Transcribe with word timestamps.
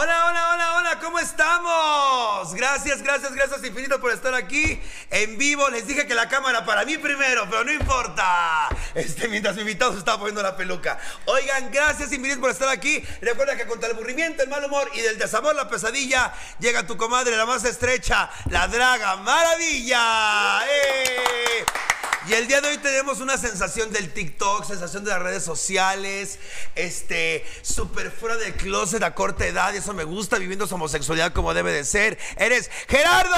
Hola, 0.00 0.26
hola, 0.26 0.50
hola, 0.52 0.74
hola, 0.76 0.98
¿cómo 1.00 1.18
estamos? 1.18 2.54
Gracias, 2.54 3.02
gracias, 3.02 3.34
gracias 3.34 3.64
infinito 3.64 4.00
por 4.00 4.12
estar 4.12 4.32
aquí 4.32 4.80
en 5.10 5.36
vivo. 5.36 5.68
Les 5.70 5.88
dije 5.88 6.06
que 6.06 6.14
la 6.14 6.28
cámara 6.28 6.64
para 6.64 6.84
mí 6.84 6.96
primero, 6.98 7.48
pero 7.50 7.64
no 7.64 7.72
importa. 7.72 8.68
Este, 8.94 9.26
mientras 9.26 9.56
mi 9.56 9.62
invitado 9.62 9.90
se 9.94 9.98
estaba 9.98 10.18
poniendo 10.18 10.40
la 10.40 10.56
peluca. 10.56 11.00
Oigan, 11.24 11.72
gracias 11.72 12.12
infinito 12.12 12.40
por 12.40 12.50
estar 12.50 12.68
aquí. 12.68 13.04
Recuerda 13.20 13.56
que 13.56 13.66
contra 13.66 13.88
el 13.88 13.96
aburrimiento, 13.96 14.44
el 14.44 14.48
mal 14.48 14.64
humor 14.64 14.88
y 14.94 15.00
del 15.00 15.18
desamor, 15.18 15.56
la 15.56 15.68
pesadilla, 15.68 16.32
llega 16.60 16.86
tu 16.86 16.96
comadre, 16.96 17.36
la 17.36 17.44
más 17.44 17.64
estrecha, 17.64 18.30
la 18.50 18.68
draga 18.68 19.16
maravilla. 19.16 20.60
¡Eh! 20.64 21.66
Y 22.28 22.34
el 22.34 22.46
día 22.46 22.60
de 22.60 22.68
hoy 22.68 22.76
tenemos 22.76 23.20
una 23.20 23.38
sensación 23.38 23.90
del 23.90 24.12
TikTok, 24.12 24.64
sensación 24.66 25.02
de 25.02 25.10
las 25.12 25.22
redes 25.22 25.42
sociales, 25.42 26.38
este, 26.74 27.42
súper 27.62 28.10
fuera 28.10 28.36
del 28.36 28.52
closet 28.52 29.02
a 29.02 29.14
corta 29.14 29.46
edad, 29.46 29.72
y 29.72 29.78
eso 29.78 29.94
me 29.94 30.04
gusta, 30.04 30.36
viviendo 30.36 30.66
su 30.66 30.74
homosexualidad 30.74 31.32
como 31.32 31.54
debe 31.54 31.72
de 31.72 31.84
ser. 31.84 32.18
¡Eres 32.36 32.70
Gerardo! 32.86 33.34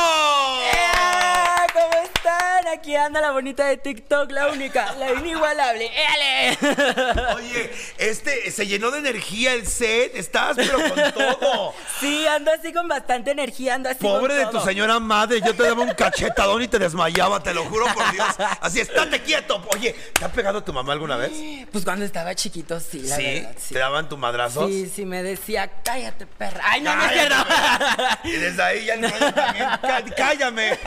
¡Eh! 0.73 1.71
¿Cómo 1.73 2.03
están? 2.03 2.67
Aquí 2.67 2.97
anda 2.97 3.21
la 3.21 3.31
bonita 3.31 3.65
de 3.65 3.77
TikTok, 3.77 4.33
la 4.33 4.49
única, 4.49 4.93
la 4.97 5.13
inigualable. 5.13 5.89
¡Éale! 5.95 6.59
Oye, 7.37 7.71
este, 7.97 8.51
se 8.51 8.67
llenó 8.67 8.91
de 8.91 8.99
energía 8.99 9.53
el 9.53 9.69
set, 9.69 10.17
estás 10.17 10.57
pero 10.57 10.79
con 10.79 11.13
todo. 11.13 11.75
Sí, 12.01 12.27
ando 12.27 12.51
así 12.51 12.73
con 12.73 12.89
bastante 12.89 13.31
energía, 13.31 13.77
ando 13.77 13.89
así 13.89 14.01
Pobre 14.01 14.35
con 14.35 14.37
de 14.37 14.47
todo. 14.47 14.61
tu 14.63 14.67
señora 14.67 14.99
madre, 14.99 15.41
yo 15.41 15.55
te 15.55 15.63
daba 15.63 15.83
un 15.83 15.95
cachetadón 15.95 16.63
y 16.63 16.69
te 16.69 16.81
desmayaba, 16.81 17.41
te 17.41 17.55
lo 17.55 17.65
juro 17.67 17.87
por 17.95 18.11
Dios. 18.11 18.27
Así, 18.61 18.80
estate 18.81 19.23
quieto. 19.23 19.63
Oye, 19.75 19.95
¿te 20.19 20.25
ha 20.25 20.33
pegado 20.33 20.63
tu 20.65 20.73
mamá 20.73 20.93
alguna 20.93 21.17
vez? 21.17 21.33
Pues 21.73 21.85
cuando 21.85 22.05
estaba 22.05 22.35
chiquito, 22.35 22.81
sí, 22.81 23.01
la 23.03 23.17
¿Sí? 23.17 23.23
verdad, 23.25 23.57
sí. 23.59 23.75
¿Te 23.75 23.81
daban 23.81 24.09
tu 24.09 24.17
madrazos? 24.17 24.71
Sí, 24.71 24.91
sí, 24.95 25.05
me 25.05 25.23
decía, 25.23 25.71
cállate, 25.85 26.27
perra. 26.27 26.61
Ay, 26.65 26.81
no, 26.81 26.95
no 26.95 27.03
Cállate, 27.03 27.35
güey. 28.23 28.35
Y 28.37 28.39
desde 28.39 28.63
ahí 28.63 28.85
ya 28.87 28.97
no 28.97 29.09
también. 29.33 29.65
Cá- 29.83 30.05
Cállame. 30.17 30.79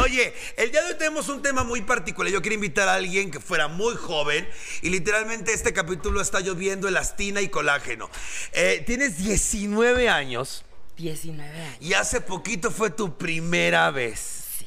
Oye, 0.00 0.34
el 0.56 0.70
día 0.70 0.82
de 0.82 0.92
hoy 0.92 0.98
tenemos 0.98 1.28
un 1.28 1.40
tema 1.42 1.64
muy 1.64 1.80
particular. 1.82 2.30
Yo 2.32 2.42
quiero 2.42 2.54
invitar 2.54 2.88
a 2.88 2.94
alguien 2.94 3.30
que 3.30 3.40
fuera 3.40 3.68
muy 3.68 3.94
joven 3.96 4.48
y 4.82 4.90
literalmente 4.90 5.52
este 5.52 5.72
capítulo 5.72 6.20
está 6.20 6.40
lloviendo 6.40 6.88
elastina 6.88 7.40
y 7.40 7.48
colágeno. 7.48 8.10
Eh, 8.52 8.82
tienes 8.86 9.16
19 9.18 10.08
años 10.08 10.64
19 10.96 11.48
años. 11.58 11.76
y 11.80 11.94
hace 11.94 12.20
poquito 12.20 12.70
fue 12.70 12.90
tu 12.90 13.16
primera 13.16 13.90
vez. 13.90 14.44
Sí. 14.58 14.66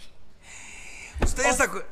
Ustedes 1.21 1.59
O- 1.61 1.83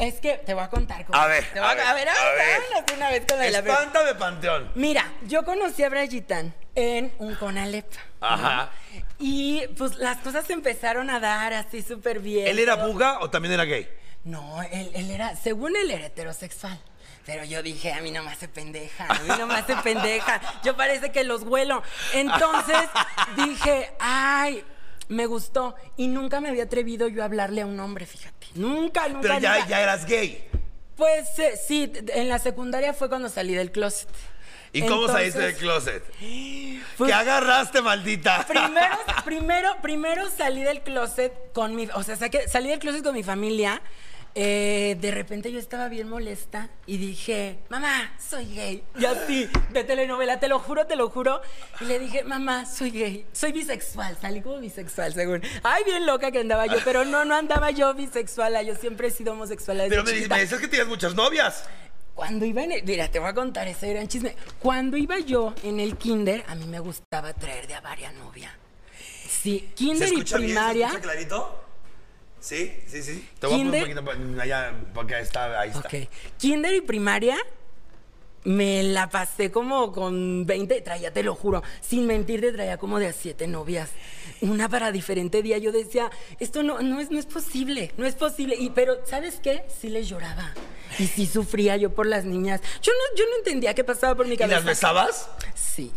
Es 0.00 0.20
que 0.20 0.38
te 0.38 0.54
voy 0.54 0.64
a 0.64 0.68
contar. 0.68 1.04
cómo- 1.06 1.18
A 1.18 1.26
ver, 1.26 1.44
Te 1.52 1.60
voy 1.60 1.68
a 1.68 1.74
ver, 1.74 1.86
a 1.86 1.94
ver, 1.94 2.08
a 2.08 2.12
a 2.12 2.24
ver, 2.32 2.36
ver. 2.38 2.60
vámonos 2.70 2.92
una 2.96 3.10
vez 3.10 3.24
con 3.28 3.38
la 3.38 3.44
de 3.44 3.50
la 3.50 3.58
Espántame, 3.58 4.14
Panteón. 4.16 4.72
Mira, 4.74 5.12
yo 5.26 5.44
conocí 5.44 5.82
a 5.84 5.88
Brayitán 5.88 6.54
en 6.74 7.12
un 7.18 7.34
Conalep. 7.36 7.86
Ajá. 8.20 8.70
Y 9.18 9.66
pues 9.78 9.96
las 9.96 10.18
cosas 10.18 10.46
se 10.46 10.52
empezaron 10.52 11.10
a 11.10 11.20
dar 11.20 11.52
así 11.54 11.82
súper 11.82 12.20
bien. 12.20 12.46
¿Él 12.48 12.58
era 12.58 12.74
buga 12.76 13.20
o 13.20 13.30
también 13.30 13.54
era 13.54 13.64
gay? 13.64 13.88
No, 14.24 14.62
él, 14.62 14.90
él 14.94 15.10
era, 15.10 15.34
según 15.36 15.76
él 15.76 15.90
era 15.90 16.06
heterosexual. 16.06 16.80
Pero 17.24 17.44
yo 17.44 17.62
dije, 17.62 17.92
a 17.92 18.00
mí 18.00 18.10
no 18.10 18.22
me 18.24 18.32
hace 18.32 18.48
pendeja, 18.48 19.06
a 19.08 19.14
mí 19.20 19.28
no 19.38 19.46
me 19.46 19.54
hace 19.54 19.76
pendeja. 19.76 20.40
Yo 20.64 20.76
parece 20.76 21.12
que 21.12 21.22
los 21.22 21.44
vuelo. 21.44 21.82
Entonces 22.14 22.76
dije, 23.36 23.92
ay, 24.00 24.64
me 25.08 25.26
gustó. 25.26 25.74
Y 25.96 26.08
nunca 26.08 26.40
me 26.40 26.48
había 26.48 26.64
atrevido 26.64 27.08
yo 27.08 27.22
a 27.22 27.26
hablarle 27.26 27.62
a 27.62 27.66
un 27.66 27.78
hombre, 27.80 28.06
fíjate. 28.06 28.46
Nunca, 28.54 29.08
nunca. 29.08 29.20
Pero 29.22 29.38
ya, 29.38 29.54
nunca. 29.54 29.68
ya 29.68 29.80
eras 29.82 30.06
gay. 30.06 30.44
Pues 30.96 31.38
eh, 31.38 31.58
sí, 31.66 31.92
en 32.08 32.28
la 32.28 32.38
secundaria 32.38 32.92
fue 32.94 33.08
cuando 33.08 33.28
salí 33.28 33.54
del 33.54 33.72
closet. 33.72 34.08
¿Y 34.74 34.86
cómo 34.86 35.06
saliste 35.06 35.38
del 35.40 35.54
closet? 35.56 36.02
pues, 36.96 37.08
¿Qué 37.08 37.12
agarraste, 37.12 37.82
maldita? 37.82 38.46
Primero, 38.46 38.96
primero, 39.24 39.76
primero 39.82 40.30
salí 40.30 40.62
del 40.62 40.80
closet 40.82 41.52
con 41.52 41.74
mi, 41.74 41.88
o 41.94 42.02
sea, 42.02 42.16
saqué- 42.16 42.48
salí 42.48 42.70
del 42.70 42.78
closet 42.78 43.02
con 43.04 43.14
mi 43.14 43.22
familia. 43.22 43.82
Eh, 44.34 44.96
de 45.00 45.10
repente 45.10 45.52
yo 45.52 45.58
estaba 45.58 45.88
bien 45.88 46.08
molesta 46.08 46.70
y 46.86 46.96
dije, 46.96 47.58
mamá, 47.68 48.12
soy 48.18 48.54
gay. 48.54 48.82
Y 48.98 49.04
así, 49.04 49.48
de 49.70 49.84
telenovela, 49.84 50.40
te 50.40 50.48
lo 50.48 50.58
juro, 50.58 50.86
te 50.86 50.96
lo 50.96 51.10
juro. 51.10 51.42
Y 51.80 51.84
le 51.84 51.98
dije, 51.98 52.24
mamá, 52.24 52.64
soy 52.64 52.90
gay, 52.90 53.26
soy 53.32 53.52
bisexual. 53.52 54.16
Salí 54.20 54.40
como 54.40 54.58
bisexual, 54.58 55.12
según. 55.12 55.42
Ay, 55.62 55.84
bien 55.84 56.06
loca 56.06 56.30
que 56.30 56.40
andaba 56.40 56.66
yo, 56.66 56.78
pero 56.84 57.04
no, 57.04 57.24
no 57.24 57.34
andaba 57.34 57.70
yo 57.70 57.92
bisexual. 57.94 58.64
Yo 58.66 58.74
siempre 58.74 59.08
he 59.08 59.10
sido 59.10 59.32
homosexual. 59.32 59.76
desde 59.78 59.90
Pero 59.90 60.04
me, 60.04 60.12
chiquita. 60.12 60.34
me 60.34 60.40
decías 60.40 60.60
que 60.60 60.68
tenías 60.68 60.88
muchas 60.88 61.14
novias. 61.14 61.64
Cuando 62.14 62.44
iba 62.44 62.62
en 62.62 62.72
el, 62.72 62.82
mira, 62.84 63.08
te 63.10 63.18
voy 63.18 63.28
a 63.28 63.34
contar 63.34 63.68
ese 63.68 63.90
gran 63.90 64.06
chisme. 64.08 64.36
Cuando 64.58 64.96
iba 64.96 65.18
yo 65.18 65.54
en 65.62 65.80
el 65.80 65.96
kinder, 65.96 66.44
a 66.46 66.54
mí 66.54 66.66
me 66.66 66.78
gustaba 66.78 67.32
traer 67.32 67.66
de 67.66 67.74
a 67.74 67.80
varias 67.80 68.12
novias. 68.14 68.52
Sí, 69.28 69.66
¿Se 69.68 69.74
kinder 69.74 70.08
y 70.08 70.12
escucha 70.12 70.36
bien? 70.36 70.48
¿Se 70.50 70.54
primaria. 70.54 70.86
escucha 70.88 71.02
clarito? 71.02 71.64
Sí, 72.42 72.72
sí, 72.88 73.02
sí. 73.02 73.28
Te 73.38 73.46
voy 73.46 73.60
a 73.60 73.64
poner 73.64 73.84
un 73.84 74.04
poquito 74.04 74.40
allá, 74.42 74.74
porque 74.92 75.14
ahí 75.14 75.22
está, 75.22 75.60
ahí 75.60 75.70
está. 75.70 75.88
Ok. 75.88 75.94
Kinder 76.38 76.74
y 76.74 76.80
primaria 76.80 77.36
me 78.44 78.82
la 78.82 79.08
pasé 79.08 79.52
como 79.52 79.92
con 79.92 80.44
20, 80.44 80.80
traía, 80.80 81.12
te 81.12 81.22
lo 81.22 81.36
juro, 81.36 81.62
sin 81.80 82.08
mentirte, 82.08 82.50
traía 82.50 82.76
como 82.76 82.98
de 82.98 83.06
a 83.06 83.12
siete 83.12 83.46
novias. 83.46 83.90
Una 84.40 84.68
para 84.68 84.90
diferente 84.90 85.40
día. 85.42 85.58
Yo 85.58 85.70
decía, 85.70 86.10
esto 86.40 86.64
no, 86.64 86.82
no, 86.82 86.98
es, 86.98 87.12
no 87.12 87.20
es 87.20 87.26
posible, 87.26 87.92
no 87.96 88.06
es 88.06 88.16
posible. 88.16 88.56
Y, 88.58 88.70
pero, 88.70 89.06
¿sabes 89.06 89.38
qué? 89.40 89.62
Sí 89.80 89.88
les 89.88 90.08
lloraba. 90.08 90.52
Y 90.98 91.06
sí 91.06 91.26
sufría 91.26 91.76
yo 91.76 91.94
por 91.94 92.06
las 92.06 92.24
niñas. 92.24 92.60
Yo 92.82 92.90
no, 92.92 93.16
yo 93.16 93.24
no 93.30 93.36
entendía 93.38 93.72
qué 93.74 93.84
pasaba 93.84 94.16
por 94.16 94.26
mi 94.26 94.34
¿Y 94.34 94.38
cabeza. 94.38 94.56
las 94.56 94.64
besabas? 94.64 95.30
Sí. 95.54 95.92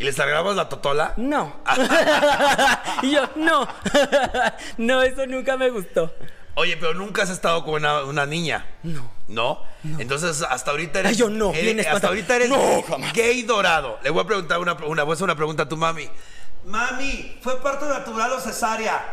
¿Y 0.00 0.04
les 0.04 0.18
agarrabas 0.18 0.56
la 0.56 0.66
totola? 0.70 1.12
No. 1.18 1.60
y 3.02 3.10
yo, 3.10 3.28
no. 3.36 3.68
no, 4.78 5.02
eso 5.02 5.26
nunca 5.26 5.58
me 5.58 5.68
gustó. 5.68 6.14
Oye, 6.54 6.78
pero 6.78 6.94
nunca 6.94 7.22
has 7.24 7.28
estado 7.28 7.62
con 7.66 7.74
una, 7.74 8.00
una 8.04 8.24
niña. 8.24 8.66
No. 8.82 9.10
¿No? 9.28 9.62
Entonces, 9.98 10.40
hasta 10.48 10.70
ahorita 10.70 11.00
eres. 11.00 11.10
Ay, 11.12 11.16
yo 11.18 11.28
no, 11.28 11.52
eres- 11.52 11.86
hasta 11.86 12.08
ahorita 12.08 12.34
eres 12.36 12.48
No, 12.48 12.82
jamás. 12.88 13.12
gay 13.12 13.42
dorado. 13.42 13.98
Le 14.02 14.08
voy 14.08 14.22
a 14.24 14.26
preguntar 14.26 14.58
una, 14.58 14.72
una, 14.72 15.02
voy 15.02 15.12
a 15.12 15.14
hacer 15.14 15.24
una 15.24 15.36
pregunta 15.36 15.64
a 15.64 15.68
tu 15.68 15.76
mami. 15.76 16.08
Mami, 16.64 17.38
¿fue 17.42 17.60
parto 17.60 17.86
natural 17.86 18.32
o 18.32 18.40
cesárea? 18.40 19.04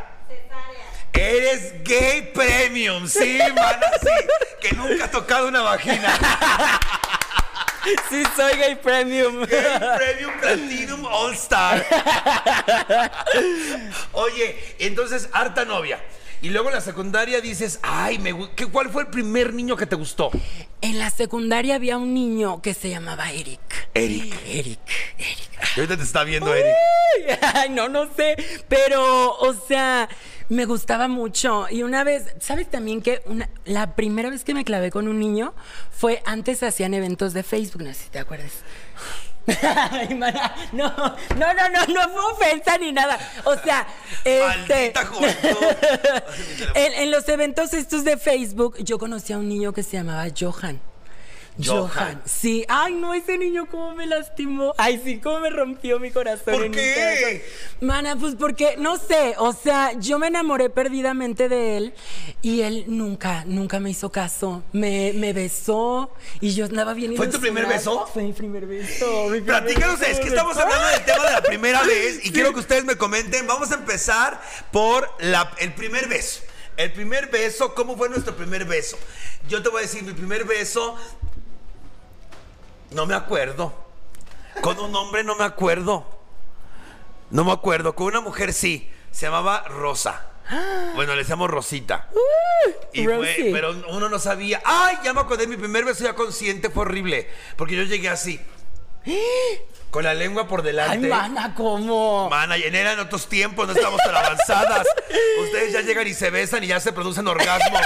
Eres 1.11 1.83
gay 1.83 2.31
premium, 2.33 3.07
sí, 3.07 3.39
mana, 3.55 3.87
sí. 4.01 4.27
Que 4.61 4.73
nunca 4.73 5.05
has 5.05 5.11
tocado 5.11 5.49
una 5.49 5.61
vagina. 5.63 6.13
Sí, 8.09 8.23
soy 8.35 8.57
gay 8.57 8.75
premium. 8.75 9.45
Gay 9.45 9.63
Premium 9.97 10.31
Platinum 10.39 11.05
All 11.05 11.33
Star. 11.33 11.85
Oye, 14.13 14.75
entonces, 14.79 15.29
harta 15.33 15.65
novia. 15.65 15.99
Y 16.41 16.49
luego 16.49 16.69
en 16.69 16.75
la 16.75 16.81
secundaria 16.81 17.41
dices, 17.41 17.79
ay, 17.81 18.19
me, 18.19 18.35
¿qué, 18.55 18.67
¿cuál 18.67 18.89
fue 18.89 19.03
el 19.03 19.07
primer 19.07 19.53
niño 19.53 19.75
que 19.75 19.87
te 19.87 19.95
gustó? 19.95 20.29
En 20.81 20.99
la 20.99 21.09
secundaria 21.09 21.75
había 21.75 21.97
un 21.97 22.13
niño 22.13 22.61
que 22.61 22.75
se 22.75 22.89
llamaba 22.89 23.31
Eric. 23.31 23.59
Eric. 23.95 24.35
Eric, 24.45 24.79
Eric. 25.17 25.49
Y 25.75 25.79
ahorita 25.79 25.97
te 25.97 26.03
está 26.03 26.23
viendo 26.23 26.53
Eric. 26.53 26.75
Ay, 27.55 27.69
no, 27.69 27.89
no 27.89 28.07
sé. 28.15 28.35
Pero, 28.67 29.35
o 29.35 29.53
sea, 29.67 30.07
me 30.49 30.65
gustaba 30.65 31.07
mucho. 31.07 31.67
Y 31.69 31.83
una 31.83 32.03
vez, 32.03 32.23
¿sabes 32.39 32.69
también 32.69 33.01
que 33.01 33.21
una- 33.25 33.49
la 33.65 33.95
primera 33.95 34.29
vez 34.29 34.43
que 34.43 34.53
me 34.53 34.63
clavé 34.65 34.91
con 34.91 35.07
un 35.07 35.19
niño 35.19 35.53
fue 35.91 36.21
antes 36.25 36.63
hacían 36.63 36.93
eventos 36.93 37.33
de 37.33 37.43
Facebook? 37.43 37.83
No 37.83 37.93
sé 37.93 38.03
si 38.05 38.09
te 38.09 38.19
acuerdas. 38.19 38.51
Ay, 39.91 40.13
mana, 40.15 40.53
no, 40.73 40.89
no, 40.89 41.53
no, 41.53 41.69
no, 41.69 41.85
no 41.93 42.09
fue 42.09 42.33
ofensa 42.33 42.77
ni 42.77 42.91
nada. 42.91 43.17
O 43.45 43.55
sea, 43.55 43.87
este. 44.25 44.93
En, 46.75 46.93
en 46.93 47.11
los 47.11 47.27
eventos 47.29 47.73
estos 47.73 48.03
de 48.03 48.17
Facebook, 48.17 48.77
yo 48.83 48.99
conocí 48.99 49.33
a 49.33 49.37
un 49.37 49.47
niño 49.47 49.73
que 49.73 49.83
se 49.83 49.93
llamaba 49.97 50.25
Johan. 50.37 50.79
Johan. 51.63 52.21
Sí, 52.25 52.65
ay 52.67 52.93
no, 52.93 53.13
ese 53.13 53.37
niño 53.37 53.67
cómo 53.69 53.95
me 53.95 54.05
lastimó. 54.05 54.73
Ay, 54.77 55.01
sí, 55.03 55.19
cómo 55.19 55.39
me 55.39 55.49
rompió 55.49 55.99
mi 55.99 56.11
corazón. 56.11 56.53
¿Por 56.53 56.63
en 56.65 56.71
qué? 56.71 57.45
Mana, 57.81 58.15
pues 58.15 58.35
porque, 58.35 58.75
no 58.77 58.97
sé, 58.97 59.35
o 59.37 59.53
sea, 59.53 59.93
yo 59.99 60.19
me 60.19 60.27
enamoré 60.27 60.69
perdidamente 60.69 61.49
de 61.49 61.77
él 61.77 61.93
y 62.41 62.61
él 62.61 62.85
nunca, 62.87 63.43
nunca 63.45 63.79
me 63.79 63.89
hizo 63.89 64.11
caso. 64.11 64.63
Me, 64.71 65.13
me 65.13 65.33
besó 65.33 66.11
y 66.41 66.53
yo 66.53 66.65
andaba 66.65 66.93
bien 66.93 67.15
¿Fue 67.15 67.27
tu 67.27 67.39
primer 67.39 67.65
beso? 67.65 68.07
Fue 68.13 68.23
mi 68.23 68.33
primer 68.33 68.65
beso. 68.67 69.23
mi 69.29 69.41
primer 69.41 69.63
Platícanos, 69.63 69.99
beso, 69.99 70.11
es 70.11 70.19
que 70.19 70.27
estamos 70.27 70.57
hablando 70.57 70.87
del 70.87 71.05
tema 71.05 71.25
de 71.25 71.31
la 71.31 71.41
primera 71.41 71.81
vez 71.83 72.25
y 72.25 72.31
quiero 72.31 72.53
que 72.53 72.59
ustedes 72.59 72.85
me 72.85 72.95
comenten. 72.97 73.47
Vamos 73.47 73.71
a 73.71 73.75
empezar 73.75 74.39
por 74.71 75.09
la- 75.19 75.51
el 75.59 75.73
primer 75.73 76.07
beso. 76.07 76.41
El 76.75 76.91
primer 76.93 77.31
beso, 77.31 77.73
¿cómo 77.73 77.97
fue 77.97 78.07
nuestro 78.09 78.35
primer 78.35 78.65
beso? 78.65 78.97
Yo 79.49 79.63
te 79.63 79.69
voy 79.69 79.79
a 79.79 79.81
decir, 79.81 80.03
mi 80.03 80.13
primer 80.13 80.45
beso, 80.45 80.95
no 82.91 83.05
me 83.05 83.15
acuerdo. 83.15 83.73
Con 84.61 84.79
un 84.79 84.95
hombre 84.95 85.23
no 85.23 85.35
me 85.35 85.43
acuerdo. 85.43 86.05
No 87.29 87.43
me 87.43 87.51
acuerdo. 87.51 87.95
Con 87.95 88.07
una 88.07 88.21
mujer 88.21 88.53
sí. 88.53 88.89
Se 89.11 89.25
llamaba 89.25 89.63
Rosa. 89.67 90.23
Bueno, 90.95 91.13
le 91.13 91.19
decíamos 91.19 91.49
Rosita. 91.49 92.07
Y 92.93 93.03
fue- 93.03 93.49
pero 93.51 93.71
uno 93.89 94.07
no 94.09 94.17
sabía. 94.19 94.61
¡Ay! 94.63 94.97
Ya 95.03 95.13
me 95.13 95.19
acordé, 95.21 95.45
mi 95.45 95.57
primer 95.57 95.83
beso 95.83 96.03
ya 96.05 96.13
consciente 96.15 96.69
fue 96.69 96.83
horrible. 96.83 97.29
Porque 97.57 97.75
yo 97.75 97.83
llegué 97.83 98.09
así. 98.09 98.39
Con 99.91 100.03
la 100.03 100.13
lengua 100.13 100.47
por 100.47 100.61
Ay, 100.61 100.65
delante. 100.67 101.07
mana, 101.07 101.53
¿cómo? 101.55 102.29
Mana, 102.29 102.57
y 102.57 102.63
en 102.63 102.75
eran 102.75 102.99
otros 102.99 103.27
tiempos, 103.27 103.67
no 103.67 103.73
estamos 103.73 104.01
tan 104.03 104.15
avanzadas. 104.15 104.85
Ustedes 105.43 105.73
ya 105.73 105.81
llegan 105.81 106.07
y 106.07 106.13
se 106.13 106.29
besan 106.29 106.63
y 106.63 106.67
ya 106.67 106.79
se 106.79 106.91
producen 106.93 107.27
orgasmos. 107.27 107.81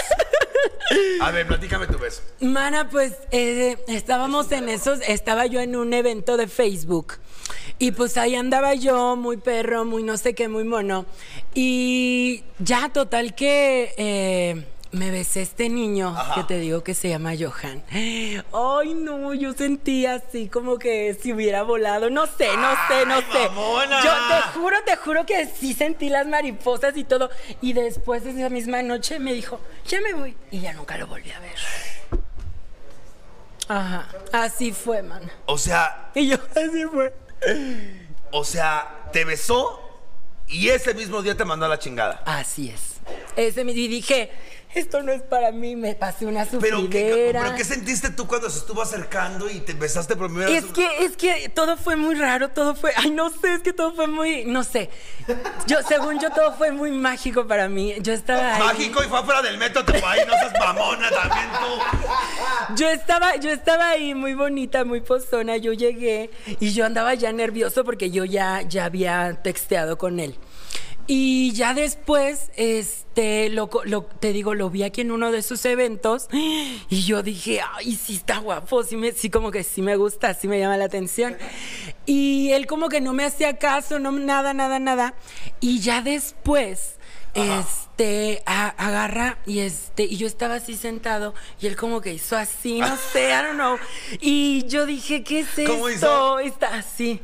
A 1.21 1.31
ver, 1.31 1.47
platícame 1.47 1.87
tu 1.87 1.97
beso. 1.97 2.21
Mana, 2.39 2.89
pues 2.89 3.13
eh, 3.31 3.77
estábamos 3.87 4.51
en 4.51 4.69
esos, 4.69 4.99
estaba 5.07 5.45
yo 5.45 5.59
en 5.59 5.75
un 5.75 5.93
evento 5.93 6.37
de 6.37 6.47
Facebook 6.47 7.15
y 7.81 7.91
pues 7.91 8.17
ahí 8.17 8.35
andaba 8.35 8.75
yo, 8.75 9.15
muy 9.15 9.37
perro, 9.37 9.85
muy 9.85 10.03
no 10.03 10.15
sé 10.17 10.35
qué, 10.35 10.47
muy 10.47 10.63
mono. 10.63 11.05
Y 11.55 12.43
ya 12.59 12.89
total 12.89 13.33
que 13.33 13.93
eh, 13.97 14.65
me 14.91 15.09
besé 15.09 15.41
este 15.41 15.69
niño 15.69 16.09
Ajá. 16.09 16.35
que 16.35 16.43
te 16.43 16.59
digo 16.59 16.83
que 16.83 16.93
se 16.93 17.07
llama 17.09 17.31
Johan. 17.39 17.81
Ay, 17.91 18.93
no, 18.93 19.33
yo 19.33 19.53
sentía 19.53 20.15
así 20.15 20.49
como 20.49 20.77
que 20.77 21.13
si 21.13 21.31
hubiera 21.31 21.63
volado, 21.63 22.09
no 22.09 22.25
sé, 22.27 22.49
no 22.57 22.71
sé, 22.89 23.05
no 23.05 23.15
Ay, 23.15 23.25
sé. 23.31 23.47
mamona. 23.49 24.03
Yo 24.03 24.11
te 24.11 24.59
juro, 24.59 24.77
te 24.85 24.95
juro 24.97 25.25
que 25.25 25.45
sí 25.47 25.73
sentí 25.73 26.09
las 26.09 26.27
mariposas 26.27 26.97
y 26.97 27.03
todo. 27.05 27.29
Y 27.61 27.73
después 27.73 28.23
de 28.25 28.31
esa 28.31 28.49
misma 28.49 28.81
noche 28.81 29.19
me 29.19 29.33
dijo, 29.33 29.59
ya 29.87 30.01
me 30.01 30.13
voy. 30.13 30.35
Y 30.51 30.59
ya 30.59 30.73
nunca 30.73 30.97
lo 30.97 31.07
volví 31.07 31.31
a 31.31 31.39
ver. 31.39 31.55
Ajá, 33.67 34.07
así 34.33 34.71
fue, 34.73 35.01
man. 35.01 35.21
O 35.45 35.57
sea, 35.57 36.11
Y 36.15 36.27
yo, 36.29 36.37
así 36.51 36.83
fue. 36.91 37.13
o 38.31 38.43
sea, 38.43 39.07
te 39.13 39.23
besó 39.23 39.79
y 40.47 40.67
ese 40.69 40.93
mismo 40.93 41.21
día 41.21 41.37
te 41.37 41.45
mandó 41.45 41.65
a 41.65 41.69
la 41.69 41.79
chingada. 41.79 42.21
Así 42.25 42.69
es. 42.69 42.95
Ese 43.37 43.63
me 43.63 43.71
y 43.71 43.87
dije, 43.87 44.29
esto 44.73 45.03
no 45.03 45.11
es 45.11 45.21
para 45.21 45.51
mí, 45.51 45.75
me 45.75 45.95
pasé 45.95 46.25
una 46.25 46.45
Pero 46.45 46.89
¿qué, 46.89 47.01
sufridera. 47.09 47.41
pero 47.43 47.55
¿qué 47.55 47.63
sentiste 47.63 48.09
tú 48.09 48.27
cuando 48.27 48.49
se 48.49 48.59
estuvo 48.59 48.81
acercando 48.81 49.49
y 49.49 49.59
te 49.59 49.73
besaste 49.73 50.15
por 50.15 50.27
primera 50.27 50.49
vez? 50.49 50.63
Es 50.63 50.71
que, 50.71 51.05
es 51.05 51.17
que 51.17 51.49
todo 51.49 51.77
fue 51.77 51.95
muy 51.95 52.15
raro, 52.15 52.49
todo 52.49 52.75
fue, 52.75 52.93
ay, 52.95 53.11
no 53.11 53.29
sé, 53.29 53.53
es 53.55 53.61
que 53.61 53.73
todo 53.73 53.93
fue 53.93 54.07
muy, 54.07 54.45
no 54.45 54.63
sé. 54.63 54.89
Yo, 55.67 55.77
según 55.87 56.19
yo, 56.19 56.29
todo 56.31 56.53
fue 56.53 56.71
muy 56.71 56.91
mágico 56.91 57.47
para 57.47 57.67
mí. 57.67 57.95
Yo 58.01 58.13
estaba 58.13 58.55
ahí. 58.55 58.61
Mágico 58.63 59.03
y 59.03 59.07
fue 59.07 59.19
afuera 59.19 59.41
del 59.41 59.57
metro, 59.57 59.83
te 59.85 59.93
ahí, 60.03 60.21
no 60.25 60.33
seas 60.33 60.53
mamona 60.59 61.09
también 61.09 61.47
tú. 61.59 62.75
Yo 62.75 62.87
estaba, 62.89 63.35
yo 63.37 63.49
estaba 63.51 63.89
ahí 63.89 64.13
muy 64.13 64.33
bonita, 64.33 64.85
muy 64.85 65.01
pozona. 65.01 65.57
Yo 65.57 65.73
llegué 65.73 66.29
y 66.59 66.71
yo 66.73 66.85
andaba 66.85 67.13
ya 67.13 67.31
nervioso 67.31 67.83
porque 67.83 68.11
yo 68.11 68.25
ya, 68.25 68.61
ya 68.61 68.85
había 68.85 69.41
texteado 69.43 69.97
con 69.97 70.19
él. 70.19 70.35
Y 71.07 71.51
ya 71.53 71.73
después, 71.73 72.51
este, 72.55 73.49
lo, 73.49 73.69
lo- 73.85 74.03
te 74.03 74.31
digo, 74.33 74.53
lo 74.55 74.69
vi 74.69 74.83
aquí 74.83 75.01
en 75.01 75.11
uno 75.11 75.31
de 75.31 75.41
sus 75.41 75.65
eventos 75.65 76.27
y 76.31 77.03
yo 77.03 77.23
dije, 77.23 77.59
ay, 77.75 77.95
sí 77.95 78.15
está 78.15 78.37
guapo, 78.37 78.83
sí, 78.83 78.95
me, 78.97 79.11
sí 79.11 79.29
como 79.29 79.51
que 79.51 79.63
sí 79.63 79.81
me 79.81 79.95
gusta, 79.95 80.33
sí 80.33 80.47
me 80.47 80.59
llama 80.59 80.77
la 80.77 80.85
atención. 80.85 81.37
Y 82.05 82.51
él 82.51 82.65
como 82.67 82.87
que 82.89 83.01
no 83.01 83.13
me 83.13 83.25
hacía 83.25 83.57
caso, 83.57 83.99
no, 83.99 84.11
nada, 84.11 84.53
nada, 84.53 84.79
nada. 84.79 85.13
Y 85.59 85.79
ya 85.81 86.01
después, 86.01 86.95
este, 87.33 88.43
a- 88.45 88.69
agarra 88.69 89.37
y 89.45 89.59
este, 89.59 90.03
y 90.03 90.17
yo 90.17 90.27
estaba 90.27 90.55
así 90.55 90.75
sentado 90.75 91.33
y 91.61 91.67
él 91.67 91.75
como 91.75 92.01
que 92.01 92.13
hizo 92.13 92.35
así, 92.37 92.79
no 92.79 92.95
sé, 92.97 93.29
I 93.29 93.43
don't 93.43 93.53
know. 93.55 93.77
Y 94.19 94.65
yo 94.67 94.85
dije, 94.85 95.23
¿qué 95.23 95.39
es 95.41 95.47
¿Cómo 95.67 95.87
esto? 95.87 96.39
hizo? 96.39 96.39
Está 96.39 96.75
así. 96.75 97.21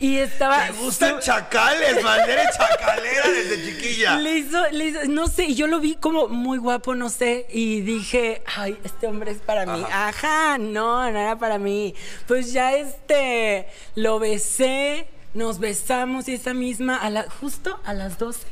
Y 0.00 0.16
estaba... 0.16 0.66
Te 0.66 0.72
gustan 0.72 1.20
chacales, 1.20 2.02
bandera 2.02 2.50
chacalera 2.50 3.28
desde 3.28 3.64
chiquilla. 3.66 4.16
Le 4.16 4.38
hizo, 4.38 4.70
le 4.70 4.86
hizo- 4.86 5.04
no 5.08 5.28
sé, 5.28 5.44
y 5.44 5.54
yo 5.54 5.66
lo 5.66 5.78
vi 5.78 5.94
como 5.96 6.26
muy 6.28 6.56
guapo, 6.56 6.94
no 6.94 7.10
sé, 7.10 7.46
y 7.50 7.82
dije, 7.82 8.42
ay, 8.56 8.78
este 8.82 9.06
hombre 9.06 9.30
es 9.32 9.38
para 9.38 9.66
mí. 9.66 9.84
Ajá, 9.92 10.56
no, 10.58 11.02
no 11.10 11.18
era 11.18 11.38
para 11.38 11.58
mí. 11.58 11.94
Pues 12.26 12.52
ya 12.54 12.72
este, 12.74 13.68
lo 13.94 14.18
besé, 14.18 15.06
nos 15.34 15.58
besamos 15.58 16.28
y 16.28 16.34
esa 16.34 16.54
misma, 16.54 16.96
a 16.96 17.10
la, 17.10 17.26
justo 17.40 17.78
a 17.84 17.92
las 17.92 18.18
12, 18.18 18.46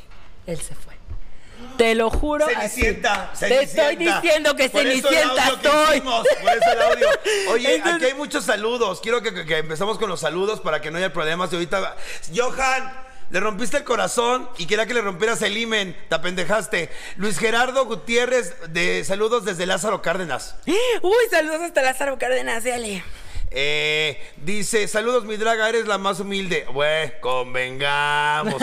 él 0.46 0.58
se 0.60 0.74
fue. 0.74 0.97
Te 1.78 1.94
lo 1.94 2.10
juro. 2.10 2.44
así. 2.44 2.54
Cenicienta, 2.82 3.32
Te 3.38 3.46
estoy 3.62 3.66
Cenicienta. 3.76 4.20
diciendo 4.20 4.56
que 4.56 4.68
Por 4.68 4.86
eso 4.86 4.90
el 4.90 5.02
Cenicienta 5.02 5.44
audio 5.46 5.60
que 5.60 5.68
estoy. 5.68 5.96
hicimos, 5.96 6.26
por 6.42 6.50
eso 6.52 6.72
el 6.72 6.82
audio. 6.82 7.08
Oye, 7.52 7.74
Entonces- 7.76 7.94
aquí 7.96 8.04
hay 8.06 8.14
muchos 8.14 8.44
saludos. 8.44 9.00
Quiero 9.00 9.22
que, 9.22 9.32
que- 9.32 9.46
que 9.46 9.58
empezamos 9.58 9.98
con 9.98 10.08
los 10.10 10.20
saludos 10.20 10.60
para 10.60 10.80
que 10.82 10.90
no 10.90 10.98
haya 10.98 11.12
problemas. 11.12 11.50
Y 11.52 11.56
ahorita, 11.56 11.96
Johan, 12.36 12.92
le 13.30 13.40
rompiste 13.40 13.76
el 13.76 13.84
corazón 13.84 14.48
y 14.58 14.66
quería 14.66 14.86
que 14.86 14.94
le 14.94 15.00
rompieras 15.02 15.40
el 15.42 15.56
imen. 15.56 15.96
Te 16.08 16.14
apendejaste. 16.14 16.90
Luis 17.16 17.38
Gerardo 17.38 17.84
Gutiérrez, 17.84 18.54
de 18.72 19.04
saludos 19.04 19.44
desde 19.44 19.66
Lázaro 19.66 20.02
Cárdenas. 20.02 20.56
Uy, 20.66 21.12
saludos 21.30 21.60
hasta 21.60 21.82
Lázaro 21.82 22.18
Cárdenas, 22.18 22.64
dale. 22.64 23.02
Eh, 23.50 24.20
dice, 24.36 24.86
saludos 24.88 25.24
mi 25.24 25.36
draga, 25.38 25.68
eres 25.70 25.86
la 25.86 25.96
más 25.96 26.20
humilde. 26.20 26.66
Güey, 26.70 27.18
convengamos. 27.20 28.60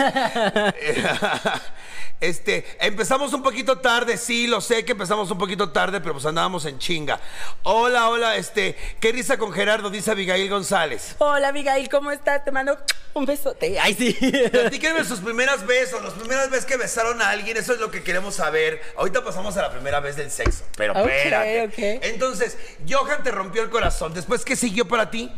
Este, 2.20 2.64
empezamos 2.80 3.32
un 3.32 3.42
poquito 3.42 3.78
tarde, 3.78 4.16
sí, 4.16 4.46
lo 4.46 4.60
sé 4.60 4.84
que 4.84 4.92
empezamos 4.92 5.30
un 5.30 5.38
poquito 5.38 5.70
tarde, 5.70 6.00
pero 6.00 6.14
pues 6.14 6.26
andábamos 6.26 6.64
en 6.64 6.78
chinga. 6.78 7.20
Hola, 7.62 8.08
hola, 8.08 8.36
este, 8.36 8.76
qué 9.00 9.12
risa 9.12 9.36
con 9.36 9.52
Gerardo, 9.52 9.90
dice 9.90 10.10
Abigail 10.10 10.48
González. 10.48 11.16
Hola, 11.18 11.48
Abigail, 11.48 11.88
¿cómo 11.88 12.10
estás? 12.10 12.44
Te 12.44 12.52
mando 12.52 12.78
un 13.14 13.26
besote. 13.26 13.78
Ay, 13.78 13.94
sí. 13.94 14.12
Platíquenme 14.50 15.04
sus 15.04 15.20
primeras 15.20 15.66
besos, 15.66 16.02
las 16.02 16.14
primeras 16.14 16.50
veces 16.50 16.66
que 16.66 16.76
besaron 16.76 17.20
a 17.20 17.30
alguien, 17.30 17.56
eso 17.56 17.72
es 17.72 17.80
lo 17.80 17.90
que 17.90 18.02
queremos 18.02 18.36
saber. 18.36 18.80
Ahorita 18.96 19.24
pasamos 19.24 19.56
a 19.56 19.62
la 19.62 19.70
primera 19.70 20.00
vez 20.00 20.16
del 20.16 20.30
sexo, 20.30 20.64
pero 20.76 20.92
Ok, 20.92 21.08
espérate. 21.08 22.00
Entonces, 22.08 22.56
Johan 22.88 23.22
te 23.22 23.30
rompió 23.30 23.62
el 23.62 23.70
corazón, 23.70 24.14
después, 24.14 24.44
¿qué 24.44 24.56
siguió 24.56 24.86
para 24.88 25.10
ti? 25.10 25.30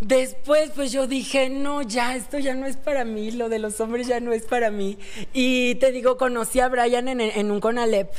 Después, 0.00 0.70
pues 0.74 0.92
yo 0.92 1.06
dije, 1.06 1.48
no, 1.48 1.82
ya, 1.82 2.16
esto 2.16 2.38
ya 2.38 2.54
no 2.54 2.66
es 2.66 2.76
para 2.76 3.04
mí, 3.04 3.30
lo 3.30 3.48
de 3.48 3.58
los 3.58 3.80
hombres 3.80 4.06
ya 4.06 4.20
no 4.20 4.32
es 4.32 4.42
para 4.42 4.70
mí. 4.70 4.98
Y 5.32 5.76
te 5.76 5.90
digo, 5.90 6.18
conocí 6.18 6.60
a 6.60 6.68
Brian 6.68 7.08
en, 7.08 7.20
en 7.20 7.50
un 7.50 7.60
Conalep 7.60 8.12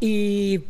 y 0.00 0.60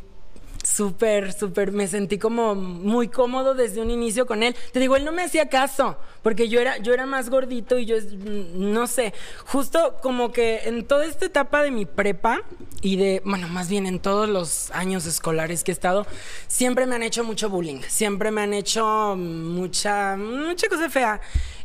súper, 0.64 1.32
súper, 1.32 1.72
me 1.72 1.86
sentí 1.86 2.18
como 2.18 2.54
muy 2.54 3.08
cómodo 3.08 3.54
desde 3.54 3.80
un 3.80 3.90
inicio 3.90 4.26
con 4.26 4.42
él. 4.42 4.56
Te 4.72 4.80
digo, 4.80 4.96
él 4.96 5.04
no 5.04 5.12
me 5.12 5.22
hacía 5.22 5.48
caso, 5.48 5.96
porque 6.22 6.48
yo 6.48 6.60
era, 6.60 6.78
yo 6.78 6.92
era 6.92 7.06
más 7.06 7.30
gordito 7.30 7.78
y 7.78 7.84
yo, 7.84 7.96
mm, 7.96 8.72
no 8.72 8.86
sé, 8.86 9.12
justo 9.46 9.96
como 10.02 10.32
que 10.32 10.62
en 10.64 10.84
toda 10.86 11.06
esta 11.06 11.26
etapa 11.26 11.62
de 11.62 11.70
mi 11.70 11.84
prepa 11.84 12.40
y 12.80 12.96
de, 12.96 13.22
bueno, 13.24 13.48
más 13.48 13.68
bien 13.68 13.86
en 13.86 14.00
todos 14.00 14.28
los 14.28 14.70
años 14.72 15.06
escolares 15.06 15.64
que 15.64 15.70
he 15.70 15.74
estado, 15.74 16.06
siempre 16.48 16.86
me 16.86 16.96
han 16.96 17.02
hecho 17.02 17.24
mucho 17.24 17.50
bullying, 17.50 17.80
siempre 17.86 18.30
me 18.30 18.42
han 18.42 18.54
hecho 18.54 19.16
mucha, 19.16 20.16
mucha 20.16 20.68
cosa 20.68 20.88
fea. 20.90 21.20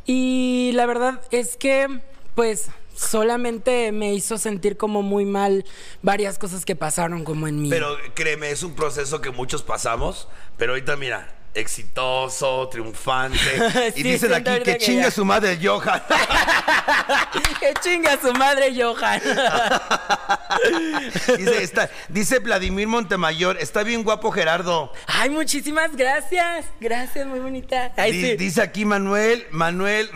Y 0.06 0.72
la 0.74 0.86
verdad 0.86 1.22
es 1.32 1.56
que, 1.56 2.02
pues, 2.36 2.70
solamente 3.00 3.92
me 3.92 4.14
hizo 4.14 4.38
sentir 4.38 4.78
como 4.78 5.02
muy 5.02 5.26
mal 5.26 5.66
varias 6.02 6.38
cosas 6.38 6.66
que 6.66 6.76
pasaron 6.76 7.24
como 7.24 7.48
en 7.48 7.62
mí. 7.62 7.70
Pero 7.70 7.96
créeme, 8.14 8.52
es 8.52 8.64
un 8.64 8.76
proceso 8.76 9.22
que 9.22 9.32
muchos 9.32 9.64
pasamos, 9.64 10.28
pero 10.58 10.74
ahorita 10.74 10.98
mira, 10.98 11.39
exitoso, 11.60 12.68
triunfante. 12.70 13.38
y 13.90 13.92
Sí, 13.92 14.04
dicen 14.04 14.30
siento 14.32 14.52
aquí 14.52 14.64
que 14.64 14.74
que 14.74 14.78
chinga 14.86 15.04
ya. 15.04 15.12
su 15.12 15.26
madre 15.26 15.60
Johan. 15.62 16.02
que 17.60 17.74
chinga 17.82 18.18
su 18.22 18.34
madre, 18.34 18.74
Johan. 18.76 19.22
dice, 21.38 21.64
está- 21.64 21.90
dice 22.08 22.40
Vladimir 22.40 22.88
Montemayor, 22.88 23.58
está 23.60 23.84
bien 23.84 24.04
guapo 24.04 24.32
Gerardo. 24.32 24.92
Ay, 25.08 25.30
muchísimas 25.30 25.96
gracias. 25.96 26.66
Gracias, 26.80 27.26
muy 27.28 27.40
bonita. 27.40 27.92
Ay, 27.98 28.12
Di- 28.12 28.22
sí. 28.32 28.38
Dice 28.38 28.62
aquí 28.62 28.86
Manuel, 28.86 29.46
Manuel 29.52 30.10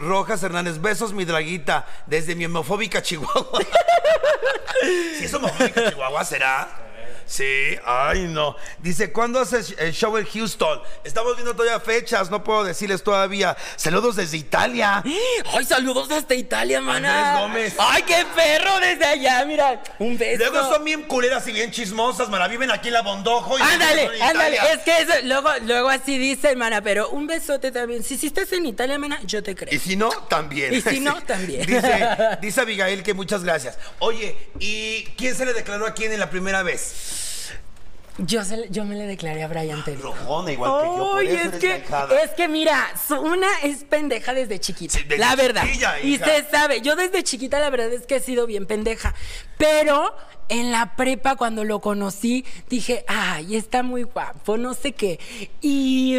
Rojas 0.00 0.42
Hernández, 0.42 0.80
besos 0.80 1.12
mi 1.12 1.24
draguita, 1.24 1.86
desde 2.06 2.34
mi 2.34 2.44
homofóbica 2.46 3.02
Chihuahua. 3.02 3.60
si 5.18 5.24
es 5.24 5.34
homofóbica 5.34 5.90
Chihuahua, 5.90 6.24
¿será? 6.24 6.68
Sí, 7.26 7.76
ay 7.84 8.28
no. 8.28 8.56
Dice, 8.78 9.12
¿cuándo 9.12 9.40
haces 9.40 9.74
el 9.78 9.92
show 9.92 10.16
en 10.16 10.24
Houston? 10.26 10.80
Estamos 11.04 11.34
viendo 11.34 11.54
todavía 11.54 11.80
fechas, 11.80 12.30
no 12.30 12.44
puedo 12.44 12.64
decirles 12.64 13.02
todavía. 13.02 13.56
Saludos 13.76 14.16
desde 14.16 14.36
Italia. 14.36 15.02
Ay, 15.52 15.64
saludos 15.64 16.10
hasta 16.10 16.34
Italia, 16.34 16.80
mana. 16.80 17.32
Andrés 17.32 17.42
Gómez. 17.42 17.74
Ay, 17.78 18.02
qué 18.02 18.24
perro 18.34 18.78
desde 18.80 19.04
allá, 19.04 19.44
mira. 19.44 19.82
Un 19.98 20.16
beso. 20.16 20.38
Luego 20.38 20.72
son 20.72 20.84
bien 20.84 21.02
culeras 21.02 21.46
y 21.48 21.52
bien 21.52 21.70
chismosas, 21.70 22.28
mara. 22.28 22.46
Viven 22.48 22.70
aquí 22.70 22.88
en 22.88 22.94
la 22.94 23.02
Bondojo. 23.02 23.58
Y 23.58 23.62
Ándale, 23.62 24.10
ándale, 24.22 24.58
es 24.72 24.78
que 24.84 25.00
eso, 25.00 25.12
luego, 25.24 25.50
luego 25.62 25.88
así 25.88 26.18
dice, 26.18 26.50
hermana, 26.50 26.80
pero 26.82 27.10
un 27.10 27.26
besote 27.26 27.72
también. 27.72 28.04
Si, 28.04 28.16
si 28.16 28.28
estás 28.28 28.52
en 28.52 28.66
Italia, 28.66 28.94
hermana, 28.94 29.20
yo 29.24 29.42
te 29.42 29.54
creo. 29.54 29.74
Y 29.74 29.78
si 29.78 29.96
no, 29.96 30.10
también. 30.28 30.72
Y 30.74 30.80
si 30.80 31.00
no, 31.00 31.20
también. 31.26 31.66
Dice, 31.66 32.08
dice 32.40 32.60
Abigail 32.60 33.02
que 33.02 33.14
muchas 33.14 33.42
gracias. 33.42 33.78
Oye, 33.98 34.36
¿y 34.60 35.04
quién 35.16 35.34
se 35.34 35.44
le 35.44 35.52
declaró 35.54 35.86
a 35.86 35.94
quién 35.94 36.12
en 36.12 36.20
la 36.20 36.30
primera 36.30 36.62
vez? 36.62 37.15
Yo, 38.18 38.42
se 38.44 38.68
yo 38.70 38.84
me 38.86 38.94
le 38.94 39.06
declaré 39.06 39.42
a 39.42 39.48
Brian 39.48 39.84
Taylor. 39.84 40.04
Rojona, 40.04 40.52
igual 40.52 40.70
que 40.80 40.86
yo. 40.86 41.10
Por 41.12 41.24
eso 41.24 41.34
es 41.34 41.40
eres 41.46 41.60
que, 41.60 41.84
es 42.24 42.30
que 42.30 42.48
mira, 42.48 42.90
una 43.20 43.48
es 43.62 43.84
pendeja 43.84 44.32
desde 44.32 44.58
chiquita, 44.58 44.98
Sí, 44.98 45.04
desde 45.04 45.18
la 45.18 45.36
verdad. 45.36 45.64
y 46.02 46.16
se 46.16 46.44
sabe, 46.50 46.80
yo 46.80 46.96
desde 46.96 47.22
chiquita 47.22 47.60
la 47.60 47.68
verdad 47.68 47.92
es 47.92 48.06
que 48.06 48.16
he 48.16 48.20
sido 48.20 48.46
bien 48.46 48.66
pendeja, 48.66 49.14
pero 49.58 50.14
en 50.48 50.72
la 50.72 50.96
prepa 50.96 51.36
cuando 51.36 51.64
lo 51.64 51.80
conocí 51.80 52.46
dije, 52.70 53.04
ay, 53.06 53.54
está 53.56 53.82
muy 53.82 54.04
guapo, 54.04 54.56
no 54.56 54.72
sé 54.72 54.92
qué. 54.92 55.20
Y 55.60 56.18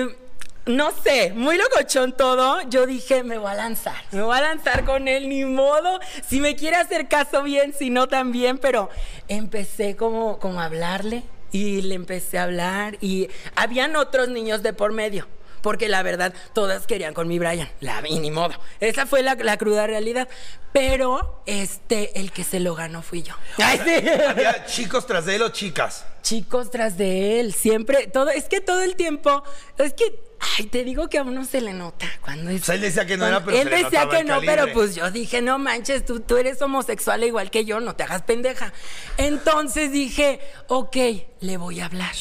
no 0.68 0.92
sé, 1.04 1.32
muy 1.34 1.58
locochón 1.58 2.16
todo. 2.16 2.62
Yo 2.70 2.86
dije, 2.86 3.24
me 3.24 3.40
voy 3.40 3.50
a 3.52 3.56
lanzar, 3.56 4.04
me 4.12 4.22
voy 4.22 4.38
a 4.38 4.42
lanzar 4.42 4.86
con 4.86 5.08
él, 5.08 5.30
ni 5.30 5.46
modo. 5.46 6.00
Si 6.28 6.42
me 6.42 6.56
quiere 6.56 6.76
hacer 6.76 7.08
caso 7.08 7.42
bien, 7.42 7.74
si 7.74 7.90
no 7.90 8.08
también, 8.08 8.60
pero 8.60 8.90
empecé 9.28 9.96
como, 9.96 10.38
como 10.38 10.62
a 10.62 10.66
hablarle 10.66 11.24
y 11.52 11.82
le 11.82 11.96
empecé 11.96 12.38
a 12.38 12.44
hablar 12.44 12.98
y 13.02 13.30
habían 13.56 13.96
otros 13.96 14.30
niños 14.30 14.64
de 14.64 14.74
por 14.74 14.94
medio. 14.94 15.28
Porque 15.68 15.90
la 15.90 16.02
verdad, 16.02 16.34
todas 16.54 16.88
querían 16.88 17.14
con 17.14 17.28
mi 17.28 17.40
Brian. 17.40 17.70
La 17.82 18.00
vi, 18.00 18.18
ni 18.20 18.32
modo. 18.32 18.54
Esa 18.80 19.06
fue 19.06 19.22
la, 19.22 19.36
la 19.36 19.58
cruda 19.58 19.86
realidad. 19.86 20.30
Pero 20.72 21.42
este, 21.46 22.18
el 22.22 22.32
que 22.32 22.46
se 22.46 22.62
lo 22.62 22.74
ganó 22.74 23.02
fui 23.02 23.22
yo. 23.22 23.34
Ay, 23.58 23.82
sí. 23.84 24.10
¿Había 24.30 24.66
chicos 24.66 25.06
tras 25.06 25.26
de 25.26 25.36
él 25.36 25.42
o 25.42 25.50
chicas? 25.50 26.06
chicos 26.22 26.72
tras 26.72 26.98
de 26.98 27.40
él, 27.40 27.54
siempre, 27.54 28.08
todo, 28.08 28.30
es 28.30 28.46
que 28.46 28.60
todo 28.60 28.82
el 28.82 28.98
tiempo, 28.98 29.44
es 29.78 29.94
que, 29.94 30.20
ay, 30.58 30.66
te 30.66 30.84
digo 30.84 31.08
que 31.10 31.20
a 31.20 31.24
uno 31.24 31.46
se 31.46 31.62
le 31.62 31.72
nota 31.72 32.06
cuando 32.22 32.50
es... 32.52 32.64
O 32.64 32.66
sea, 32.66 32.76
él 32.76 32.82
decía 32.82 33.06
que 33.06 33.16
no 33.16 33.26
era, 33.26 33.46
pero 33.46 33.56
Él 33.56 33.64
se 33.64 33.70
le 33.70 33.84
decía 33.86 34.10
que 34.10 34.18
el 34.18 34.28
no, 34.28 34.34
calibre. 34.36 34.56
pero 34.58 34.74
pues 34.74 34.94
yo 34.94 35.10
dije, 35.10 35.42
no 35.42 35.58
manches, 35.58 36.06
tú, 36.06 36.20
tú 36.20 36.36
eres 36.36 36.62
homosexual 36.62 37.24
igual 37.24 37.50
que 37.50 37.64
yo, 37.64 37.80
no 37.80 37.96
te 37.96 38.04
hagas 38.04 38.24
pendeja. 38.24 38.74
Entonces 39.16 39.92
dije, 39.94 40.42
ok, 40.68 40.98
le 41.40 41.56
voy 41.56 41.80
a 41.80 41.86
hablar. 41.86 42.14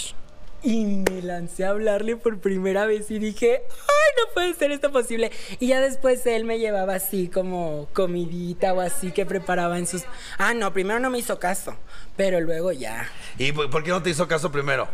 Y 0.69 0.85
me 0.85 1.23
lancé 1.23 1.65
a 1.65 1.71
hablarle 1.71 2.17
por 2.17 2.41
primera 2.41 2.87
vez 2.87 3.09
y 3.13 3.21
dije, 3.21 3.63
ay, 3.71 4.13
no 4.27 4.35
puede 4.35 4.53
ser 4.55 4.73
esto 4.73 4.91
posible. 4.91 5.31
Y 5.61 5.69
ya 5.69 5.81
después 5.81 6.27
él 6.27 6.45
me 6.45 6.59
llevaba 6.59 6.95
así 6.97 7.29
como 7.29 7.89
comidita 7.93 8.75
o 8.75 8.81
así 8.81 9.13
que 9.13 9.25
preparaba 9.25 9.79
en 9.79 9.87
sus... 9.87 10.03
Ah, 10.39 10.55
no, 10.55 10.73
primero 10.73 10.99
no 10.99 11.09
me 11.09 11.19
hizo 11.21 11.39
caso, 11.39 11.77
pero 12.17 12.41
luego 12.41 12.73
ya. 12.73 13.09
¿Y 13.39 13.53
por 13.53 13.85
qué 13.85 13.91
no 13.91 14.03
te 14.03 14.11
hizo 14.11 14.27
caso 14.27 14.51
primero? 14.51 14.89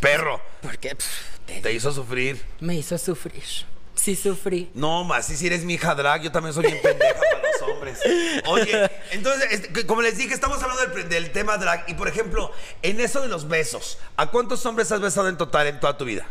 Perro, 0.00 0.40
Porque 0.62 0.94
pff, 0.94 1.06
te- 1.44 1.60
te 1.60 1.72
hizo 1.72 1.90
sufrir. 1.90 2.40
me 2.60 2.76
hizo 2.76 2.96
sufrir. 2.96 3.42
Sí 3.96 4.14
sufrí. 4.14 4.70
No, 4.74 5.02
más, 5.02 5.26
si 5.26 5.44
eres 5.46 5.64
mi 5.64 5.74
hija 5.74 5.94
drag, 5.96 6.22
yo 6.22 6.30
también 6.30 6.54
soy 6.54 6.66
bien 6.66 6.78
pendeja 6.82 7.18
hombres. 7.66 7.98
Oye, 8.46 8.90
entonces, 9.10 9.48
este, 9.50 9.86
como 9.86 10.02
les 10.02 10.18
dije, 10.18 10.34
estamos 10.34 10.62
hablando 10.62 10.86
del, 10.86 11.08
del 11.08 11.32
tema 11.32 11.56
drag. 11.58 11.84
Y 11.88 11.94
por 11.94 12.08
ejemplo, 12.08 12.52
en 12.82 13.00
eso 13.00 13.20
de 13.20 13.28
los 13.28 13.48
besos, 13.48 13.98
¿a 14.16 14.28
cuántos 14.28 14.64
hombres 14.66 14.90
has 14.92 15.00
besado 15.00 15.28
en 15.28 15.36
total 15.36 15.66
en 15.66 15.80
toda 15.80 15.96
tu 15.96 16.04
vida? 16.04 16.26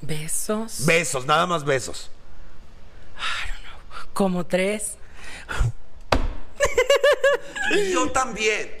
Besos. 0.00 0.86
Besos, 0.86 1.26
nada 1.26 1.46
más 1.46 1.64
besos. 1.64 2.10
Como 4.12 4.46
tres. 4.46 4.96
Yo 7.92 8.10
también. 8.12 8.70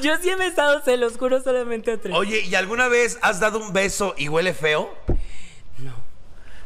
Yo 0.00 0.16
sí 0.18 0.30
he 0.30 0.36
besado, 0.36 0.82
se 0.82 0.96
los 0.96 1.18
juro, 1.18 1.42
solamente 1.42 1.92
a 1.92 2.00
tres. 2.00 2.14
Oye, 2.14 2.40
¿y 2.40 2.54
alguna 2.54 2.88
vez 2.88 3.18
has 3.22 3.40
dado 3.40 3.58
un 3.58 3.72
beso 3.72 4.14
y 4.16 4.28
huele 4.28 4.54
feo? 4.54 4.94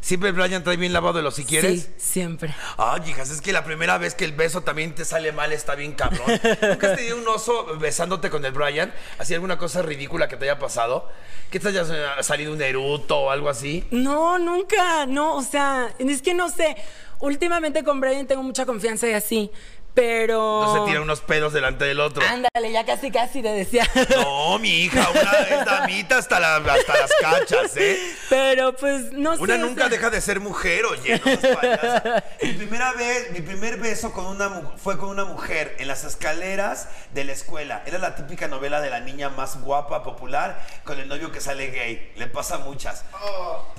Siempre 0.01 0.33
Brian 0.33 0.65
trae 0.65 0.77
bien 0.77 0.93
lavado 0.93 1.15
de 1.15 1.23
los 1.23 1.35
si 1.35 1.45
quieres. 1.45 1.83
Sí, 1.83 1.91
siempre. 1.97 2.55
Ay, 2.79 3.03
hijas, 3.11 3.31
es 3.31 3.41
que 3.41 3.53
la 3.53 3.65
primera 3.65 3.99
vez 3.99 4.15
que 4.15 4.25
el 4.25 4.33
beso 4.33 4.63
también 4.63 4.95
te 4.95 5.05
sale 5.05 5.33
mal 5.33 5.53
está 5.53 5.75
bien 5.75 5.93
cabrón. 5.93 6.27
¿Nunca 6.63 6.91
has 6.91 6.97
tenido 6.97 7.19
un 7.19 7.29
oso 7.29 7.79
besándote 7.79 8.31
con 8.31 8.45
el 8.45 8.53
Brian? 8.53 8.93
¿Así 9.19 9.35
alguna 9.35 9.59
cosa 9.59 9.83
ridícula 9.83 10.29
que 10.29 10.37
te 10.37 10.45
haya 10.45 10.59
pasado? 10.59 11.09
¿Que 11.51 11.61
te 11.61 11.69
haya 11.69 12.23
salido 12.23 12.53
un 12.53 12.63
eruto 12.63 13.19
o 13.19 13.31
algo 13.31 13.49
así? 13.49 13.87
No, 13.91 14.39
nunca, 14.39 15.07
no, 15.07 15.37
o 15.37 15.43
sea, 15.43 15.95
es 15.99 16.23
que 16.23 16.35
no 16.35 16.49
sé. 16.49 16.77
Últimamente 17.21 17.85
con 17.85 18.01
Brian 18.01 18.27
tengo 18.27 18.43
mucha 18.43 18.65
confianza 18.65 19.07
y 19.07 19.13
así, 19.13 19.51
pero. 19.95 20.63
No 20.65 20.75
se 20.75 20.87
tiran 20.87 21.03
unos 21.03 21.21
pedos 21.21 21.53
delante 21.53 21.85
del 21.85 22.01
otro. 22.01 22.23
Ándale, 22.27 22.73
ya 22.73 22.85
casi, 22.85 23.11
casi 23.11 23.43
te 23.43 23.49
decía. 23.49 23.89
No, 24.11 24.59
mi 24.59 24.85
hija, 24.85 25.09
una 25.11 25.65
damita 25.65 26.19
hasta, 26.19 26.41
la- 26.41 26.57
hasta 26.57 26.99
las 26.99 27.11
cachas, 27.21 27.77
¿eh? 27.77 27.99
Pero 28.29 28.75
pues 28.77 29.13
no 29.13 29.37
sé. 29.37 29.43
Una 29.43 29.57
nunca 29.59 29.83
sea, 29.83 29.89
deja 29.91 30.11
de 30.11 30.21
ser 30.21 30.41
mujer, 30.41 30.85
oye, 30.87 31.21
no. 31.25 31.31
Mi 32.43 32.53
primera 32.55 32.93
vez, 32.93 33.31
mi 33.33 33.41
primer 33.41 33.77
beso 33.79 34.13
con 34.13 34.27
una 34.27 34.49
mu- 34.49 34.71
fue 34.77 34.99
con 34.99 35.09
una 35.11 35.25
mujer 35.25 35.77
en 35.79 35.89
las 35.89 36.05
escaleras 36.05 36.89
de 37.13 37.25
la 37.25 37.33
escuela. 37.33 37.83
Era 37.87 37.99
la 37.99 38.15
típica 38.15 38.49
novela 38.49 38.81
de 38.81 38.91
la 38.91 39.01
niña 39.01 39.29
más 39.29 39.61
guapa, 39.61 40.03
popular, 40.03 40.65
con 40.85 40.99
el 40.99 41.09
novio 41.09 41.31
que 41.33 41.41
sale 41.41 41.69
gay. 41.71 42.13
Le 42.17 42.27
pasa 42.27 42.57
a 42.57 42.59
muchas. 42.59 43.05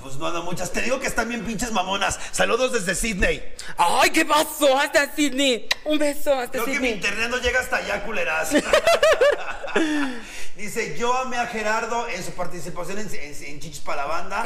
Pues 0.02 0.16
no, 0.16 0.30
no 0.30 0.42
muchas. 0.42 0.72
Te 0.72 0.82
digo 0.82 1.00
que 1.00 1.06
están 1.06 1.28
bien 1.28 1.44
pinches 1.44 1.72
mamonas. 1.72 2.18
Saludos 2.32 2.72
desde 2.72 2.94
Sydney. 2.94 3.42
Ay, 3.76 4.10
¿qué 4.10 4.24
pasó? 4.24 4.78
Hasta 4.78 5.14
Sydney. 5.14 5.68
Un 5.84 5.98
beso 6.02 6.34
hasta 6.34 6.52
Creo 6.52 6.64
que 6.66 6.80
mi 6.80 6.90
internet 6.90 7.28
no 7.30 7.38
llega 7.38 7.60
hasta 7.60 7.76
allá, 7.76 8.02
culeras. 8.02 8.50
Dice, 10.56 10.96
yo 10.98 11.16
amé 11.16 11.38
a 11.38 11.46
Gerardo 11.46 12.06
en 12.08 12.22
su 12.22 12.32
participación 12.32 12.98
en, 12.98 13.08
en, 13.08 13.34
en 13.44 13.60
Chichis 13.60 13.80
para 13.80 14.02
la 14.02 14.08
banda. 14.08 14.44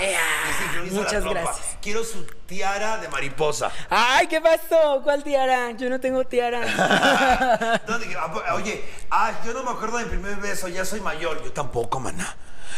Y 0.87 0.91
muchas 0.91 1.25
gracias. 1.25 1.77
Quiero 1.83 2.05
su 2.05 2.25
tiara 2.47 2.99
de 2.99 3.09
mariposa. 3.09 3.71
Ay, 3.91 4.29
¿qué 4.29 4.41
pasó? 4.41 5.01
¿Cuál 5.03 5.25
tiara? 5.25 5.73
Yo 5.73 5.91
no 5.91 5.99
tengo 6.01 6.25
tiara. 6.25 7.81
¿Dónde? 7.87 8.17
Ah, 8.19 8.33
po- 8.33 8.43
Oye, 8.55 8.85
ah, 9.11 9.33
yo 9.45 9.53
no 9.53 9.65
me 9.65 9.71
acuerdo 9.73 9.99
del 9.99 10.07
primer 10.07 10.37
beso, 10.37 10.69
ya 10.69 10.85
soy 10.85 11.01
mayor. 11.01 11.43
Yo 11.43 11.53
tampoco, 11.53 11.99
maná. 11.99 12.37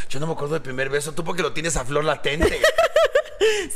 Yo 0.09 0.19
no 0.21 0.27
me 0.27 0.33
acuerdo 0.33 0.55
del 0.55 0.63
primer 0.63 0.89
beso, 0.89 1.13
tú 1.13 1.23
porque 1.23 1.43
lo 1.43 1.53
tienes 1.53 1.77
a 1.77 1.85
flor 1.85 2.05
latente. 2.05 2.63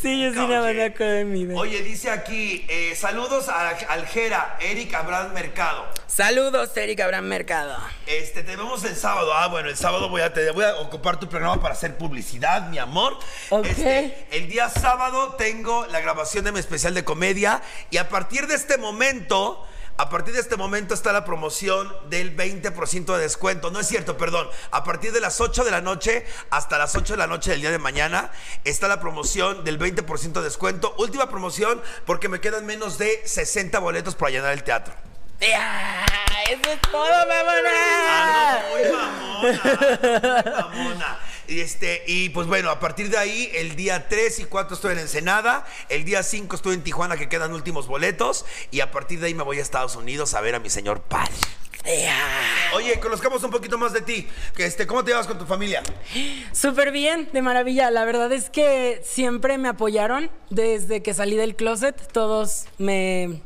sí, 0.01 0.23
yo 0.23 0.33
sí 0.33 0.39
Oye. 0.39 0.57
no 0.57 0.63
me 0.63 0.85
acuerdo 0.85 1.13
de 1.13 1.25
mi. 1.25 1.45
Oye, 1.55 1.83
dice 1.83 2.11
aquí, 2.11 2.65
eh, 2.69 2.95
saludos 2.97 3.49
a 3.49 3.71
Aljera, 3.71 4.57
Eric 4.61 4.95
Abraham 4.95 5.33
Mercado. 5.33 5.87
Saludos, 6.07 6.77
Erika 6.77 7.05
Abraham 7.05 7.25
Mercado. 7.25 7.77
Este, 8.07 8.43
te 8.43 8.57
vemos 8.57 8.85
el 8.85 8.97
sábado. 8.97 9.33
Ah, 9.33 9.49
bueno, 9.49 9.71
el 9.71 9.77
sábado 9.77 10.11
voy 10.11 10.21
a, 10.21 10.33
te 10.33 10.51
voy 10.51 10.65
a 10.65 10.77
ocupar 10.77 11.19
tu 11.19 11.29
programa 11.29 11.61
para 11.63 11.75
hacer 11.75 11.97
publicidad, 11.97 12.69
mi 12.69 12.79
amor. 12.79 13.19
Ok. 13.49 13.67
Este, 13.67 14.27
el 14.31 14.49
día 14.49 14.69
sábado 14.69 15.37
tengo 15.37 15.87
la 15.87 16.01
grabación 16.01 16.45
de 16.45 16.53
mi 16.53 16.59
especial 16.59 16.93
de 16.93 17.05
comedia 17.05 17.63
y 17.91 17.97
a 17.97 18.09
partir 18.09 18.47
de 18.47 18.57
este 18.57 18.77
momento... 18.79 19.67
A 19.99 20.09
partir 20.09 20.35
de 20.35 20.41
este 20.41 20.57
momento 20.57 20.95
está 20.95 21.13
la 21.13 21.25
promoción 21.25 21.95
del 22.09 22.37
20% 22.37 23.15
de 23.15 23.23
descuento. 23.23 23.71
No 23.71 23.81
es 23.81 23.87
cierto, 23.87 24.17
perdón. 24.17 24.49
A 24.71 24.85
partir 24.85 25.13
de 25.13 25.21
las 25.21 25.41
8 25.41 25.65
de 25.65 25.71
la 25.71 25.81
noche 25.81 26.27
hasta 26.51 26.79
las 26.79 26.95
8 26.97 27.13
de 27.13 27.17
la 27.19 27.27
noche 27.27 27.51
del 27.51 27.61
día 27.61 27.71
de 27.71 27.79
mañana 27.79 28.31
está 28.65 28.89
la 28.89 29.01
promoción 29.01 29.65
del 29.65 29.79
20% 29.79 30.33
de 30.33 30.43
descuento. 30.43 30.95
Última 30.99 31.29
promoción 31.29 31.81
porque 32.07 32.29
me 32.29 32.41
quedan 32.41 32.67
menos 32.67 32.99
de 32.99 33.23
60 33.27 33.79
boletos 33.79 34.15
para 34.15 34.31
llenar 34.31 34.53
el 34.53 34.63
teatro. 34.65 34.95
¡Eso 35.41 36.71
es 36.71 36.81
todo, 36.83 37.09
mamona! 37.09 37.71
Ah, 37.75 38.61
no, 38.63 38.71
muy 38.71 38.93
mamona. 38.93 40.69
Muy 40.73 40.83
mamona. 40.85 41.19
Y, 41.49 41.61
este, 41.61 42.05
y 42.07 42.29
pues 42.31 42.47
bueno, 42.47 42.71
a 42.71 42.81
partir 42.81 43.11
de 43.11 43.19
ahí, 43.19 43.51
el 43.55 43.77
día 43.77 44.09
3 44.09 44.41
y 44.41 44.45
4 44.45 44.75
estoy 44.75 44.93
en 44.93 45.01
Ensenada, 45.01 45.67
el 45.89 46.05
día 46.05 46.23
5 46.23 46.57
estoy 46.57 46.75
en 46.75 46.83
Tijuana, 46.83 47.17
que 47.17 47.29
quedan 47.29 47.53
últimos 47.53 47.87
boletos, 47.87 48.45
y 48.71 48.81
a 48.81 48.91
partir 48.91 49.21
de 49.21 49.29
ahí 49.29 49.35
me 49.35 49.43
voy 49.43 49.59
a 49.59 49.63
Estados 49.63 49.97
Unidos 49.97 50.35
a 50.35 50.41
ver 50.41 50.55
a 50.55 50.61
mi 50.61 50.71
señor 50.71 51.03
padre. 51.03 51.33
Oye, 52.75 53.01
conozcamos 53.01 53.43
un 53.43 53.51
poquito 53.51 53.77
más 53.77 53.93
de 53.93 54.03
ti. 54.03 54.29
Este, 54.57 54.87
¿Cómo 54.87 55.05
te 55.05 55.11
llevas 55.11 55.27
con 55.27 55.39
tu 55.39 55.47
familia? 55.47 55.83
Súper 56.53 56.93
bien, 56.93 57.29
de 57.33 57.43
maravilla. 57.43 57.91
La 57.91 58.05
verdad 58.05 58.33
es 58.33 58.51
que 58.51 59.03
siempre 59.05 59.59
me 59.59 59.69
apoyaron 59.69 60.31
desde 60.51 61.03
que 61.03 61.13
salí 61.13 61.37
del 61.37 61.57
closet. 61.57 61.97
Todos 62.13 62.67
me. 62.79 63.41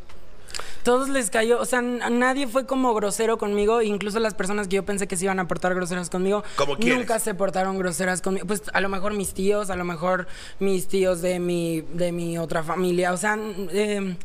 Todos 0.82 1.08
les 1.08 1.30
cayó, 1.30 1.60
o 1.60 1.64
sea, 1.64 1.82
nadie 1.82 2.46
fue 2.46 2.64
como 2.66 2.94
grosero 2.94 3.38
conmigo, 3.38 3.82
incluso 3.82 4.20
las 4.20 4.34
personas 4.34 4.68
que 4.68 4.76
yo 4.76 4.84
pensé 4.84 5.08
que 5.08 5.16
se 5.16 5.25
iban 5.25 5.38
a 5.40 5.48
portar 5.48 5.75
groseras 5.75 6.10
conmigo, 6.10 6.44
nunca 6.78 7.18
se 7.18 7.34
portaron 7.34 7.78
groseras 7.78 8.22
conmigo. 8.22 8.46
Pues 8.46 8.62
a 8.72 8.80
lo 8.80 8.88
mejor 8.88 9.12
mis 9.14 9.34
tíos, 9.34 9.70
a 9.70 9.76
lo 9.76 9.84
mejor 9.84 10.26
mis 10.60 10.86
tíos 10.86 11.22
de 11.22 11.38
mi, 11.40 11.80
de 11.92 12.12
mi 12.12 12.38
otra 12.38 12.62
familia, 12.62 13.12
o 13.12 13.16
sea, 13.16 13.36
eh, 13.72 14.16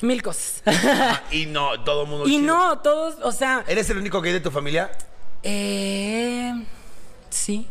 mil 0.00 0.22
cosas. 0.22 0.62
Y 1.30 1.46
no, 1.46 1.82
todo 1.84 2.02
el 2.04 2.08
mundo. 2.08 2.26
y 2.26 2.32
chido. 2.38 2.46
no, 2.46 2.78
todos, 2.78 3.16
o 3.22 3.32
sea, 3.32 3.64
¿Eres 3.68 3.90
el 3.90 3.98
único 3.98 4.20
gay 4.22 4.32
de 4.32 4.40
tu 4.40 4.50
familia? 4.50 4.90
eh, 5.42 6.52
sí. 7.28 7.66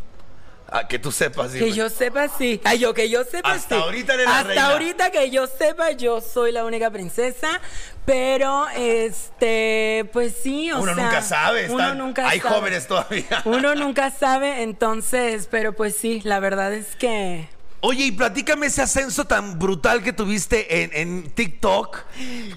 Ah, 0.71 0.87
que 0.87 0.99
tú 0.99 1.11
sepas. 1.11 1.51
Que 1.51 1.59
dime. 1.65 1.71
yo 1.73 1.89
sepa, 1.89 2.27
sí. 2.27 2.61
Ay, 2.63 2.79
yo 2.79 2.93
que 2.93 3.09
yo 3.09 3.23
sepa, 3.23 3.51
Hasta 3.53 3.75
sí. 3.75 3.81
ahorita 3.81 4.13
eres 4.13 4.25
la 4.27 4.31
Hasta 4.37 4.47
reina. 4.49 4.67
ahorita 4.71 5.11
que 5.11 5.29
yo 5.31 5.47
sepa, 5.47 5.91
yo 5.91 6.21
soy 6.21 6.51
la 6.51 6.63
única 6.65 6.91
princesa. 6.91 7.59
Pero, 8.05 8.67
este, 8.75 10.09
pues 10.13 10.33
sí, 10.41 10.71
o 10.71 10.79
Uno 10.81 10.95
sea. 10.95 11.03
nunca 11.05 11.21
sabe. 11.21 11.65
Uno 11.69 11.79
están- 11.83 11.97
nunca 11.97 12.27
Hay 12.29 12.39
sabe. 12.39 12.55
jóvenes 12.55 12.87
todavía. 12.87 13.41
Uno 13.45 13.75
nunca 13.75 14.09
sabe, 14.11 14.63
entonces, 14.63 15.47
pero 15.49 15.73
pues 15.73 15.95
sí, 15.95 16.21
la 16.23 16.39
verdad 16.39 16.73
es 16.73 16.95
que. 16.95 17.47
Oye, 17.81 18.05
y 18.05 18.11
platícame 18.11 18.67
ese 18.67 18.81
ascenso 18.81 19.25
tan 19.25 19.57
brutal 19.57 20.03
que 20.03 20.11
tuviste 20.11 20.83
en, 20.83 20.91
en 20.93 21.29
TikTok. 21.31 22.03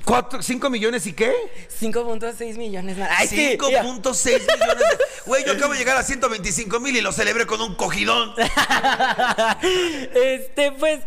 ¿Cuatro, 0.04 0.42
¿Cinco 0.42 0.68
millones 0.68 1.06
y 1.06 1.12
qué? 1.12 1.32
5.6 1.80 2.56
millones 2.56 2.98
más. 2.98 3.08
Ay, 3.16 3.28
sí, 3.28 3.56
5.6 3.56 4.32
millones. 4.32 4.84
Güey, 5.26 5.44
yo 5.46 5.52
acabo 5.52 5.74
de 5.74 5.78
llegar 5.78 5.96
a 5.96 6.02
125 6.02 6.80
mil 6.80 6.96
y 6.96 7.00
lo 7.00 7.12
celebré 7.12 7.46
con 7.46 7.60
un 7.60 7.76
cogidón. 7.76 8.32
este, 10.14 10.72
pues, 10.72 11.00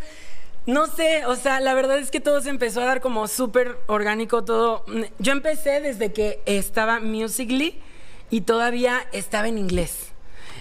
no 0.65 0.87
sé, 0.87 1.25
o 1.25 1.35
sea, 1.35 1.59
la 1.59 1.73
verdad 1.73 1.99
es 1.99 2.09
que 2.09 2.21
todo 2.21 2.41
se 2.41 2.49
empezó 2.49 2.81
a 2.81 2.85
dar 2.85 3.01
como 3.01 3.27
súper 3.27 3.77
orgánico, 3.87 4.45
todo. 4.45 4.85
Yo 5.19 5.33
empecé 5.33 5.81
desde 5.81 6.13
que 6.13 6.41
estaba 6.45 7.01
Musically 7.01 7.81
y 8.29 8.41
todavía 8.41 9.05
estaba 9.11 9.49
en 9.49 9.57
inglés. 9.57 10.14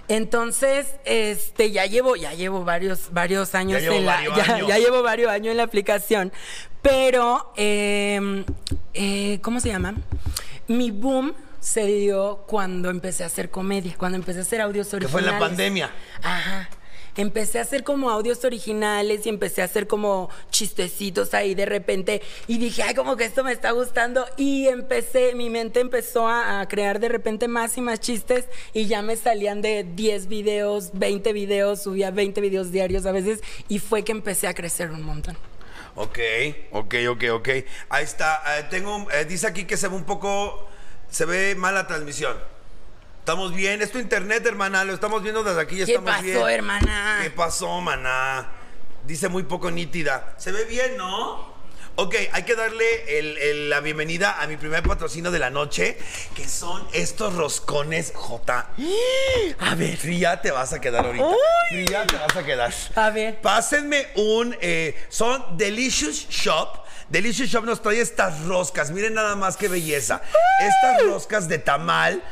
Entonces, 0.08 0.86
este, 1.04 1.70
ya 1.70 1.86
llevo, 1.86 2.16
ya 2.16 2.34
llevo 2.34 2.64
varios, 2.64 3.12
varios 3.12 3.54
años 3.54 3.82
en 3.82 4.04
la, 4.04 4.16
varios 4.16 4.36
ya, 4.36 4.54
años. 4.54 4.68
ya 4.68 4.78
llevo 4.78 5.02
varios 5.02 5.30
años 5.30 5.50
en 5.52 5.56
la 5.56 5.62
aplicación. 5.62 6.32
Pero, 6.82 7.52
eh, 7.56 8.44
eh, 8.92 9.38
¿cómo 9.42 9.60
se 9.60 9.68
llama? 9.68 9.94
Mi 10.68 10.90
boom 10.90 11.32
se 11.60 11.86
dio 11.86 12.44
cuando 12.46 12.90
empecé 12.90 13.22
a 13.24 13.26
hacer 13.26 13.50
comedia, 13.50 13.94
cuando 13.96 14.16
empecé 14.16 14.40
a 14.40 14.42
hacer 14.42 14.60
audios 14.60 14.88
Que 14.88 14.96
originales. 14.96 15.12
fue 15.26 15.32
en 15.32 15.40
la 15.40 15.46
pandemia. 15.46 15.90
Ajá. 16.22 16.68
Empecé 17.16 17.58
a 17.58 17.62
hacer 17.62 17.84
como 17.84 18.10
audios 18.10 18.44
originales 18.44 19.26
y 19.26 19.28
empecé 19.28 19.62
a 19.62 19.66
hacer 19.66 19.86
como 19.86 20.30
chistecitos 20.50 21.34
ahí 21.34 21.54
de 21.54 21.66
repente 21.66 22.22
y 22.46 22.58
dije, 22.58 22.82
ay, 22.82 22.94
como 22.94 23.16
que 23.16 23.24
esto 23.24 23.44
me 23.44 23.52
está 23.52 23.70
gustando 23.70 24.26
y 24.36 24.66
empecé, 24.68 25.34
mi 25.34 25.50
mente 25.50 25.80
empezó 25.80 26.28
a, 26.28 26.66
crear 26.68 26.98
de 26.98 27.08
repente 27.08 27.46
más 27.46 27.76
y 27.76 27.80
más 27.80 28.00
chistes 28.00 28.46
y 28.72 28.86
ya 28.86 29.02
me 29.02 29.16
salían 29.16 29.62
de 29.62 29.84
10 29.84 30.28
videos, 30.28 30.90
20 30.94 31.32
videos, 31.32 31.82
subía 31.82 32.10
20 32.10 32.40
videos 32.40 32.72
diarios 32.72 33.06
a 33.06 33.12
veces 33.12 33.40
y 33.68 33.78
fue 33.78 34.02
que 34.02 34.12
empecé 34.12 34.48
a 34.48 34.54
crecer 34.54 34.90
un 34.90 35.02
montón. 35.02 35.36
Ok, 35.96 36.18
ok, 36.72 36.94
ok, 37.10 37.24
ok. 37.32 37.48
Ahí 37.88 38.04
está. 38.04 38.42
eh, 38.58 38.66
tengo, 38.68 39.06
eh, 39.12 39.24
dice 39.24 39.46
aquí 39.46 39.64
que 39.64 39.76
se 39.76 39.86
ve 39.88 39.94
un 39.94 40.04
poco, 40.04 40.68
se 41.10 41.24
ve 41.24 41.54
mal 41.54 41.74
la 41.74 41.86
transmisión. 41.86 42.36
Estamos 43.24 43.54
bien. 43.54 43.80
Es 43.80 43.90
tu 43.90 43.98
internet, 43.98 44.44
hermana. 44.44 44.84
Lo 44.84 44.92
estamos 44.92 45.22
viendo 45.22 45.42
desde 45.42 45.58
aquí. 45.58 45.76
Ya 45.78 45.86
¿Qué 45.86 45.92
estamos 45.92 46.10
pasó, 46.10 46.22
bien. 46.24 46.38
hermana? 46.46 47.20
¿Qué 47.22 47.30
pasó, 47.30 47.80
maná? 47.80 48.50
Dice 49.06 49.30
muy 49.30 49.44
poco 49.44 49.70
nítida. 49.70 50.34
Se 50.36 50.52
ve 50.52 50.66
bien, 50.66 50.98
¿no? 50.98 51.54
Ok, 51.96 52.14
hay 52.32 52.42
que 52.42 52.54
darle 52.54 53.18
el- 53.18 53.38
el- 53.38 53.70
la 53.70 53.80
bienvenida 53.80 54.42
a 54.42 54.46
mi 54.46 54.58
primer 54.58 54.82
patrocinio 54.82 55.30
de 55.30 55.38
la 55.38 55.48
noche, 55.48 55.96
que 56.36 56.46
son 56.46 56.86
estos 56.92 57.32
roscones 57.34 58.12
J. 58.14 58.68
A 59.58 59.74
ver, 59.74 59.96
fría 59.96 60.42
te 60.42 60.50
vas 60.50 60.74
a 60.74 60.80
quedar 60.82 61.06
ahorita. 61.06 61.24
Uy. 61.24 61.36
Fría 61.70 62.06
te 62.06 62.16
vas 62.16 62.36
a 62.36 62.44
quedar. 62.44 62.74
A 62.94 63.08
ver. 63.08 63.40
Pásenme 63.40 64.06
un. 64.16 64.54
eh, 64.60 65.02
son 65.08 65.56
Delicious 65.56 66.28
Shop. 66.28 66.84
Delicious 67.08 67.48
Shop 67.48 67.64
nos 67.64 67.80
trae 67.80 68.02
estas 68.02 68.42
roscas. 68.44 68.90
Miren 68.90 69.14
nada 69.14 69.34
más 69.34 69.56
qué 69.56 69.68
belleza. 69.68 70.20
Estas 70.60 71.04
roscas 71.06 71.48
de 71.48 71.56
tamal 71.58 72.22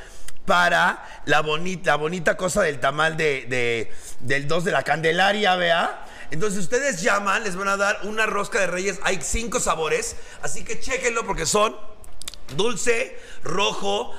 para 0.47 1.05
la 1.27 1.41
bonita, 1.41 1.93
la 1.93 1.97
bonita 1.97 2.37
cosa 2.37 2.63
del 2.63 2.81
tamal 2.81 3.17
de, 3.17 3.47
de- 3.49 3.93
del 4.21 4.49
2 4.49 4.65
de 4.65 4.73
la 4.73 4.83
Candelaria, 4.83 5.55
vea. 5.57 6.05
Entonces 6.31 6.59
ustedes 6.61 7.03
llaman, 7.03 7.45
les 7.45 7.57
van 7.57 7.69
a 7.69 7.77
dar 7.77 7.99
una 8.05 8.27
rosca 8.27 8.59
de 8.61 8.67
reyes. 8.67 8.99
Hay 9.03 9.21
cinco 9.23 9.61
sabores, 9.61 10.17
así 10.43 10.65
que 10.65 10.81
chéquenlo 10.81 11.27
porque 11.27 11.45
son 11.47 11.77
dulce, 12.57 13.19
rojo, 13.45 14.15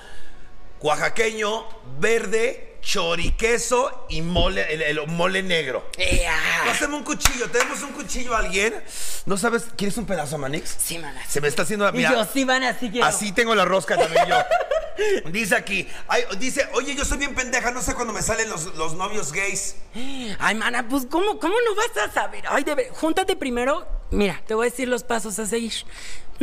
oaxaqueño, 0.82 1.66
verde, 2.00 2.78
choriqueso 2.82 4.06
y 4.10 4.22
mole, 4.22 4.72
el, 4.74 4.82
el 4.82 5.08
mole 5.08 5.42
negro. 5.42 5.90
¡Ea! 5.98 6.36
Pásame 6.66 6.96
un 6.96 7.04
cuchillo, 7.04 7.50
tenemos 7.50 7.82
un 7.82 7.94
cuchillo 7.94 8.36
a 8.36 8.40
alguien. 8.40 8.74
¿No 9.26 9.38
sabes? 9.38 9.66
¿Quieres 9.78 9.98
un 9.98 10.06
pedazo, 10.06 10.38
Manix? 10.38 10.76
Sí, 10.78 11.00
mana. 11.00 11.22
Se 11.28 11.40
me 11.42 11.48
está 11.48 11.64
haciendo 11.64 11.86
la 11.86 11.92
Y 11.92 11.98
mira, 11.98 12.12
yo 12.12 12.26
sí 12.26 12.44
van 12.44 12.64
así 12.64 12.90
quiero. 12.92 13.08
Así 13.08 13.32
tengo 13.32 13.56
la 13.56 13.66
rosca 13.66 13.98
también 13.98 14.26
yo. 14.28 14.36
Dice 15.32 15.56
aquí, 15.56 15.88
dice, 16.40 16.68
oye, 16.74 16.96
yo 16.96 17.06
soy 17.06 17.18
bien 17.18 17.36
pendeja, 17.36 17.72
no 17.72 17.82
sé 17.82 17.94
cuándo 17.96 18.14
me 18.14 18.22
salen 18.22 18.50
los, 18.50 18.76
los 18.76 18.94
novios 18.96 19.32
gays. 19.32 19.76
Ay, 20.40 20.56
mana, 20.56 20.88
pues 20.88 21.06
¿cómo, 21.10 21.40
cómo 21.40 21.56
no 21.66 21.76
vas 21.76 22.10
a 22.10 22.12
saber? 22.12 22.44
Ay, 22.48 22.64
debe, 22.64 22.90
júntate 22.90 23.36
primero. 23.36 23.88
Mira, 24.12 24.42
te 24.46 24.54
voy 24.54 24.68
a 24.68 24.70
decir 24.70 24.88
los 24.88 25.04
pasos 25.04 25.40
a 25.40 25.46
seguir. 25.46 25.74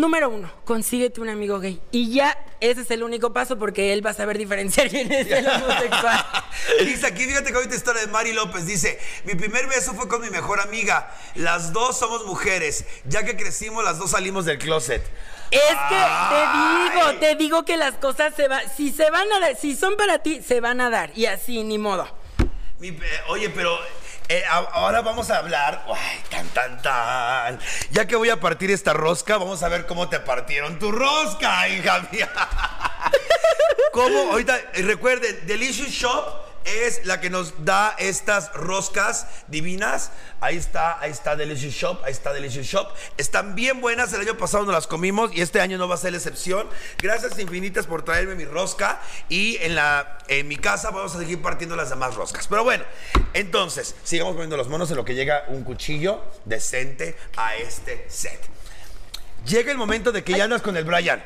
Número 0.00 0.30
uno, 0.30 0.50
consíguete 0.64 1.20
un 1.20 1.28
amigo 1.28 1.60
gay. 1.60 1.78
Y 1.90 2.10
ya 2.14 2.38
ese 2.60 2.80
es 2.80 2.90
el 2.90 3.02
único 3.02 3.34
paso 3.34 3.58
porque 3.58 3.92
él 3.92 4.04
va 4.04 4.10
a 4.10 4.14
saber 4.14 4.38
diferenciar 4.38 4.88
quién 4.88 5.12
es 5.12 5.26
el 5.30 5.46
homosexual. 5.46 6.26
Dice 6.86 7.06
aquí, 7.06 7.24
fíjate 7.26 7.50
que 7.50 7.56
ahorita 7.56 7.74
historia 7.76 8.00
de 8.00 8.06
Mari 8.06 8.32
López. 8.32 8.64
Dice, 8.64 8.98
mi 9.24 9.34
primer 9.34 9.66
beso 9.66 9.92
fue 9.92 10.08
con 10.08 10.22
mi 10.22 10.30
mejor 10.30 10.58
amiga. 10.60 11.14
Las 11.34 11.74
dos 11.74 11.98
somos 11.98 12.24
mujeres. 12.24 12.86
Ya 13.04 13.24
que 13.24 13.36
crecimos, 13.36 13.84
las 13.84 13.98
dos 13.98 14.12
salimos 14.12 14.46
del 14.46 14.58
closet. 14.58 15.02
Es 15.50 15.60
que 15.88 15.96
te 16.30 16.94
digo, 17.04 17.20
te 17.20 17.34
digo 17.36 17.64
que 17.66 17.76
las 17.76 17.94
cosas 17.96 18.34
se 18.34 18.48
van, 18.48 18.62
si 18.74 18.92
se 18.92 19.10
van 19.10 19.30
a 19.32 19.40
dar, 19.40 19.56
si 19.56 19.76
son 19.76 19.96
para 19.98 20.20
ti, 20.20 20.40
se 20.42 20.60
van 20.62 20.80
a 20.80 20.88
dar. 20.88 21.10
Y 21.14 21.26
así, 21.26 21.62
ni 21.62 21.76
modo. 21.76 22.08
Mi- 22.78 22.88
eh, 22.88 23.00
oye, 23.28 23.50
pero 23.50 23.78
eh, 24.30 24.44
ahora 24.46 25.00
vamos 25.00 25.28
a 25.30 25.38
hablar. 25.38 25.84
Ay, 25.92 26.22
tan, 26.30 26.46
tan, 26.50 26.80
tan. 26.80 27.58
Ya 27.90 28.06
que 28.06 28.14
voy 28.14 28.30
a 28.30 28.38
partir 28.38 28.70
esta 28.70 28.92
rosca, 28.92 29.36
vamos 29.38 29.62
a 29.64 29.68
ver 29.68 29.86
cómo 29.86 30.08
te 30.08 30.20
partieron 30.20 30.78
tu 30.78 30.92
rosca, 30.92 31.68
hija 31.68 32.06
mía. 32.12 32.30
¿Cómo? 33.92 34.30
Ahorita, 34.30 34.56
eh, 34.74 34.82
recuerden, 34.82 35.46
Delicious 35.46 35.90
Shop 35.90 36.49
es 36.64 37.04
la 37.06 37.20
que 37.20 37.30
nos 37.30 37.64
da 37.64 37.94
estas 37.98 38.52
roscas 38.54 39.26
divinas. 39.48 40.10
Ahí 40.40 40.56
está, 40.56 41.00
ahí 41.00 41.10
está 41.10 41.36
Delicious 41.36 41.74
Shop, 41.74 42.02
ahí 42.04 42.12
está 42.12 42.32
Delicious 42.32 42.66
Shop. 42.66 42.88
Están 43.16 43.54
bien 43.54 43.80
buenas, 43.80 44.12
el 44.12 44.20
año 44.20 44.36
pasado 44.36 44.64
nos 44.64 44.74
las 44.74 44.86
comimos 44.86 45.30
y 45.34 45.40
este 45.40 45.60
año 45.60 45.78
no 45.78 45.88
va 45.88 45.94
a 45.94 45.98
ser 45.98 46.12
la 46.12 46.18
excepción. 46.18 46.68
Gracias 46.98 47.38
infinitas 47.38 47.86
por 47.86 48.02
traerme 48.04 48.34
mi 48.34 48.44
rosca 48.44 49.00
y 49.28 49.56
en, 49.60 49.74
la, 49.74 50.18
en 50.28 50.48
mi 50.48 50.56
casa 50.56 50.90
vamos 50.90 51.14
a 51.14 51.18
seguir 51.18 51.40
partiendo 51.42 51.76
las 51.76 51.90
demás 51.90 52.14
roscas. 52.14 52.46
Pero 52.46 52.64
bueno, 52.64 52.84
entonces, 53.34 53.94
sigamos 54.04 54.34
poniendo 54.34 54.56
los 54.56 54.68
monos 54.68 54.90
en 54.90 54.96
lo 54.96 55.04
que 55.04 55.14
llega 55.14 55.44
un 55.48 55.64
cuchillo 55.64 56.22
decente 56.44 57.16
a 57.36 57.56
este 57.56 58.06
set. 58.08 58.40
Llega 59.46 59.72
el 59.72 59.78
momento 59.78 60.12
de 60.12 60.22
que 60.22 60.36
ya 60.36 60.44
andas 60.44 60.62
con 60.62 60.76
el 60.76 60.84
Brian. 60.84 61.22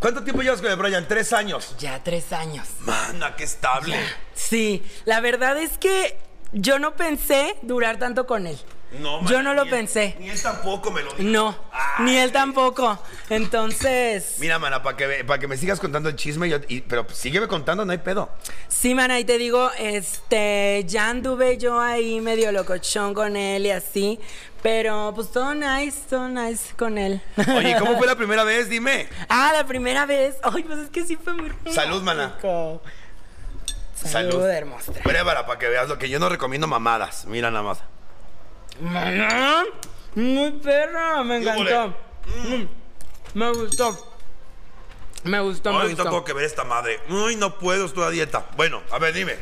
¿Cuánto 0.00 0.24
tiempo 0.24 0.40
llevas 0.40 0.62
con 0.62 0.70
el 0.70 0.76
Brian? 0.76 1.06
Tres 1.06 1.34
años. 1.34 1.74
Ya 1.78 2.02
tres 2.02 2.32
años. 2.32 2.66
Mana, 2.80 3.36
qué 3.36 3.44
estable. 3.44 3.96
Sí, 4.34 4.82
la 5.04 5.20
verdad 5.20 5.58
es 5.58 5.76
que 5.76 6.16
yo 6.52 6.78
no 6.78 6.96
pensé 6.96 7.56
durar 7.60 7.98
tanto 7.98 8.26
con 8.26 8.46
él. 8.46 8.58
No, 8.98 9.20
yo 9.26 9.36
mana, 9.36 9.42
no 9.42 9.54
lo 9.54 9.64
ni 9.64 9.70
él- 9.70 9.76
pensé. 9.76 10.16
Ni 10.18 10.30
él 10.30 10.42
tampoco 10.42 10.90
me 10.90 11.02
lo 11.02 11.12
dijo. 11.12 11.22
No, 11.30 11.56
Ay. 11.72 12.04
ni 12.06 12.16
él 12.16 12.32
tampoco. 12.32 12.98
Entonces, 13.28 14.34
Mira, 14.40 14.58
mana, 14.58 14.82
para 14.82 14.96
que, 14.96 15.06
ve- 15.06 15.24
pa' 15.24 15.38
que 15.38 15.46
me 15.46 15.56
sigas 15.56 15.78
contando 15.78 16.08
el 16.08 16.16
chisme, 16.16 16.48
yo- 16.48 16.58
y- 16.68 16.80
pero 16.80 17.06
sígueme 17.12 17.46
contando, 17.46 17.84
no 17.84 17.92
hay 17.92 17.98
pedo. 17.98 18.28
sí, 18.68 18.94
man, 18.94 19.10
ahí 19.12 19.24
te 19.24 19.38
digo, 19.38 19.70
este, 19.78 20.84
ya 20.88 21.08
anduve 21.08 21.56
yo 21.58 21.80
ahí 21.80 22.20
medio 22.20 22.50
locochón 22.50 23.14
con 23.14 23.36
él 23.36 23.64
y 23.66 23.70
así, 23.70 24.18
pero 24.62 25.12
pues 25.14 25.30
todo 25.30 25.54
nice, 25.54 25.98
todo 26.10 26.28
nice 26.28 26.74
con 26.76 26.98
él. 26.98 27.22
Oye, 27.56 27.76
¿cómo 27.78 27.96
fue 27.96 28.06
la 28.08 28.16
primera 28.16 28.42
vez? 28.44 28.68
Dime. 28.68 29.08
Ah, 29.28 29.52
la 29.54 29.64
primera 29.66 30.04
vez. 30.04 30.34
Ay, 30.42 30.64
pues 30.64 30.78
es 30.80 30.90
que 30.90 31.04
sí 31.04 31.16
fue 31.16 31.32
muy 31.34 31.48
romántico. 31.48 31.74
Salud, 31.76 32.02
mana. 32.02 32.36
Salud, 33.94 34.44
hermosa. 34.48 34.92
Pruébala 35.02 35.46
para 35.46 35.58
que 35.58 35.68
veas 35.68 35.88
lo 35.88 35.98
que 35.98 36.08
yo 36.08 36.18
no 36.18 36.28
recomiendo 36.28 36.66
mamadas. 36.66 37.26
Mira 37.26 37.50
nada 37.50 37.62
más. 37.62 37.78
Muy 40.14 40.50
perra, 40.62 41.22
me 41.24 41.38
encantó. 41.38 41.88
Mm, 42.44 43.38
Me 43.38 43.50
gustó. 43.52 44.06
Me 45.24 45.38
gustó, 45.40 45.72
me 45.72 45.80
Ay, 45.82 45.88
gustó. 45.88 46.04
tengo 46.04 46.24
que 46.24 46.32
ver 46.32 46.44
esta 46.44 46.64
madre. 46.64 46.98
Ay, 47.08 47.36
no 47.36 47.58
puedo, 47.58 47.84
estoy 47.86 48.04
a 48.04 48.10
dieta. 48.10 48.46
Bueno, 48.56 48.80
a 48.90 48.98
ver, 48.98 49.12
dime. 49.14 49.34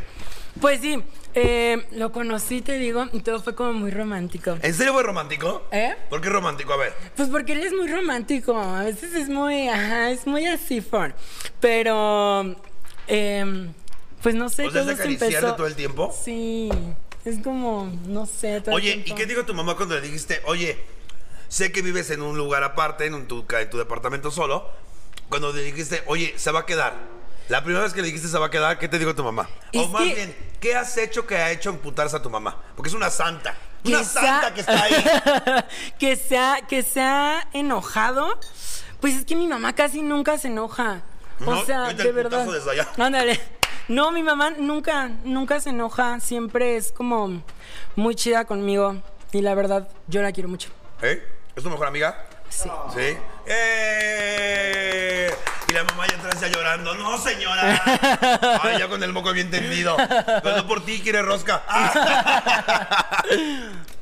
Pues 0.61 0.81
sí, 0.81 1.01
eh, 1.35 1.87
lo 1.93 2.11
conocí, 2.11 2.63
te 2.63 2.79
digo, 2.79 3.07
y 3.13 3.21
todo 3.21 3.41
fue 3.41 3.55
como 3.55 3.73
muy 3.75 3.93
romántico. 3.93 4.57
¿En 4.61 4.75
serio 4.75 4.93
fue 4.93 5.05
romántico? 5.05 5.63
¿Eh? 5.71 5.95
¿Por 6.11 6.21
qué 6.21 6.31
romántico? 6.31 6.73
A 6.73 6.79
ver. 6.79 6.95
Pues 7.17 7.29
porque 7.29 7.53
él 7.53 7.63
es 7.63 7.73
muy 7.73 7.87
romántico, 7.87 8.59
a 8.59 8.83
veces 8.83 9.15
es 9.15 9.29
muy, 9.29 9.69
ajá, 9.69 10.11
es 10.11 10.27
muy 10.27 10.47
así, 10.47 10.81
fun. 10.81 11.15
Pero, 11.61 12.57
em, 13.07 13.73
pues 14.21 14.35
no 14.35 14.49
sé, 14.49 14.67
O 14.67 14.71
sea, 14.73 14.81
¿es 14.83 14.87
todo 14.89 14.97
se 14.97 15.05
empezó. 15.13 15.55
todo 15.55 15.67
el 15.69 15.77
tiempo? 15.77 16.13
Sí, 16.25 16.71
es 17.25 17.39
como, 17.43 17.93
no 18.07 18.27
sé, 18.27 18.61
todo 18.61 18.75
Oye, 18.75 19.03
¿y 19.05 19.13
qué 19.15 19.27
dijo 19.27 19.45
tu 19.45 19.55
mamá 19.55 19.77
cuando 19.77 19.95
le 19.95 20.01
dijiste, 20.01 20.41
oye, 20.47 20.79
sé 21.49 21.73
que 21.73 21.83
vives 21.83 22.11
en 22.11 22.23
un 22.23 22.37
lugar 22.39 22.63
aparte, 22.65 23.07
en, 23.07 23.15
un- 23.15 23.27
tu, 23.29 23.45
en 23.51 23.71
tu 23.71 23.79
departamento 23.79 24.31
solo? 24.31 24.69
Cuando 25.29 25.53
le 25.53 25.63
dijiste, 25.63 26.03
oye, 26.07 26.35
se 26.37 26.51
va 26.51 26.61
a 26.61 26.67
quedar. 26.67 26.95
La 27.49 27.63
primera 27.65 27.83
vez 27.85 27.93
que 27.95 28.01
le 28.03 28.07
dijiste 28.09 28.29
se 28.29 28.39
va 28.39 28.47
a 28.47 28.51
quedar, 28.51 28.79
¿qué 28.79 28.89
te 28.89 28.99
dijo 28.99 29.15
tu 29.15 29.25
mamá? 29.25 29.49
o 29.75 29.89
más 29.89 30.03
que- 30.03 30.15
bien, 30.15 30.37
¿qué 30.61 30.75
has 30.75 30.97
hecho 30.99 31.27
que 31.27 31.37
ha 31.37 31.51
hecho 31.51 31.71
emputarse 31.71 32.17
a 32.17 32.23
tu 32.23 32.31
mamá? 32.31 32.57
Porque 32.77 32.89
es 32.89 32.95
una 32.95 33.11
santa. 33.11 33.55
Que 33.83 33.91
Una 33.91 34.05
sea- 34.05 34.23
santa 34.23 34.55
que 34.55 34.61
está 34.61 34.83
ahí. 34.83 35.05
que 35.99 36.17
sea, 36.17 36.61
que 36.69 36.83
se 36.83 37.01
ha 37.01 37.49
enojado. 37.53 38.39
Pues 39.01 39.15
es 39.15 39.25
que 39.25 39.37
mi 39.37 39.47
mamá 39.47 39.75
casi 39.75 40.03
nunca 40.03 40.37
se 40.39 40.49
enoja. 40.49 41.03
O 41.41 41.45
No, 41.55 41.65
sea, 41.65 41.85
vete 41.89 42.03
de 42.03 42.13
verdad. 42.13 42.47
Ándale. 42.99 43.41
No, 43.89 44.13
mi 44.13 44.23
mamá 44.23 44.51
nunca, 44.51 45.09
nunca 45.25 45.61
se 45.61 45.71
enoja. 45.71 46.21
Siempre 46.21 46.77
es 46.77 46.93
como 46.93 47.43
muy 47.97 48.15
chida 48.15 48.45
conmigo. 48.45 48.97
Y 49.33 49.41
la 49.41 49.55
verdad, 49.55 49.89
yo 50.07 50.21
la 50.23 50.33
quiero 50.33 50.49
mucho. 50.49 50.71
¿Eh? 51.03 51.23
¿Es 51.57 51.63
tu 51.63 51.71
mejor 51.71 51.87
amiga? 51.87 52.27
Sí. 52.51 52.69
Sí. 52.95 53.17
¡Eh! 53.47 55.31
Y 55.69 55.73
la 55.73 55.85
mamá 55.85 56.07
ya 56.07 56.17
atrás 56.17 56.41
ya 56.41 56.49
llorando. 56.49 56.95
¡No, 56.95 57.17
señora! 57.19 57.81
Ay, 58.63 58.79
ya 58.79 58.89
con 58.89 59.03
el 59.03 59.13
moco 59.13 59.33
bien 59.33 59.51
tendido. 59.51 59.97
Pero 60.43 60.57
no 60.57 60.67
por 60.67 60.85
ti, 60.85 61.01
quiere 61.01 61.23
rosca. 61.23 61.63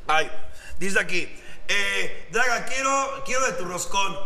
Ay, 0.07 0.29
dice 0.79 0.99
aquí. 0.99 1.29
Eh, 1.67 2.27
Draga, 2.31 2.65
quiero, 2.65 3.23
quiero 3.25 3.45
de 3.47 3.53
tu 3.53 3.65
roscón. 3.65 4.17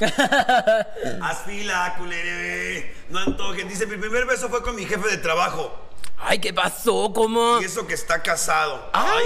Haz 1.22 1.38
fila, 1.44 1.94
culere. 1.98 2.94
No 3.08 3.18
antojen. 3.18 3.68
Dice, 3.68 3.86
mi 3.86 3.96
primer 3.96 4.26
beso 4.26 4.48
fue 4.48 4.62
con 4.62 4.74
mi 4.74 4.84
jefe 4.86 5.08
de 5.08 5.18
trabajo. 5.18 5.88
Ay, 6.18 6.38
¿qué 6.38 6.52
pasó? 6.52 7.12
¿Cómo? 7.14 7.60
Y 7.60 7.64
eso 7.64 7.86
que 7.86 7.94
está 7.94 8.22
casado. 8.22 8.90
Ay, 8.92 9.24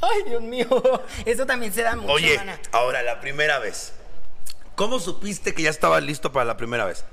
ay, 0.00 0.22
Dios 0.26 0.42
mío. 0.42 0.66
Eso 1.24 1.46
también 1.46 1.72
se 1.72 1.82
da 1.82 1.96
mucho, 1.96 2.12
Oye, 2.12 2.36
mana. 2.36 2.58
ahora 2.72 3.02
la 3.02 3.20
primera 3.20 3.58
vez. 3.58 3.92
¿Cómo 4.74 5.00
supiste 5.00 5.54
que 5.54 5.62
ya 5.62 5.70
estaba 5.70 6.00
listo 6.00 6.30
para 6.30 6.44
la 6.44 6.56
primera 6.56 6.84
vez? 6.84 7.04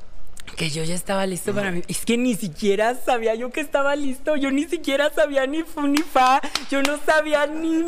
Que 0.57 0.69
yo 0.69 0.83
ya 0.83 0.93
estaba 0.93 1.25
listo 1.25 1.53
para 1.55 1.71
mí. 1.71 1.81
Es 1.87 2.05
que 2.05 2.17
ni 2.17 2.35
siquiera 2.35 2.93
sabía 3.03 3.33
yo 3.35 3.51
que 3.51 3.61
estaba 3.61 3.95
listo. 3.95 4.35
Yo 4.35 4.51
ni 4.51 4.65
siquiera 4.65 5.11
sabía 5.13 5.47
ni 5.47 5.63
fu 5.63 5.87
ni 5.87 5.97
fa. 6.03 6.39
Yo 6.69 6.83
no 6.83 6.99
sabía 7.03 7.47
ni 7.47 7.81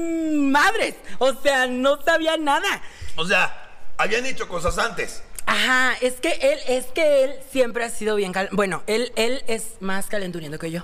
madres. 0.50 0.96
O 1.20 1.34
sea, 1.34 1.67
no 1.67 2.02
sabía 2.02 2.36
nada. 2.38 2.82
O 3.15 3.26
sea, 3.26 3.66
habían 3.97 4.25
hecho 4.25 4.47
cosas 4.47 4.77
antes. 4.77 5.23
Ajá, 5.45 5.95
es 6.01 6.15
que 6.15 6.33
él, 6.41 6.60
es 6.67 6.88
que 6.88 7.23
él 7.23 7.36
siempre 7.51 7.86
ha 7.86 7.89
sido 7.89 8.17
bien 8.17 8.33
cal... 8.33 8.49
Bueno, 8.51 8.83
él, 8.86 9.13
él 9.15 9.43
es 9.47 9.75
más 9.79 10.07
calenturiento 10.07 10.60
que 10.60 10.71
yo. 10.71 10.83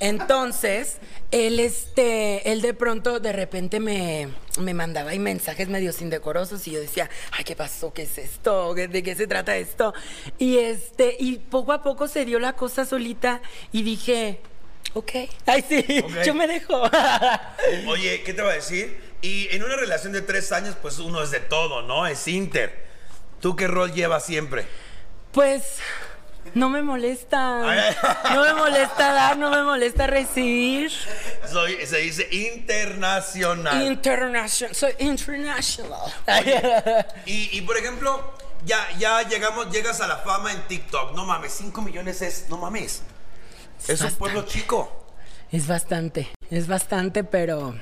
Entonces, 0.00 0.98
él 1.30 1.60
este, 1.60 2.50
él 2.50 2.60
de 2.60 2.74
pronto, 2.74 3.20
de 3.20 3.32
repente 3.32 3.78
me, 3.78 4.28
me 4.58 4.74
mandaba 4.74 5.12
mensajes 5.14 5.68
medio 5.68 5.92
indecorosos 6.00 6.66
y 6.66 6.72
yo 6.72 6.80
decía, 6.80 7.08
ay, 7.32 7.44
¿qué 7.44 7.54
pasó? 7.54 7.92
¿Qué 7.92 8.02
es 8.02 8.18
esto? 8.18 8.74
¿De 8.74 9.02
qué 9.02 9.14
se 9.14 9.26
trata 9.26 9.56
esto? 9.56 9.94
Y 10.38 10.58
este, 10.58 11.16
y 11.18 11.38
poco 11.38 11.72
a 11.72 11.82
poco 11.82 12.08
se 12.08 12.24
dio 12.24 12.40
la 12.40 12.54
cosa 12.54 12.84
solita 12.84 13.40
y 13.70 13.82
dije, 13.84 14.40
ok. 14.94 15.10
Ay, 15.46 15.64
sí, 15.68 15.84
yo 16.24 16.34
me 16.34 16.46
dejo. 16.46 16.82
Oye, 17.88 18.22
¿qué 18.24 18.34
te 18.34 18.42
va 18.42 18.50
a 18.50 18.54
decir? 18.54 19.07
Y 19.22 19.48
en 19.50 19.64
una 19.64 19.76
relación 19.76 20.12
de 20.12 20.22
tres 20.22 20.52
años, 20.52 20.76
pues 20.80 20.98
uno 20.98 21.22
es 21.22 21.30
de 21.30 21.40
todo, 21.40 21.82
¿no? 21.82 22.06
Es 22.06 22.28
Inter. 22.28 22.86
¿Tú 23.40 23.56
qué 23.56 23.66
rol 23.66 23.92
llevas 23.92 24.24
siempre? 24.24 24.66
Pues 25.32 25.78
no 26.54 26.68
me 26.68 26.82
molesta. 26.82 27.94
No 28.32 28.42
me 28.42 28.54
molesta 28.54 29.12
dar, 29.12 29.36
no 29.36 29.50
me 29.50 29.62
molesta 29.62 30.06
recibir. 30.06 30.92
Soy, 31.50 31.86
se 31.86 31.98
dice 31.98 32.28
internacional. 32.30 33.82
International, 33.82 34.74
soy 34.74 34.92
international. 34.98 36.12
y, 37.26 37.56
y, 37.56 37.62
por 37.62 37.76
ejemplo, 37.76 38.34
ya, 38.64 38.86
ya 38.98 39.22
llegamos, 39.22 39.70
llegas 39.70 40.00
a 40.00 40.06
la 40.06 40.18
fama 40.18 40.52
en 40.52 40.62
TikTok. 40.68 41.14
No 41.14 41.24
mames, 41.24 41.52
5 41.54 41.82
millones 41.82 42.22
es, 42.22 42.46
no 42.48 42.58
mames. 42.58 43.02
Es 43.86 44.00
un 44.00 44.12
pueblo 44.12 44.42
chico. 44.42 45.06
Es 45.50 45.66
bastante, 45.66 46.28
es 46.50 46.68
bastante, 46.68 47.24
pero. 47.24 47.74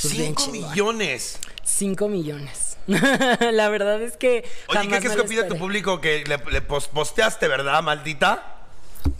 Pues, 0.00 0.12
bien 0.16 0.34
5 0.36 0.42
chingón. 0.52 0.70
millones. 0.70 1.38
Cinco 1.64 2.08
millones. 2.08 2.76
La 2.86 3.68
verdad 3.68 4.00
es 4.02 4.16
que. 4.16 4.48
Oye, 4.68 4.88
¿qué 4.88 4.98
crees 5.00 5.14
que 5.16 5.20
opina 5.20 5.48
tu 5.48 5.56
público 5.58 6.00
que 6.00 6.24
le, 6.26 6.38
le 6.50 6.62
pos- 6.62 6.88
posteaste, 6.88 7.48
verdad, 7.48 7.82
maldita? 7.82 8.52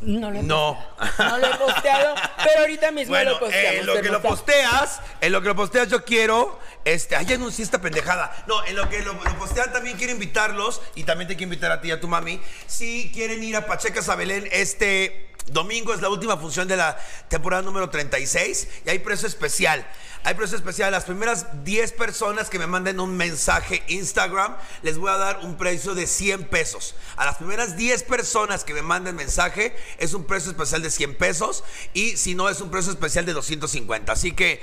No 0.01 0.31
lo 0.31 0.39
he 0.39 0.43
No. 0.43 0.79
No 1.19 1.39
lo 1.39 1.47
he 1.47 1.55
posteado, 1.57 2.15
pero 2.45 2.61
ahorita 2.61 2.91
mismo 2.93 3.11
Bueno, 3.15 3.33
lo 3.33 3.41
posteamos. 3.41 3.81
en 3.81 3.87
lo 3.87 3.95
que 4.03 4.09
lo 4.11 4.23
posteas, 4.23 5.01
en 5.21 5.33
lo 5.33 5.43
que 5.43 5.49
lo 5.49 5.57
posteas 5.57 5.89
yo 5.89 6.05
quiero, 6.05 6.59
este, 6.85 7.15
ay, 7.17 7.33
anuncié 7.33 7.65
esta 7.65 7.81
pendejada. 7.81 8.33
No, 8.49 8.65
en 8.65 8.75
lo 8.77 8.89
que 8.89 9.01
lo, 9.03 9.13
lo 9.15 9.39
postean 9.39 9.73
también 9.73 9.97
quiero 9.97 10.13
invitarlos 10.13 10.81
y 10.97 11.05
también 11.05 11.29
te 11.29 11.37
quiero 11.37 11.53
invitar 11.53 11.71
a 11.73 11.81
ti 11.81 11.89
y 11.89 11.93
a 11.93 12.01
tu 12.01 12.09
mami. 12.09 12.41
Si 12.67 13.11
quieren 13.15 13.43
ir 13.45 13.57
a 13.57 13.67
Pachecas 13.67 14.09
a 14.09 14.17
Belén 14.17 14.49
este 14.53 15.29
domingo 15.47 15.95
es 15.95 16.01
la 16.01 16.09
última 16.09 16.37
función 16.37 16.69
de 16.69 16.77
la 16.77 16.99
temporada 17.29 17.63
número 17.63 17.91
36 17.91 18.69
y 18.85 18.91
hay 18.91 18.99
precio 18.99 19.29
especial. 19.29 19.87
Hay 20.25 20.35
precio 20.35 20.57
especial. 20.57 20.91
Las 20.91 21.05
primeras 21.05 21.65
10 21.65 21.93
personas 21.93 22.51
que 22.51 22.59
me 22.59 22.67
manden 22.67 22.99
un 22.99 23.17
mensaje 23.17 23.85
Instagram, 23.87 24.57
les 24.83 24.99
voy 24.99 25.11
a 25.11 25.17
dar 25.17 25.39
un 25.45 25.57
precio 25.57 25.95
de 25.95 26.09
100 26.09 26.49
pesos. 26.49 26.97
A 27.17 27.25
las 27.25 27.37
primeras 27.37 27.77
10 27.77 28.03
personas 28.03 28.65
que 28.65 28.75
me 28.75 28.83
manden 28.83 29.15
mensaje, 29.15 29.77
es 29.99 30.15
un 30.15 30.25
precio 30.25 30.51
especial 30.51 30.83
de 30.83 30.91
100 30.91 31.15
pesos. 31.17 31.63
Y 31.95 32.17
si 32.17 32.35
no, 32.35 32.49
es 32.49 32.61
un 32.61 32.71
precio 32.71 32.91
especial 32.91 33.25
de 33.25 33.35
250. 33.35 34.13
Así 34.13 34.33
que 34.33 34.61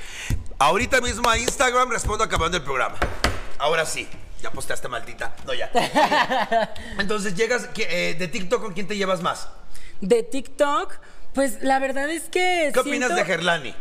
ahorita 0.59 0.99
mismo 0.99 1.29
a 1.29 1.37
Instagram 1.37 1.89
respondo 1.91 2.25
acabando 2.25 2.57
el 2.57 2.63
programa. 2.63 2.97
Ahora 3.57 3.85
sí. 3.85 4.07
Ya 4.41 4.51
posteaste 4.51 4.89
maldita. 4.89 5.33
No, 5.45 5.53
ya. 5.53 5.71
Entonces 6.99 7.33
llegas 7.35 7.69
¿qué, 7.73 7.87
eh, 7.89 8.15
de 8.15 8.27
TikTok 8.27 8.61
con 8.61 8.73
quién 8.73 8.89
te 8.89 8.97
llevas 8.97 9.21
más. 9.21 9.47
De 10.01 10.23
TikTok, 10.23 10.93
pues 11.33 11.61
la 11.61 11.79
verdad 11.79 12.09
es 12.09 12.23
que. 12.23 12.71
¿Qué 12.73 12.79
opinas 12.79 13.15
de 13.15 13.25
Gerlani? 13.25 13.75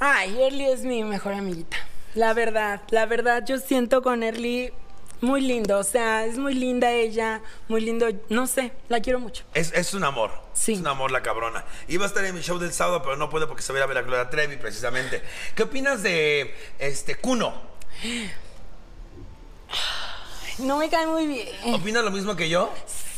Ay, 0.00 0.40
Erly 0.42 0.66
es 0.66 0.82
mi 0.82 1.04
mejor 1.04 1.34
amiguita. 1.34 1.76
La 2.14 2.32
verdad, 2.32 2.82
la 2.90 3.06
verdad, 3.06 3.44
yo 3.46 3.58
siento 3.58 4.02
con 4.02 4.22
Erly 4.22 4.72
muy 5.20 5.40
lindo. 5.40 5.78
O 5.78 5.84
sea, 5.84 6.24
es 6.24 6.38
muy 6.38 6.54
linda 6.54 6.92
ella, 6.92 7.42
muy 7.68 7.80
lindo. 7.80 8.06
No 8.28 8.46
sé, 8.46 8.72
la 8.88 9.00
quiero 9.00 9.18
mucho. 9.18 9.44
Es, 9.54 9.72
es 9.72 9.94
un 9.94 10.04
amor. 10.04 10.30
Sí. 10.52 10.74
Es 10.74 10.80
un 10.80 10.86
amor 10.86 11.10
la 11.10 11.22
cabrona. 11.22 11.64
Iba 11.88 12.04
a 12.04 12.08
estar 12.08 12.24
en 12.24 12.34
mi 12.34 12.42
show 12.42 12.58
del 12.58 12.72
sábado, 12.72 13.02
pero 13.02 13.16
no 13.16 13.30
puede 13.30 13.46
porque 13.46 13.62
se 13.62 13.72
va 13.72 13.78
a 13.78 13.80
ir 13.80 13.84
a 13.84 13.86
ver 13.86 13.98
a 13.98 14.02
Gloria 14.02 14.30
Trevi, 14.30 14.56
precisamente. 14.56 15.22
¿Qué 15.54 15.64
opinas 15.64 16.02
de 16.02 16.54
este 16.78 17.16
Kuno? 17.16 17.54
No 20.58 20.78
me 20.78 20.88
cae 20.88 21.06
muy 21.06 21.26
bien. 21.26 21.48
¿Opinas 21.74 22.04
lo 22.04 22.10
mismo 22.10 22.36
que 22.36 22.48
yo? 22.48 22.72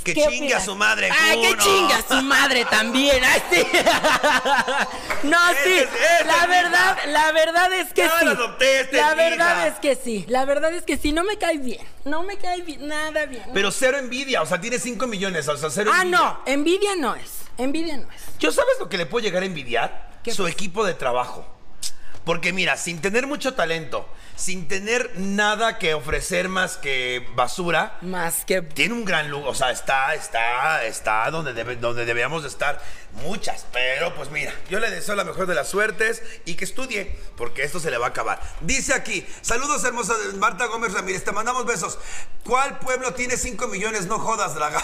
Que 0.07 0.15
¿Qué 0.15 0.21
chingue 0.29 0.37
a 0.55 0.59
opinas? 0.59 0.65
su 0.65 0.77
madre, 0.77 1.11
¡Ay, 1.11 1.41
que 1.41 1.57
chinga 1.59 1.97
a 1.97 2.03
su 2.09 2.23
madre 2.23 2.65
también! 2.67 3.23
¡Ay, 3.25 3.43
sí! 3.51 3.67
No, 5.25 5.39
sí. 5.65 5.73
Ese 5.73 5.81
es- 5.83 5.89
ese 5.91 6.25
La 6.27 6.47
verdad, 6.47 6.99
la 7.09 7.33
verdad 7.33 7.73
es 7.73 7.93
que 7.93 8.03
Ya 8.03 8.21
sí. 8.21 8.27
adopté, 8.29 8.81
este 8.81 8.97
La 8.99 9.15
verdad 9.15 9.67
es 9.67 9.75
que 9.81 9.97
sí. 9.97 10.25
La 10.29 10.45
verdad 10.45 10.73
es 10.75 10.85
que 10.85 10.97
sí. 10.97 11.13
No 11.13 11.25
me 11.25 11.37
cae 11.39 11.59
bien. 11.59 11.85
No 12.05 12.23
me 12.23 12.37
cae 12.37 12.63
bien. 12.63 12.87
Nada 12.87 13.27
bien. 13.27 13.43
Pero 13.53 13.71
cero 13.73 13.99
envidia, 13.99 14.43
o 14.43 14.47
sea, 14.47 14.61
tiene 14.61 14.79
5 14.79 15.07
millones, 15.09 15.49
o 15.49 15.57
sea, 15.57 15.71
cero 15.71 15.91
Ah, 15.93 16.03
envidia. 16.03 16.19
no. 16.21 16.41
Envidia 16.47 16.97
no 16.97 17.15
es. 17.17 17.31
Envidia 17.59 17.97
no 17.97 18.11
es. 18.13 18.23
¿Yo 18.39 18.53
sabes 18.53 18.77
lo 18.79 18.89
que 18.89 18.99
le 18.99 19.07
puedo 19.07 19.25
llegar 19.25 19.43
a 19.43 19.47
envidiar? 19.47 20.11
¿Qué 20.23 20.33
Su 20.33 20.45
pasa? 20.45 20.53
equipo 20.53 20.85
de 20.85 20.95
trabajo. 20.95 21.47
Porque 22.27 22.53
mira, 22.53 22.77
sin 22.77 23.01
tener 23.01 23.27
mucho 23.27 23.55
talento, 23.55 24.07
sin 24.35 24.69
tener 24.69 25.13
nada 25.17 25.79
que 25.79 25.95
ofrecer 25.95 26.49
más 26.49 26.77
que 26.77 27.27
basura, 27.37 27.97
Más 28.03 28.45
que. 28.45 28.61
tiene 28.63 28.93
un 28.95 29.05
gran 29.07 29.31
lugar, 29.31 29.49
o 29.49 29.55
sea, 29.55 29.71
está, 29.71 30.13
está, 30.15 30.85
está 30.85 31.31
donde, 31.31 31.55
debe- 31.55 31.77
donde 31.79 32.05
debíamos 32.05 32.43
de 32.43 32.49
estar. 32.49 32.83
Muchas, 33.23 33.65
pero 33.73 34.13
pues 34.15 34.31
mira, 34.31 34.53
yo 34.69 34.79
le 34.81 34.91
deseo 34.91 35.15
la 35.15 35.25
mejor 35.25 35.47
de 35.47 35.55
las 35.55 35.69
suertes 35.69 36.21
y 36.45 36.57
que 36.57 36.65
estudie, 36.67 37.17
porque 37.37 37.63
esto 37.63 37.81
se 37.81 37.91
le 37.91 37.97
va 37.97 38.07
a 38.07 38.11
acabar. 38.11 38.41
Dice 38.61 38.93
aquí, 38.93 39.25
saludos 39.41 39.83
hermosa 39.85 40.15
de 40.19 40.33
Marta 40.35 40.67
Gómez 40.67 40.93
Ramírez, 40.93 41.25
te 41.25 41.33
mandamos 41.33 41.65
besos. 41.65 41.99
¿Cuál 42.45 42.79
pueblo 42.81 43.15
tiene 43.15 43.37
5 43.39 43.69
millones? 43.69 44.07
No 44.07 44.19
jodas, 44.19 44.55
draga. 44.57 44.83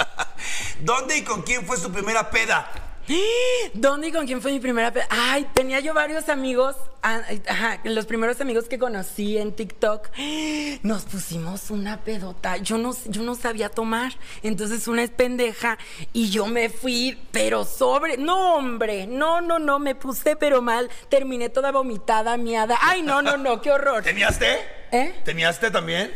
¿Dónde 0.80 1.18
y 1.18 1.22
con 1.22 1.42
quién 1.42 1.66
fue 1.66 1.76
su 1.76 1.92
primera 1.92 2.30
peda? 2.30 2.70
¿Dónde 3.74 4.08
y 4.08 4.12
con 4.12 4.26
quién 4.26 4.40
fue 4.40 4.52
mi 4.52 4.60
primera 4.60 4.92
Ay, 5.10 5.46
tenía 5.52 5.80
yo 5.80 5.92
varios 5.94 6.28
amigos. 6.28 6.74
ah, 7.02 7.20
Ajá, 7.48 7.80
los 7.84 8.06
primeros 8.06 8.40
amigos 8.40 8.64
que 8.64 8.78
conocí 8.78 9.36
en 9.36 9.52
TikTok. 9.52 10.08
Nos 10.82 11.02
pusimos 11.04 11.70
una 11.70 12.00
pedota. 12.00 12.56
Yo 12.58 12.78
no, 12.78 12.94
yo 13.06 13.22
no 13.22 13.34
sabía 13.34 13.68
tomar. 13.68 14.12
Entonces 14.42 14.88
una 14.88 15.02
es 15.02 15.10
pendeja. 15.10 15.78
Y 16.12 16.30
yo 16.30 16.46
me 16.46 16.70
fui, 16.70 17.18
pero 17.30 17.64
sobre. 17.64 18.16
No, 18.16 18.56
hombre. 18.56 19.06
No, 19.06 19.40
no, 19.40 19.58
no. 19.58 19.78
Me 19.78 19.94
puse, 19.94 20.36
pero 20.36 20.62
mal. 20.62 20.90
Terminé 21.08 21.48
toda 21.50 21.72
vomitada, 21.72 22.36
miada. 22.36 22.78
Ay, 22.80 23.02
no, 23.02 23.20
no, 23.22 23.36
no. 23.36 23.60
Qué 23.60 23.70
horror. 23.70 24.02
¿Tenías 24.04 24.38
té? 24.38 24.60
¿Eh? 24.92 25.14
¿Tenías 25.24 25.60
té 25.60 25.70
también? 25.70 26.14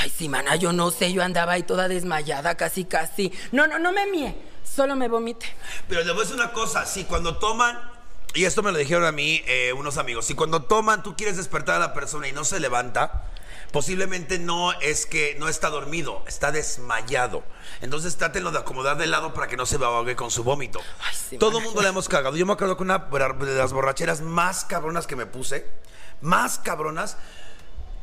Ay, 0.00 0.10
sí, 0.10 0.28
mana, 0.28 0.56
yo 0.56 0.72
no 0.72 0.90
sé. 0.90 1.12
Yo 1.12 1.22
andaba 1.22 1.52
ahí 1.52 1.62
toda 1.62 1.86
desmayada, 1.86 2.56
casi, 2.56 2.84
casi. 2.84 3.32
No, 3.52 3.66
no, 3.66 3.78
no 3.78 3.92
me 3.92 4.06
mié. 4.06 4.34
Solo 4.74 4.96
me 4.96 5.08
vomité. 5.08 5.46
Pero 5.88 6.02
le 6.02 6.12
voy 6.12 6.20
a 6.20 6.22
decir 6.24 6.36
una 6.36 6.52
cosa, 6.52 6.84
si 6.84 7.04
cuando 7.04 7.38
toman, 7.38 7.78
y 8.34 8.44
esto 8.44 8.62
me 8.62 8.72
lo 8.72 8.78
dijeron 8.78 9.04
a 9.04 9.12
mí 9.12 9.42
eh, 9.46 9.72
unos 9.72 9.96
amigos, 9.96 10.26
si 10.26 10.34
cuando 10.34 10.62
toman 10.62 11.02
tú 11.02 11.16
quieres 11.16 11.36
despertar 11.36 11.76
a 11.76 11.78
la 11.78 11.94
persona 11.94 12.28
y 12.28 12.32
no 12.32 12.44
se 12.44 12.60
levanta, 12.60 13.24
posiblemente 13.72 14.38
no 14.38 14.72
es 14.80 15.06
que 15.06 15.36
no 15.38 15.48
está 15.48 15.70
dormido, 15.70 16.22
está 16.26 16.52
desmayado. 16.52 17.42
Entonces 17.80 18.16
trátenlo 18.16 18.50
de 18.50 18.58
acomodar 18.58 18.96
de 18.96 19.06
lado 19.06 19.32
para 19.34 19.48
que 19.48 19.56
no 19.56 19.66
se 19.66 19.76
ahogue 19.76 20.16
con 20.16 20.30
su 20.30 20.44
vómito. 20.44 20.80
Ay, 21.00 21.16
sí, 21.30 21.38
Todo 21.38 21.58
el 21.58 21.64
mundo 21.64 21.82
le 21.82 21.88
hemos 21.88 22.08
cagado. 22.08 22.36
Yo 22.36 22.46
me 22.46 22.52
acuerdo 22.52 22.76
que 22.76 22.82
una 22.82 22.98
de 22.98 23.54
las 23.54 23.72
borracheras 23.72 24.20
más 24.20 24.64
cabronas 24.64 25.06
que 25.06 25.16
me 25.16 25.26
puse, 25.26 25.66
más 26.20 26.58
cabronas, 26.58 27.16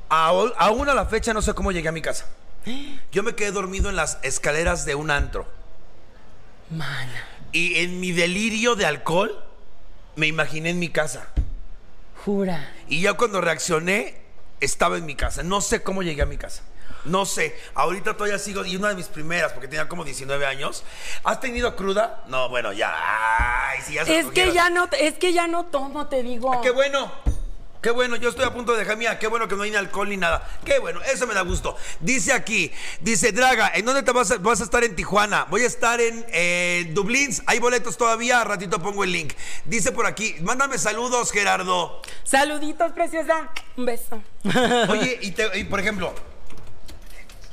aún 0.10 0.89
a 0.89 0.93
la 0.93 1.06
fecha 1.06 1.34
no 1.34 1.41
sé 1.41 1.54
cómo 1.54 1.71
llegué 1.71 1.89
a 1.89 1.91
mi 1.91 2.02
casa. 2.02 2.26
Yo 3.12 3.23
me 3.23 3.36
quedé 3.36 3.52
dormido 3.52 3.89
en 3.89 3.95
las 3.95 4.19
escaleras 4.23 4.86
de 4.86 4.95
un 4.95 5.12
antro. 5.12 5.47
Y 7.52 7.80
en 7.80 8.00
mi 8.00 8.12
delirio 8.12 8.76
de 8.76 8.86
alcohol, 8.86 9.44
me 10.16 10.28
imaginé 10.28 10.70
en 10.72 10.80
mi 10.80 10.90
casa. 10.90 11.28
jura. 12.26 12.72
Y 12.88 13.02
ya 13.02 13.14
cuando 13.14 13.42
reaccioné, 13.42 14.16
estaba 14.60 14.98
en 14.98 15.06
mi 15.06 15.16
casa. 15.16 15.44
No 15.44 15.62
sé 15.62 15.84
cómo 15.84 16.04
llegué 16.04 16.22
a 16.22 16.26
mi 16.26 16.38
casa. 16.38 16.64
No 17.06 17.26
sé. 17.26 17.56
Ahorita 17.76 18.16
todavía 18.16 18.40
sigo. 18.40 18.64
Y 18.66 18.76
una 18.78 18.90
de 18.90 18.96
mis 18.96 19.08
primeras, 19.08 19.52
porque 19.52 19.68
tenía 19.68 19.90
como 19.90 20.04
19 20.06 20.46
años. 20.46 20.84
¿Has 21.24 21.40
tenido 21.42 21.76
cruda? 21.76 22.24
No, 22.28 22.48
bueno, 22.50 22.72
ya. 22.72 22.94
Ay, 22.96 23.80
sí, 23.86 23.94
ya 23.96 24.06
se 24.06 24.20
Es 24.20 24.28
que 24.28 24.54
ya 24.54 24.70
no, 24.70 24.88
es 24.98 25.16
que 25.16 25.34
ya 25.34 25.48
no 25.48 25.66
tomo, 25.66 26.08
te 26.08 26.24
digo. 26.24 26.54
Ah, 26.54 26.62
Qué 26.64 26.72
bueno. 26.72 27.12
Qué 27.84 27.91
bueno, 27.91 28.15
yo 28.15 28.30
estoy 28.30 28.46
a 28.46 28.54
punto 28.54 28.72
de 28.72 28.80
dejar 28.80 28.96
mía. 28.96 29.19
Qué 29.19 29.28
bueno 29.28 29.48
que 29.50 29.56
no 29.58 29.63
hay 29.63 29.69
ni 29.72 29.76
alcohol 29.76 30.08
ni 30.08 30.15
nada. 30.15 30.48
Qué 30.63 30.80
bueno, 30.80 31.02
eso 31.04 31.28
me 31.28 31.34
da 31.34 31.41
gusto. 31.41 31.76
Dice 32.00 32.32
aquí, 32.32 32.72
dice 33.02 33.34
Draga, 33.34 33.72
¿en 33.76 33.84
dónde 33.84 34.04
te 34.04 34.12
vas 34.13 34.32
a, 34.32 34.38
vas 34.38 34.62
a 34.62 34.63
estar 34.63 34.86
en 34.86 34.96
Tijuana? 34.96 35.46
Voy 35.50 35.63
a 35.63 35.67
estar 35.67 36.00
en 36.00 36.26
eh, 36.30 36.89
Dublín. 36.93 37.30
Hay 37.46 37.60
boletos 37.60 37.98
todavía. 37.98 38.39
A 38.39 38.46
ratito 38.46 38.82
pongo 38.82 39.04
el 39.04 39.12
link. 39.12 39.34
Dice 39.65 39.91
por 39.91 40.06
aquí, 40.06 40.34
mándame 40.41 40.78
saludos, 40.78 41.32
Gerardo. 41.34 42.02
Saluditos, 42.24 42.93
preciosa. 42.93 43.50
Un 43.76 43.86
beso. 43.86 44.24
Oye, 44.89 45.19
y, 45.22 45.32
te- 45.32 45.60
y 45.60 45.65
por 45.65 45.82
ejemplo, 45.82 46.13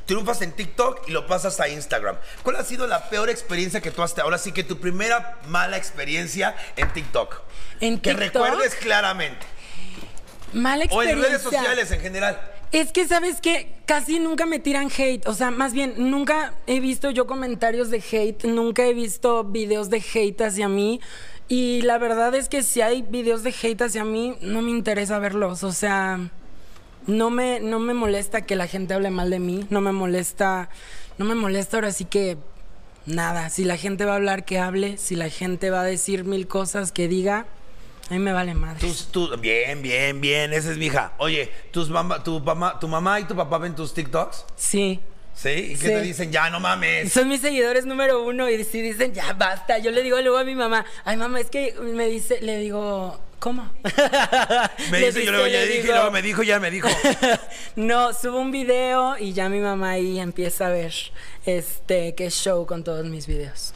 triunfas 0.07 0.43
en 0.43 0.53
TikTok 0.53 1.09
y 1.09 1.11
lo 1.13 1.27
pasas 1.27 1.59
a 1.59 1.69
Instagram. 1.69 2.17
¿Cuál 2.45 2.55
ha 2.57 2.65
sido 2.65 2.87
la 2.87 3.11
peor 3.11 3.31
experiencia 3.31 3.81
que 3.81 3.91
tú 3.91 4.01
has 4.03 4.13
tenido? 4.15 4.27
Ahora 4.27 4.39
sí 4.39 4.53
que 4.53 4.63
tu 4.63 4.79
primera 4.79 5.39
mala 5.49 5.77
experiencia 5.77 6.55
en 6.77 6.93
TikTok. 6.93 7.41
¿En 7.81 7.99
que 8.01 8.15
TikTok? 8.15 8.45
recuerdes 8.45 8.75
claramente. 8.77 9.45
Mala 10.53 10.87
O 10.91 11.03
en 11.03 11.23
redes 11.23 11.43
sociales 11.43 11.91
en 11.91 12.01
general. 12.01 12.41
Es 12.73 12.93
que, 12.93 13.07
¿sabes 13.07 13.41
qué? 13.41 13.73
Casi 13.85 14.21
nunca 14.21 14.47
me 14.47 14.61
tiran 14.61 14.91
hate. 14.97 15.27
O 15.27 15.35
sea, 15.35 15.51
más 15.51 15.73
bien, 15.73 15.95
nunca 15.97 16.55
he 16.69 16.79
visto 16.79 17.11
yo 17.11 17.27
comentarios 17.27 17.91
de 17.91 18.03
hate. 18.13 18.45
Nunca 18.45 18.87
he 18.87 18.95
visto 18.95 19.43
videos 19.43 19.91
de 19.91 20.03
hate 20.15 20.41
hacia 20.43 20.69
mí. 20.69 21.01
Y 21.49 21.83
la 21.83 21.99
verdad 21.99 22.33
es 22.37 22.49
que 22.49 22.63
si 22.63 22.81
hay 22.81 23.03
videos 23.03 23.43
de 23.43 23.53
hate 23.61 23.83
hacia 23.83 24.05
mí, 24.05 24.37
no 24.41 24.63
me 24.63 24.71
interesa 24.71 25.19
verlos. 25.19 25.65
O 25.65 25.73
sea, 25.73 26.31
no 27.09 27.31
me, 27.31 27.59
no 27.59 27.81
me 27.81 27.93
molesta 27.93 28.43
que 28.43 28.55
la 28.55 28.69
gente 28.69 28.95
hable 28.95 29.11
mal 29.11 29.31
de 29.31 29.41
mí. 29.41 29.67
No 29.69 29.81
me 29.81 29.91
molesta. 29.91 30.69
No 31.19 31.25
me 31.25 31.35
molesta 31.35 31.79
ahora 31.79 31.91
sí 31.91 32.05
que. 32.05 32.39
Nada. 33.05 33.51
Si 33.51 33.65
la 33.65 33.79
gente 33.79 34.05
va 34.05 34.13
a 34.13 34.17
hablar, 34.17 34.45
que 34.45 34.61
hable. 34.61 34.97
Si 34.97 35.17
la 35.17 35.29
gente 35.29 35.71
va 35.71 35.81
a 35.81 35.85
decir 35.85 36.23
mil 36.23 36.47
cosas, 36.47 36.93
que 36.93 37.09
diga. 37.09 37.47
A 38.11 38.15
mí 38.15 38.19
me 38.19 38.33
vale 38.33 38.55
madre. 38.55 38.81
Tus- 38.81 39.07
tu- 39.13 39.37
bien, 39.39 39.81
bien, 39.83 40.21
bien. 40.21 40.53
Esa 40.53 40.73
es 40.73 40.77
mi 40.79 40.87
hija. 40.87 41.13
Oye, 41.19 41.49
tus 41.71 41.89
mamá, 41.89 42.23
tu, 42.25 42.41
mamá, 42.41 42.79
¿tu 42.81 42.89
mamá 42.89 43.21
y 43.21 43.25
tu 43.25 43.37
papá 43.37 43.59
ven 43.59 43.75
tus 43.77 43.95
TikToks? 43.95 44.45
Sí. 44.57 44.99
¿Sí? 45.33 45.49
¿Y 45.49 45.69
qué 45.71 45.77
Sí. 45.77 45.87
te 45.87 46.01
dicen? 46.03 46.33
Ya, 46.33 46.51
no 46.51 46.59
mames. 46.61 47.13
Son 47.13 47.29
mis 47.29 47.41
seguidores 47.41 47.87
número 47.87 48.23
uno 48.25 48.51
y 48.51 48.63
si 48.65 48.83
dicen, 48.83 49.15
ya 49.15 49.33
basta, 49.35 49.79
yo 49.79 49.91
le 49.93 50.03
digo 50.03 50.21
luego 50.21 50.39
a 50.39 50.45
mi 50.45 50.55
mamá, 50.57 50.85
ay 51.05 51.17
mamá, 51.17 51.41
es 51.41 51.49
que 51.51 51.73
me 51.81 52.09
dice, 52.09 52.41
le 52.43 52.59
digo, 52.59 53.19
¿cómo? 53.39 53.71
Me 54.91 55.01
Le 55.01 55.07
dice, 55.07 55.25
yo 55.25 55.31
luego 55.31 55.47
dice, 55.47 55.57
ya 55.57 55.61
le 55.61 55.67
dije, 55.69 55.79
y 55.79 55.83
digo, 55.83 55.95
luego 55.95 56.11
me 56.11 56.21
dijo, 56.23 56.43
ya 56.43 56.59
me 56.61 56.71
dijo. 56.71 56.89
no, 57.77 58.13
subo 58.13 58.39
un 58.41 58.51
video 58.51 59.17
y 59.19 59.33
ya 59.33 59.49
mi 59.49 59.61
mamá 59.61 59.91
ahí 59.93 60.19
empieza 60.19 60.67
a 60.67 60.71
ver 60.71 60.93
este 61.47 62.15
qué 62.17 62.29
show 62.31 62.67
con 62.67 62.83
todos 62.85 63.07
mis 63.07 63.27
videos. 63.27 63.73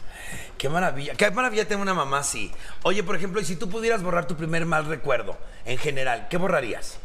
Qué 0.57 0.69
maravilla, 0.69 1.13
qué 1.15 1.29
maravilla 1.31 1.65
tener 1.67 1.81
una 1.81 1.93
mamá 1.93 2.19
así. 2.19 2.51
Oye, 2.83 3.03
por 3.03 3.15
ejemplo, 3.15 3.41
y 3.41 3.45
si 3.45 3.55
tú 3.55 3.69
pudieras 3.69 4.01
borrar 4.03 4.27
tu 4.27 4.35
primer 4.35 4.65
mal 4.65 4.85
recuerdo, 4.85 5.37
en 5.65 5.77
general, 5.77 6.27
¿qué 6.29 6.37
borrarías? 6.37 6.97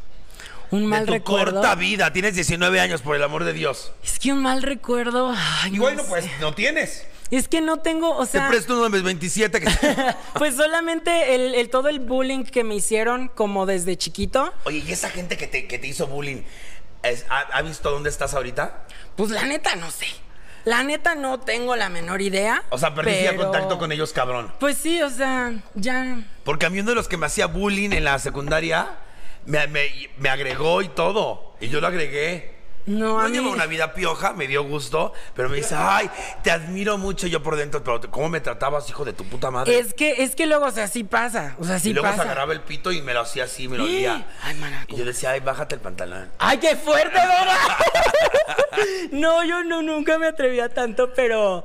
Un 0.70 0.86
mal 0.86 1.00
de 1.00 1.06
tu 1.06 1.12
recuerdo. 1.14 1.54
corta 1.60 1.74
vida, 1.74 2.12
tienes 2.12 2.34
19 2.36 2.80
años, 2.80 3.02
por 3.02 3.16
el 3.16 3.22
amor 3.24 3.42
de 3.44 3.52
Dios. 3.52 3.92
Es 4.04 4.20
que 4.20 4.32
un 4.32 4.40
mal 4.42 4.62
recuerdo. 4.62 5.34
Ay, 5.36 5.72
no 5.72 5.88
sé. 5.88 5.96
pues 6.08 6.24
no 6.40 6.54
tienes. 6.54 7.06
Es 7.32 7.48
que 7.48 7.60
no 7.60 7.78
tengo, 7.78 8.16
o 8.16 8.24
Te 8.24 8.32
sea. 8.32 8.48
presto 8.48 8.74
uno 8.74 8.84
de 8.84 8.90
mis 8.90 9.02
27 9.02 9.60
que... 9.60 9.68
pues 10.38 10.54
solamente 10.56 11.34
el, 11.34 11.54
el- 11.56 11.70
todo 11.70 11.88
el 11.88 11.98
bullying 12.00 12.44
que 12.44 12.62
me 12.64 12.74
hicieron 12.76 13.28
como 13.28 13.66
desde 13.66 13.96
chiquito. 13.96 14.52
Oye, 14.64 14.78
¿y 14.86 14.92
esa 14.92 15.10
gente 15.10 15.36
que 15.36 15.46
te, 15.48 15.66
que 15.66 15.78
te 15.78 15.86
hizo 15.88 16.06
bullying, 16.08 16.42
ha 17.28 17.62
visto 17.62 17.90
dónde 17.90 18.10
estás 18.10 18.34
ahorita? 18.34 18.84
Pues 19.16 19.30
la 19.30 19.44
neta 19.44 19.74
no 19.76 19.90
sé. 19.90 20.06
La 20.64 20.82
neta 20.82 21.14
no 21.14 21.40
tengo 21.40 21.74
la 21.76 21.88
menor 21.88 22.20
idea. 22.20 22.62
O 22.70 22.78
sea, 22.78 22.94
perdiste 22.94 23.30
pero- 23.30 23.42
contacto 23.44 23.78
con 23.78 23.92
ellos, 23.92 24.12
cabrón. 24.12 24.52
Pues 24.60 24.76
sí, 24.76 25.00
o 25.02 25.10
sea, 25.10 25.52
ya. 25.74 26.18
Porque 26.44 26.66
a 26.66 26.70
mí 26.70 26.80
uno 26.80 26.90
de 26.90 26.96
los 26.96 27.08
que 27.08 27.16
me 27.16 27.26
hacía 27.26 27.46
bullying 27.46 27.90
en 27.92 28.04
la 28.04 28.18
secundaria 28.18 28.88
me, 29.46 29.66
me- 29.68 30.10
me 30.18 30.28
agregó 30.28 30.82
y 30.82 30.88
todo. 30.88 31.56
Y 31.60 31.68
yo 31.68 31.80
lo 31.80 31.86
agregué. 31.86 32.59
No, 32.90 33.22
No 33.22 33.28
llevo 33.28 33.52
una 33.52 33.66
vida 33.66 33.94
pioja, 33.94 34.32
me 34.32 34.48
dio 34.48 34.64
gusto, 34.64 35.12
pero 35.36 35.48
me 35.48 35.58
dice, 35.58 35.76
ay, 35.78 36.10
te 36.42 36.50
admiro 36.50 36.98
mucho 36.98 37.28
yo 37.28 37.40
por 37.40 37.54
dentro, 37.54 37.84
pero 37.84 38.00
¿cómo 38.10 38.28
me 38.28 38.40
tratabas, 38.40 38.88
hijo 38.88 39.04
de 39.04 39.12
tu 39.12 39.24
puta 39.24 39.48
madre? 39.52 39.78
Es 39.78 39.94
que, 39.94 40.24
es 40.24 40.34
que 40.34 40.46
luego, 40.46 40.66
o 40.66 40.70
sea, 40.72 40.88
sí 40.88 41.04
pasa. 41.04 41.54
O 41.60 41.64
sea, 41.64 41.78
sí 41.78 41.90
y 41.90 41.92
luego 41.92 42.08
se 42.08 42.14
pasa. 42.14 42.24
agarraba 42.24 42.52
el 42.52 42.62
pito 42.62 42.90
y 42.90 43.00
me 43.00 43.14
lo 43.14 43.20
hacía 43.20 43.44
así, 43.44 43.68
me 43.68 43.78
lo 43.78 43.84
olía. 43.84 44.26
Ay, 44.42 44.56
manaco. 44.56 44.92
Y 44.92 44.96
yo 44.96 45.04
decía, 45.04 45.30
ay, 45.30 45.38
bájate 45.38 45.76
el 45.76 45.80
pantalón. 45.80 46.30
¡Ay, 46.38 46.58
qué 46.58 46.74
fuerte, 46.74 47.16
Dora! 47.16 47.56
no, 49.12 49.44
yo 49.44 49.62
no, 49.62 49.82
nunca 49.82 50.18
me 50.18 50.26
atrevía 50.26 50.68
tanto, 50.68 51.12
pero. 51.14 51.62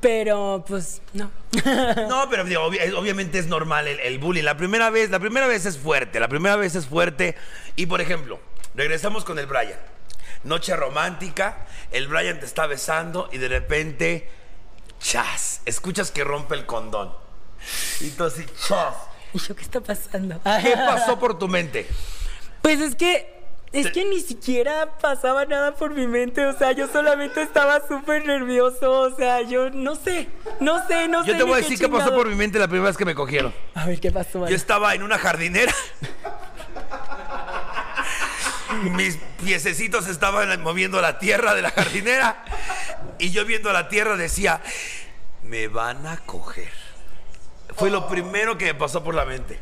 Pero, 0.00 0.64
pues, 0.68 1.02
no. 1.12 1.28
No, 2.08 2.30
pero 2.30 2.44
digo, 2.44 2.62
obviamente 2.62 3.40
es 3.40 3.48
normal 3.48 3.88
el, 3.88 3.98
el 3.98 4.20
bullying. 4.20 4.44
La 4.44 4.56
primera 4.56 4.90
vez, 4.90 5.10
la 5.10 5.18
primera 5.18 5.48
vez 5.48 5.66
es 5.66 5.76
fuerte, 5.76 6.20
la 6.20 6.28
primera 6.28 6.54
vez 6.54 6.76
es 6.76 6.86
fuerte. 6.86 7.34
Y 7.74 7.86
por 7.86 8.00
ejemplo, 8.00 8.38
regresamos 8.76 9.24
con 9.24 9.40
el 9.40 9.46
Brian. 9.46 9.97
Noche 10.44 10.76
romántica, 10.76 11.66
el 11.90 12.08
Brian 12.08 12.40
te 12.40 12.46
está 12.46 12.66
besando 12.66 13.28
y 13.32 13.38
de 13.38 13.48
repente, 13.48 14.30
chas, 15.00 15.62
escuchas 15.64 16.10
que 16.10 16.24
rompe 16.24 16.54
el 16.54 16.66
condón. 16.66 17.12
Y 18.00 18.10
tú 18.10 18.24
así, 18.24 18.44
chas. 18.66 18.94
¿Y 19.32 19.38
yo 19.38 19.54
qué 19.54 19.62
está 19.62 19.80
pasando? 19.80 20.40
¿Qué 20.62 20.74
pasó 20.76 21.18
por 21.18 21.38
tu 21.38 21.48
mente? 21.48 21.86
Pues 22.62 22.80
es 22.80 22.94
que. 22.94 23.36
Es 23.70 23.90
que 23.90 24.06
ni 24.06 24.20
siquiera 24.20 24.96
pasaba 24.98 25.44
nada 25.44 25.74
por 25.74 25.92
mi 25.92 26.06
mente, 26.06 26.46
o 26.46 26.56
sea, 26.56 26.72
yo 26.72 26.88
solamente 26.88 27.42
estaba 27.42 27.86
súper 27.86 28.24
nervioso, 28.24 28.90
o 28.90 29.14
sea, 29.14 29.42
yo 29.42 29.68
no 29.68 29.94
sé, 29.94 30.30
no 30.58 30.86
sé, 30.86 31.06
no 31.06 31.22
sé. 31.22 31.32
Yo 31.32 31.36
te 31.36 31.42
voy 31.42 31.52
a 31.52 31.56
decir 31.56 31.78
qué 31.78 31.86
pasó 31.86 32.14
por 32.14 32.28
mi 32.28 32.34
mente 32.34 32.58
la 32.58 32.66
primera 32.66 32.88
vez 32.88 32.96
que 32.96 33.04
me 33.04 33.14
cogieron. 33.14 33.52
A 33.74 33.84
ver, 33.84 34.00
¿qué 34.00 34.10
pasó? 34.10 34.32
Yo 34.32 34.40
Vale? 34.40 34.54
estaba 34.56 34.94
en 34.94 35.02
una 35.02 35.18
jardinera. 35.18 35.74
Mis 38.82 39.16
piececitos 39.42 40.08
estaban 40.08 40.60
moviendo 40.62 41.00
la 41.00 41.18
tierra 41.18 41.54
de 41.54 41.62
la 41.62 41.70
jardinera. 41.70 42.44
Y 43.18 43.30
yo 43.30 43.44
viendo 43.44 43.72
la 43.72 43.88
tierra 43.88 44.16
decía, 44.16 44.60
me 45.42 45.68
van 45.68 46.06
a 46.06 46.18
coger. 46.18 46.70
Fue 47.76 47.90
lo 47.90 48.08
primero 48.08 48.58
que 48.58 48.66
me 48.66 48.74
pasó 48.74 49.02
por 49.02 49.14
la 49.14 49.24
mente. 49.24 49.60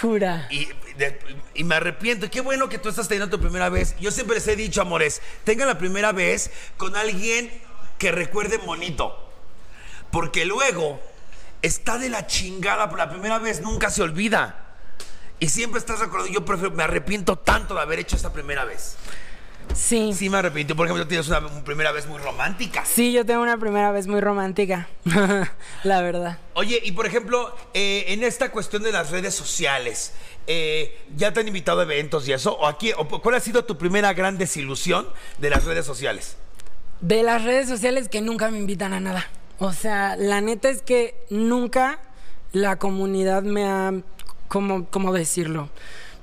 Jura. 0.00 0.46
Y, 0.50 0.66
de- 0.96 1.18
y 1.54 1.64
me 1.64 1.74
arrepiento. 1.76 2.26
Y 2.26 2.28
qué 2.28 2.40
bueno 2.40 2.68
que 2.68 2.78
tú 2.78 2.88
estás 2.88 3.08
teniendo 3.08 3.34
tu 3.36 3.40
primera 3.42 3.68
vez. 3.68 3.96
Yo 4.00 4.10
siempre 4.10 4.36
les 4.36 4.46
he 4.48 4.56
dicho, 4.56 4.80
amores, 4.82 5.22
tengan 5.44 5.68
la 5.68 5.78
primera 5.78 6.12
vez 6.12 6.50
con 6.76 6.96
alguien 6.96 7.50
que 7.98 8.12
recuerde 8.12 8.58
bonito. 8.58 9.30
Porque 10.10 10.44
luego 10.44 11.00
está 11.62 11.98
de 11.98 12.08
la 12.10 12.26
chingada. 12.26 12.88
Por 12.88 12.98
la 12.98 13.08
primera 13.10 13.38
vez 13.38 13.60
nunca 13.60 13.90
se 13.90 14.02
olvida. 14.02 14.64
Y 15.40 15.48
siempre 15.48 15.78
estás 15.78 16.00
recordando. 16.00 16.32
Yo 16.32 16.44
prefiero, 16.44 16.74
me 16.74 16.82
arrepiento 16.82 17.36
tanto 17.36 17.74
de 17.74 17.80
haber 17.80 18.00
hecho 18.00 18.16
esta 18.16 18.32
primera 18.32 18.64
vez. 18.64 18.96
Sí. 19.74 20.12
Sí, 20.14 20.28
me 20.30 20.38
arrepiento. 20.38 20.74
Por 20.74 20.86
ejemplo, 20.86 21.06
tienes 21.06 21.28
una, 21.28 21.38
una 21.38 21.64
primera 21.64 21.92
vez 21.92 22.06
muy 22.06 22.18
romántica. 22.18 22.84
Sí, 22.84 23.12
yo 23.12 23.24
tengo 23.24 23.42
una 23.42 23.58
primera 23.58 23.92
vez 23.92 24.06
muy 24.06 24.20
romántica, 24.20 24.88
la 25.84 26.00
verdad. 26.00 26.38
Oye, 26.54 26.80
y 26.82 26.92
por 26.92 27.06
ejemplo, 27.06 27.54
eh, 27.74 28.06
en 28.08 28.24
esta 28.24 28.50
cuestión 28.50 28.82
de 28.82 28.92
las 28.92 29.10
redes 29.10 29.34
sociales, 29.34 30.12
eh, 30.46 30.98
¿ya 31.16 31.32
te 31.32 31.40
han 31.40 31.48
invitado 31.48 31.80
a 31.80 31.82
eventos 31.84 32.26
y 32.26 32.32
eso? 32.32 32.56
¿O 32.56 32.66
aquí, 32.66 32.92
o 32.96 33.06
¿Cuál 33.06 33.34
ha 33.34 33.40
sido 33.40 33.64
tu 33.64 33.76
primera 33.76 34.14
gran 34.14 34.38
desilusión 34.38 35.06
de 35.38 35.50
las 35.50 35.64
redes 35.64 35.84
sociales? 35.84 36.36
De 37.00 37.22
las 37.22 37.44
redes 37.44 37.68
sociales 37.68 38.08
que 38.08 38.20
nunca 38.20 38.50
me 38.50 38.58
invitan 38.58 38.92
a 38.92 39.00
nada. 39.00 39.26
O 39.58 39.72
sea, 39.72 40.16
la 40.16 40.40
neta 40.40 40.68
es 40.68 40.82
que 40.82 41.14
nunca 41.30 42.00
la 42.52 42.78
comunidad 42.78 43.42
me 43.42 43.66
ha, 43.66 43.92
¿cómo, 44.48 44.86
cómo 44.90 45.12
decirlo? 45.12 45.70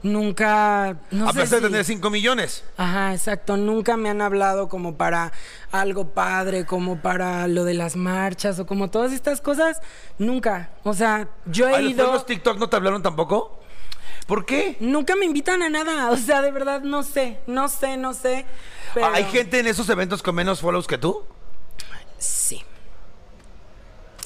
Nunca, 0.04 0.98
no 1.10 1.28
a 1.28 1.34
sé 1.34 1.40
pesar 1.40 1.62
de 1.62 1.68
tener 1.70 1.84
5 1.84 2.10
millones. 2.12 2.64
Ajá, 2.78 3.14
exacto. 3.14 3.58
Nunca 3.58 3.98
me 3.98 4.10
han 4.10 4.22
hablado 4.22 4.70
como 4.70 4.98
para 4.98 5.32
algo 5.72 6.10
padre, 6.10 6.66
como 6.66 7.02
para 7.02 7.48
lo 7.48 7.64
de 7.64 7.74
las 7.74 7.96
marchas 7.96 8.60
o 8.60 8.68
como 8.68 8.92
todas 8.92 9.12
estas 9.14 9.42
cosas. 9.42 9.82
Nunca. 10.20 10.70
O 10.84 10.94
sea, 10.94 11.28
yo 11.48 11.68
he 11.68 11.76
¿A 11.76 11.82
los 11.82 11.92
ido. 11.92 12.06
juegos 12.06 12.26
TikTok 12.28 12.60
no 12.60 12.70
te 12.70 12.76
hablaron 12.76 13.02
tampoco? 13.02 13.60
¿Por 14.28 14.46
qué? 14.46 14.78
Nunca 14.80 15.16
me 15.16 15.26
invitan 15.26 15.64
a 15.64 15.70
nada. 15.70 16.12
O 16.12 16.18
sea, 16.18 16.42
de 16.44 16.52
verdad 16.52 16.82
no 16.82 17.02
sé, 17.02 17.40
no 17.48 17.68
sé, 17.68 17.98
no 17.98 18.14
sé. 18.14 18.46
Pero... 18.94 19.08
¿Hay 19.08 19.24
gente 19.26 19.60
en 19.60 19.66
esos 19.66 19.90
eventos 19.90 20.22
con 20.22 20.36
menos 20.36 20.62
follows 20.62 20.86
que 20.86 21.00
tú? 21.00 21.24
Sí. 22.20 22.64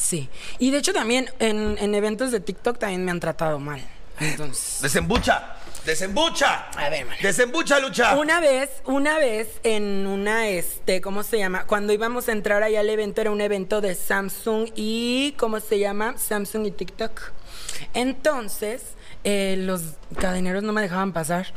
Sí. 0.09 0.27
Y 0.57 0.71
de 0.71 0.79
hecho 0.79 0.91
también 0.91 1.29
en, 1.37 1.77
en 1.79 1.93
eventos 1.93 2.31
de 2.31 2.39
TikTok 2.39 2.79
también 2.79 3.05
me 3.05 3.11
han 3.11 3.19
tratado 3.19 3.59
mal. 3.59 3.79
Entonces. 4.19 4.81
Desembucha, 4.81 5.55
desembucha. 5.85 6.71
A 6.75 6.89
ver, 6.89 7.05
María. 7.05 7.21
Desembucha, 7.21 7.79
lucha. 7.79 8.17
Una 8.17 8.39
vez, 8.39 8.71
una 8.85 9.19
vez 9.19 9.59
en 9.61 10.07
una, 10.07 10.47
este, 10.47 10.99
¿cómo 10.99 11.21
se 11.21 11.37
llama? 11.37 11.65
Cuando 11.67 11.93
íbamos 11.93 12.27
a 12.27 12.31
entrar 12.31 12.63
allá 12.63 12.79
al 12.79 12.89
evento, 12.89 13.21
era 13.21 13.29
un 13.29 13.39
evento 13.39 13.81
de 13.81 13.93
Samsung 13.93 14.71
y, 14.75 15.35
¿cómo 15.37 15.59
se 15.59 15.77
llama? 15.77 16.17
Samsung 16.17 16.65
y 16.65 16.71
TikTok. 16.71 17.31
Entonces, 17.93 18.81
eh, 19.23 19.57
los 19.59 19.83
cadeneros 20.19 20.63
no 20.63 20.73
me 20.73 20.81
dejaban 20.81 21.13
pasar. 21.13 21.53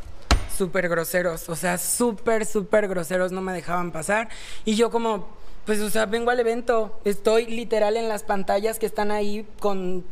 Súper 0.54 0.90
groseros, 0.90 1.48
o 1.48 1.56
sea, 1.56 1.78
súper, 1.78 2.44
súper 2.44 2.86
groseros, 2.86 3.32
no 3.32 3.40
me 3.40 3.54
dejaban 3.54 3.92
pasar. 3.92 4.28
Y 4.66 4.76
yo 4.76 4.90
como, 4.90 5.41
pues, 5.66 5.80
o 5.80 5.90
sea, 5.90 6.06
vengo 6.06 6.30
al 6.30 6.40
evento, 6.40 7.00
estoy 7.04 7.46
literal 7.46 7.96
en 7.96 8.08
las 8.08 8.22
pantallas 8.22 8.78
que 8.78 8.86
están 8.86 9.10
ahí 9.10 9.46
con 9.60 10.04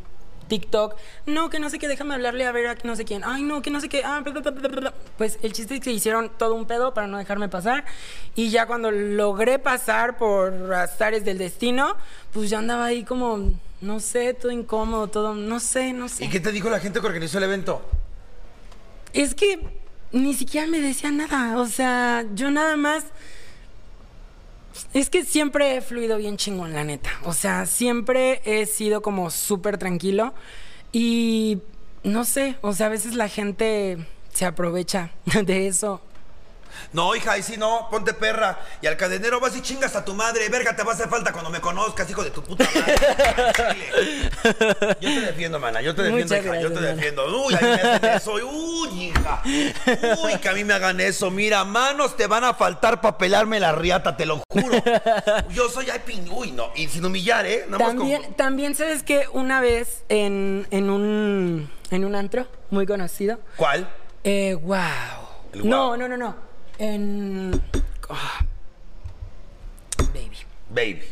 TikTok. 0.51 0.95
No, 1.27 1.49
que 1.49 1.61
no 1.61 1.69
sé 1.69 1.79
qué, 1.79 1.87
déjame 1.87 2.13
hablarle 2.13 2.45
a 2.45 2.51
ver 2.51 2.67
a 2.67 2.75
no 2.83 2.97
sé 2.97 3.05
quién. 3.05 3.23
Ay, 3.23 3.41
no, 3.41 3.61
que 3.61 3.71
no 3.71 3.79
sé 3.79 3.87
qué. 3.87 4.03
Ah, 4.03 4.19
bla, 4.19 4.51
bla. 4.51 4.93
Pues 5.17 5.39
el 5.43 5.53
chiste 5.53 5.75
es 5.75 5.79
que 5.79 5.91
hicieron 5.91 6.29
todo 6.37 6.55
un 6.55 6.65
pedo 6.65 6.93
para 6.93 7.07
no 7.07 7.17
dejarme 7.17 7.47
pasar. 7.47 7.85
Y 8.35 8.49
ya 8.49 8.65
cuando 8.65 8.91
logré 8.91 9.59
pasar 9.59 10.17
por 10.17 10.73
azares 10.73 11.23
del 11.23 11.37
destino, 11.37 11.95
pues 12.33 12.49
ya 12.49 12.59
andaba 12.59 12.85
ahí 12.85 13.05
como, 13.05 13.53
no 13.79 14.01
sé, 14.01 14.33
todo 14.33 14.51
incómodo, 14.51 15.07
todo, 15.07 15.35
no 15.35 15.61
sé, 15.61 15.93
no 15.93 16.09
sé. 16.09 16.25
¿Y 16.25 16.29
qué 16.29 16.41
te 16.41 16.51
dijo 16.51 16.69
la 16.69 16.81
gente 16.81 16.99
que 16.99 17.07
organizó 17.07 17.37
el 17.37 17.45
evento? 17.45 17.81
Es 19.13 19.33
que 19.33 19.59
ni 20.11 20.33
siquiera 20.33 20.67
me 20.67 20.81
decía 20.81 21.11
nada. 21.11 21.59
O 21.59 21.65
sea, 21.65 22.25
yo 22.35 22.51
nada 22.51 22.75
más. 22.75 23.05
Es 24.93 25.09
que 25.09 25.23
siempre 25.23 25.75
he 25.75 25.81
fluido 25.81 26.17
bien 26.17 26.37
chingón, 26.37 26.73
la 26.73 26.83
neta. 26.83 27.09
O 27.23 27.33
sea, 27.33 27.65
siempre 27.65 28.41
he 28.45 28.65
sido 28.65 29.01
como 29.01 29.29
súper 29.29 29.77
tranquilo. 29.77 30.33
Y 30.91 31.59
no 32.03 32.25
sé, 32.25 32.57
o 32.61 32.73
sea, 32.73 32.87
a 32.87 32.89
veces 32.89 33.15
la 33.15 33.29
gente 33.29 33.97
se 34.33 34.45
aprovecha 34.45 35.11
de 35.45 35.67
eso. 35.67 36.01
No, 36.93 37.15
hija, 37.15 37.37
y 37.37 37.43
si 37.43 37.57
no, 37.57 37.87
ponte 37.89 38.13
perra. 38.13 38.59
Y 38.81 38.87
al 38.87 38.97
cadenero 38.97 39.39
vas 39.39 39.55
y 39.55 39.61
chingas 39.61 39.95
a 39.95 40.03
tu 40.05 40.13
madre. 40.13 40.47
Verga, 40.49 40.75
te 40.75 40.83
va 40.83 40.91
a 40.91 40.95
hacer 40.95 41.07
falta 41.09 41.31
cuando 41.31 41.49
me 41.49 41.59
conozcas, 41.61 42.09
hijo 42.09 42.23
de 42.23 42.31
tu 42.31 42.43
puta 42.43 42.65
madre. 42.75 42.95
Yo 44.99 45.09
te 45.09 45.21
defiendo, 45.21 45.59
mana. 45.59 45.81
Yo 45.81 45.95
te 45.95 46.03
defiendo, 46.03 46.35
Muchas 46.35 46.45
hija. 46.45 46.61
yo 46.61 46.69
te 46.69 46.75
mana. 46.75 46.87
defiendo. 46.87 47.45
Uy, 47.45 47.53
a 47.53 47.57
mí 47.59 47.67
me 47.67 47.73
hacen 47.81 48.09
eso. 48.11 48.33
Uy, 48.33 49.03
hija. 49.05 49.41
Uy, 50.23 50.37
que 50.39 50.49
a 50.49 50.53
mí 50.53 50.63
me 50.63 50.73
hagan 50.73 50.99
eso. 50.99 51.29
Mira, 51.31 51.63
manos 51.63 52.15
te 52.17 52.27
van 52.27 52.43
a 52.43 52.53
faltar 52.53 53.01
para 53.01 53.17
pelarme 53.17 53.59
la 53.59 53.71
riata, 53.73 54.15
te 54.17 54.25
lo 54.25 54.41
juro. 54.49 54.83
Yo 55.49 55.69
soy 55.69 55.89
ay, 55.89 56.01
pin. 56.05 56.27
Uy, 56.31 56.51
no. 56.51 56.71
Y 56.75 56.87
sin 56.87 57.05
humillar, 57.05 57.45
¿eh? 57.45 57.65
Nada 57.69 57.83
más 57.83 57.95
También, 57.95 58.23
con- 58.23 58.33
también 58.35 58.75
sabes 58.75 59.03
que 59.03 59.25
una 59.33 59.61
vez 59.61 60.03
en, 60.09 60.67
en 60.71 60.89
un 60.89 61.69
en 61.89 62.05
un 62.05 62.15
antro 62.15 62.47
muy 62.69 62.85
conocido. 62.85 63.39
¿Cuál? 63.57 63.89
Eh, 64.23 64.55
wow. 64.61 64.77
El 65.53 65.67
No, 65.67 65.97
no, 65.97 66.07
no, 66.07 66.15
no. 66.17 66.35
En. 66.77 67.61
ah, 68.09 68.45
baby. 70.13 70.37
Baby. 70.69 71.03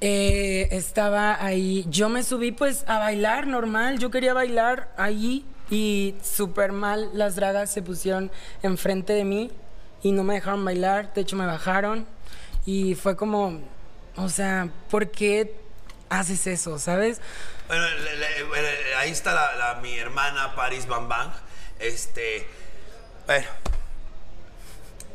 Eh, 0.00 0.68
estaba 0.70 1.42
ahí. 1.44 1.84
Yo 1.88 2.08
me 2.08 2.22
subí 2.22 2.52
pues 2.52 2.84
a 2.86 2.98
bailar 2.98 3.46
normal. 3.46 3.98
Yo 3.98 4.10
quería 4.10 4.32
bailar 4.34 4.92
ahí 4.96 5.44
y 5.70 6.14
súper 6.22 6.72
mal 6.72 7.10
las 7.14 7.34
dragas 7.36 7.70
se 7.72 7.82
pusieron 7.82 8.30
enfrente 8.62 9.12
de 9.12 9.24
mí 9.24 9.50
y 10.02 10.12
no 10.12 10.22
me 10.24 10.34
dejaron 10.34 10.64
bailar. 10.64 11.12
De 11.14 11.22
hecho, 11.22 11.34
me 11.36 11.46
bajaron 11.46 12.06
y 12.64 12.94
fue 12.94 13.16
como, 13.16 13.60
o 14.16 14.28
sea, 14.28 14.68
¿por 14.90 15.10
qué 15.10 15.56
haces 16.10 16.46
eso? 16.46 16.78
¿Sabes? 16.78 17.20
Bueno, 17.66 17.84
le- 17.88 18.16
le- 18.16 18.42
bueno, 18.44 18.68
ahí 18.98 19.10
está 19.10 19.34
la, 19.34 19.56
la- 19.56 19.80
mi 19.80 19.98
hermana 19.98 20.54
Paris 20.54 20.86
Bambang. 20.86 21.32
Este. 21.80 22.46
Bueno. 23.26 23.46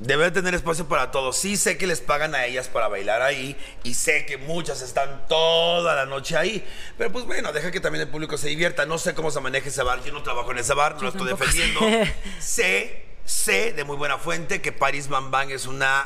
Debe 0.04 0.32
tener 0.32 0.54
espacio 0.54 0.86
para 0.90 1.12
todos. 1.12 1.38
Sí 1.38 1.56
sé 1.56 1.78
que 1.78 1.88
les 1.88 2.02
pagan 2.02 2.36
a 2.36 2.46
ellas 2.46 2.68
para 2.68 2.90
bailar 2.90 3.22
ahí 3.22 3.56
y 3.84 3.94
sé 3.94 4.26
que 4.26 4.38
muchas 4.38 4.82
están 4.82 5.28
toda 5.30 5.96
la 5.96 6.06
noche 6.06 6.36
ahí. 6.36 6.62
Pero 6.98 7.10
pues 7.12 7.24
bueno, 7.24 7.54
deja 7.54 7.72
que 7.72 7.80
también 7.80 8.02
el 8.02 8.10
público 8.10 8.38
se 8.38 8.50
divierta. 8.50 8.86
No 8.86 8.98
sé 8.98 9.14
cómo 9.14 9.32
se 9.32 9.40
maneja 9.40 9.70
ese 9.70 9.82
bar. 9.82 10.04
Yo 10.04 10.12
no 10.12 10.22
trabajo 10.22 10.52
en 10.52 10.58
ese 10.58 10.74
bar, 10.74 10.96
no 10.96 11.04
lo 11.04 11.10
estoy 11.10 11.30
defendiendo. 11.30 11.80
sé. 11.80 12.14
Sé, 12.40 13.06
sé 13.24 13.74
de 13.74 13.86
muy 13.86 13.96
buena 13.96 14.18
fuente 14.18 14.62
que 14.62 14.74
Paris 14.74 15.08
Bambang 15.08 15.52
es 15.52 15.66
una 15.68 16.06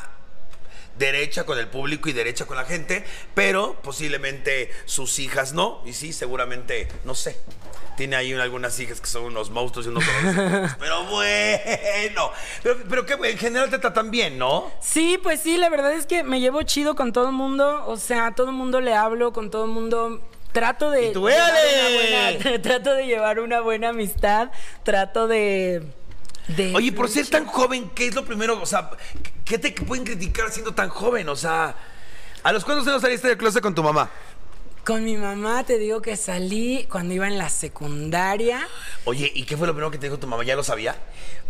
derecha 0.98 1.46
con 1.46 1.58
el 1.60 1.68
público 1.68 2.10
y 2.10 2.14
derecha 2.14 2.46
con 2.46 2.58
la 2.58 2.66
gente, 2.66 3.04
pero 3.34 3.76
posiblemente 3.82 4.72
sus 4.86 5.20
hijas 5.20 5.54
no, 5.54 5.82
y 5.86 5.94
sí, 5.94 6.14
seguramente, 6.14 6.88
no 7.04 7.16
sé. 7.16 7.38
Tiene 7.96 8.16
ahí 8.16 8.32
algunas 8.34 8.80
hijas 8.80 9.02
que 9.02 9.08
son 9.08 9.24
unos 9.24 9.50
monstruos 9.50 9.88
y 9.88 9.90
unos. 9.90 10.04
Pero 10.80 11.04
bueno, 11.06 12.32
pero, 12.62 12.78
pero 12.88 13.06
que 13.08 13.14
en 13.32 13.38
general 13.40 13.72
te 13.72 13.80
tratan 13.80 14.12
bien, 14.12 14.38
¿no? 14.38 14.72
Sí, 14.80 15.20
pues 15.22 15.40
sí, 15.42 15.58
la 15.58 15.70
verdad 15.70 15.94
es 15.94 16.06
que 16.06 16.24
me 16.24 16.40
llevo 16.40 16.62
chido 16.62 16.96
con 16.96 17.12
todo 17.12 17.26
el 17.28 17.32
mundo, 17.34 17.86
o 17.88 17.98
sea, 17.98 18.28
a 18.28 18.36
todo 18.36 18.48
el 18.50 18.54
mundo 18.54 18.82
le 18.82 18.94
hablo, 18.94 19.34
con 19.34 19.50
todo 19.50 19.66
el 19.66 19.72
mundo 19.72 20.22
trato 20.52 20.92
de 20.92 21.08
¡Y 21.08 21.14
tú, 21.14 21.28
llevar 21.28 21.54
éale! 21.56 22.30
una 22.30 22.40
buena- 22.40 22.62
trato 22.62 22.94
de 22.94 23.06
llevar 23.08 23.40
una 23.40 23.62
buena 23.62 23.90
amistad, 23.90 24.52
trato 24.84 25.28
de, 25.28 25.82
de 26.48 26.74
Oye, 26.76 26.92
por 26.92 27.10
ser 27.10 27.28
tan 27.28 27.46
joven, 27.46 27.90
¿qué 27.94 28.08
es 28.08 28.16
lo 28.16 28.26
primero? 28.26 28.62
O 28.62 28.66
sea, 28.66 28.92
¿qué 29.44 29.58
te 29.58 29.72
pueden 29.72 30.06
criticar 30.06 30.52
siendo 30.52 30.74
tan 30.74 30.90
joven? 30.90 31.28
O 31.30 31.36
sea, 31.36 31.76
¿a 32.44 32.52
los 32.52 32.64
cuántos 32.64 32.88
años 32.88 33.02
saliste 33.02 33.28
del 33.28 33.38
closet 33.38 33.62
con 33.62 33.76
tu 33.76 33.84
mamá? 33.84 34.10
con 34.88 35.04
mi 35.04 35.18
mamá 35.18 35.66
te 35.66 35.78
digo 35.78 36.02
que 36.02 36.16
salí 36.16 36.88
cuando 36.90 37.14
iba 37.14 37.28
en 37.28 37.38
la 37.38 37.50
secundaria. 37.50 38.66
Oye, 39.04 39.30
¿y 39.36 39.44
qué 39.44 39.58
fue 39.58 39.68
lo 39.68 39.74
primero 39.74 39.92
que 39.92 39.98
te 39.98 40.06
dijo 40.06 40.18
tu 40.18 40.28
mamá? 40.28 40.46
¿Ya 40.46 40.56
lo 40.56 40.64
sabía? 40.64 40.96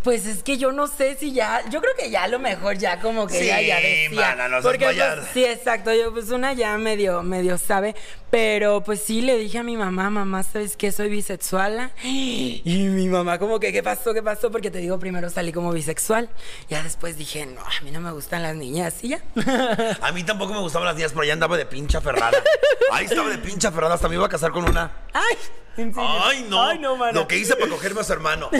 Pues 0.07 0.25
es 0.25 0.41
que 0.41 0.57
yo 0.57 0.71
no 0.71 0.87
sé 0.87 1.17
si 1.19 1.33
ya, 1.33 1.61
yo 1.69 1.81
creo 1.81 1.93
que 1.99 2.09
ya 2.09 2.23
a 2.23 2.27
lo 2.29 2.39
mejor 2.39 2.77
ya 2.77 3.01
como 3.01 3.27
que 3.27 3.41
Sí, 3.41 3.47
ya, 3.47 3.59
ya 3.59 3.75
decía. 3.75 4.35
mana, 4.37 4.47
no 4.47 4.61
porque 4.61 4.85
pues, 4.85 4.97
sí, 5.33 5.43
exacto, 5.43 5.93
yo 5.93 6.13
pues 6.13 6.31
una 6.31 6.53
ya 6.53 6.77
medio, 6.77 7.23
medio 7.23 7.57
sabe, 7.57 7.93
pero 8.29 8.81
pues 8.85 9.01
sí 9.01 9.19
le 9.19 9.37
dije 9.37 9.57
a 9.57 9.63
mi 9.63 9.75
mamá, 9.75 10.09
mamá, 10.09 10.43
¿sabes 10.43 10.77
qué? 10.77 10.93
Soy 10.93 11.09
bisexual. 11.09 11.91
Y 12.03 12.87
mi 12.87 13.09
mamá 13.09 13.37
como 13.37 13.59
que, 13.59 13.73
¿qué 13.73 13.83
pasó? 13.83 14.13
¿Qué 14.13 14.23
pasó? 14.23 14.49
Porque 14.49 14.71
te 14.71 14.77
digo, 14.77 14.97
primero 14.97 15.29
salí 15.29 15.51
como 15.51 15.73
bisexual, 15.73 16.29
ya 16.69 16.81
después 16.83 17.17
dije, 17.17 17.45
no, 17.45 17.59
a 17.59 17.83
mí 17.83 17.91
no 17.91 17.99
me 17.99 18.11
gustan 18.13 18.43
las 18.43 18.55
niñas, 18.55 19.03
y 19.03 19.09
ya. 19.09 19.21
A 20.01 20.13
mí 20.13 20.23
tampoco 20.23 20.53
me 20.53 20.61
gustaban 20.61 20.85
las 20.87 20.95
niñas, 20.95 21.11
pero 21.11 21.25
ya 21.25 21.33
andaba 21.33 21.57
de 21.57 21.65
pincha 21.65 21.99
ferrada. 21.99 22.41
Ahí 22.93 23.07
estaba 23.07 23.29
de 23.29 23.39
pincha 23.39 23.73
ferrada, 23.73 23.95
hasta 23.95 24.07
me 24.07 24.15
iba 24.15 24.25
a 24.25 24.29
casar 24.29 24.51
con 24.51 24.69
una. 24.69 24.89
Ay, 25.11 25.35
¿en 25.77 25.93
serio? 25.93 26.09
Ay, 26.23 26.45
no. 26.49 26.63
Ay, 26.63 26.79
no, 26.79 26.95
mana. 26.95 27.11
Lo 27.13 27.27
que 27.27 27.37
hice 27.37 27.55
para 27.55 27.69
cogerme 27.69 28.01
a 28.01 28.03
su 28.03 28.13
hermano. 28.13 28.49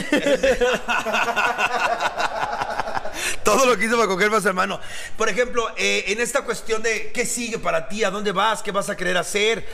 Todo 3.44 3.66
lo 3.66 3.76
que 3.76 3.86
hice 3.86 3.94
para 3.94 4.06
cogerme 4.06 4.36
a 4.36 4.40
su 4.40 4.48
hermano. 4.48 4.80
Por 5.16 5.28
ejemplo, 5.28 5.68
eh, 5.76 6.04
en 6.08 6.20
esta 6.20 6.42
cuestión 6.42 6.82
de 6.82 7.10
qué 7.12 7.26
sigue 7.26 7.58
para 7.58 7.88
ti, 7.88 8.04
a 8.04 8.10
dónde 8.10 8.32
vas, 8.32 8.62
qué 8.62 8.72
vas 8.72 8.90
a 8.90 8.96
querer 8.96 9.16
hacer. 9.16 9.64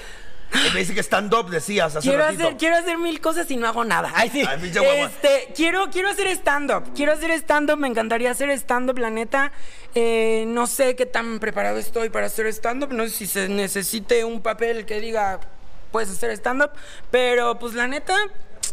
Eh, 0.52 0.70
me 0.72 0.80
dice 0.80 0.94
que 0.94 1.02
stand-up, 1.02 1.50
decías 1.50 1.96
hace 1.96 2.08
Quiero 2.08 2.22
ratito. 2.22 2.44
hacer, 2.44 2.56
quiero 2.56 2.76
hacer 2.76 2.96
mil 2.98 3.20
cosas 3.20 3.50
y 3.50 3.56
no 3.56 3.66
hago 3.66 3.84
nada. 3.84 4.12
Ay, 4.14 4.30
sí. 4.30 4.42
Ay, 4.46 4.72
este, 5.00 5.52
quiero, 5.54 5.90
quiero 5.90 6.08
hacer 6.10 6.28
stand-up. 6.28 6.92
Quiero 6.94 7.12
hacer 7.12 7.32
stand-up. 7.32 7.76
Me 7.76 7.88
encantaría 7.88 8.30
hacer 8.30 8.50
stand-up, 8.50 8.98
la 8.98 9.10
neta. 9.10 9.50
Eh, 9.94 10.44
no 10.46 10.66
sé 10.66 10.94
qué 10.94 11.06
tan 11.06 11.40
preparado 11.40 11.78
estoy 11.78 12.08
para 12.10 12.26
hacer 12.26 12.46
stand-up. 12.46 12.92
No 12.92 13.04
sé 13.04 13.10
si 13.10 13.26
se 13.26 13.48
necesite 13.48 14.24
un 14.24 14.42
papel 14.42 14.86
que 14.86 15.00
diga, 15.00 15.40
puedes 15.94 16.10
hacer 16.10 16.32
stand-up. 16.32 16.72
Pero, 17.12 17.56
pues, 17.56 17.74
la 17.74 17.86
neta, 17.86 18.16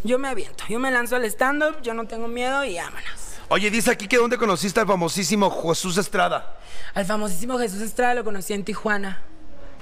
yo 0.03 0.17
me 0.17 0.27
aviento. 0.27 0.63
Yo 0.67 0.79
me 0.79 0.89
lanzo 0.89 1.15
al 1.15 1.25
stand-up. 1.25 1.79
Yo 1.83 1.93
no 1.93 2.07
tengo 2.07 2.27
miedo 2.27 2.65
y 2.65 2.77
vámonos. 2.77 3.35
Oye, 3.49 3.69
dice 3.69 3.91
aquí 3.91 4.07
que 4.07 4.17
dónde 4.17 4.39
conociste 4.39 4.79
al 4.79 4.87
famosísimo 4.87 5.51
Jesús 5.61 5.99
Estrada. 5.99 6.57
Al 6.95 7.05
famosísimo 7.05 7.59
Jesús 7.59 7.81
Estrada 7.81 8.15
lo 8.15 8.23
conocí 8.23 8.53
en 8.53 8.63
Tijuana. 8.63 9.21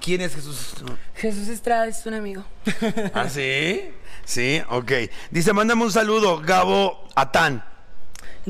¿Quién 0.02 0.19
es 0.19 0.36
Jesús? 0.36 0.73
Jesús 1.15 1.47
Estrada 1.47 1.88
es 1.88 2.06
un 2.06 2.15
amigo. 2.15 2.43
¿Ah, 3.13 3.30
sí? 3.30 3.89
Sí, 4.25 4.62
ok. 4.69 4.91
Dice, 5.32 5.54
mándame 5.54 5.84
un 5.84 5.93
saludo, 5.93 6.41
Gabo 6.41 7.08
Atán. 7.15 7.63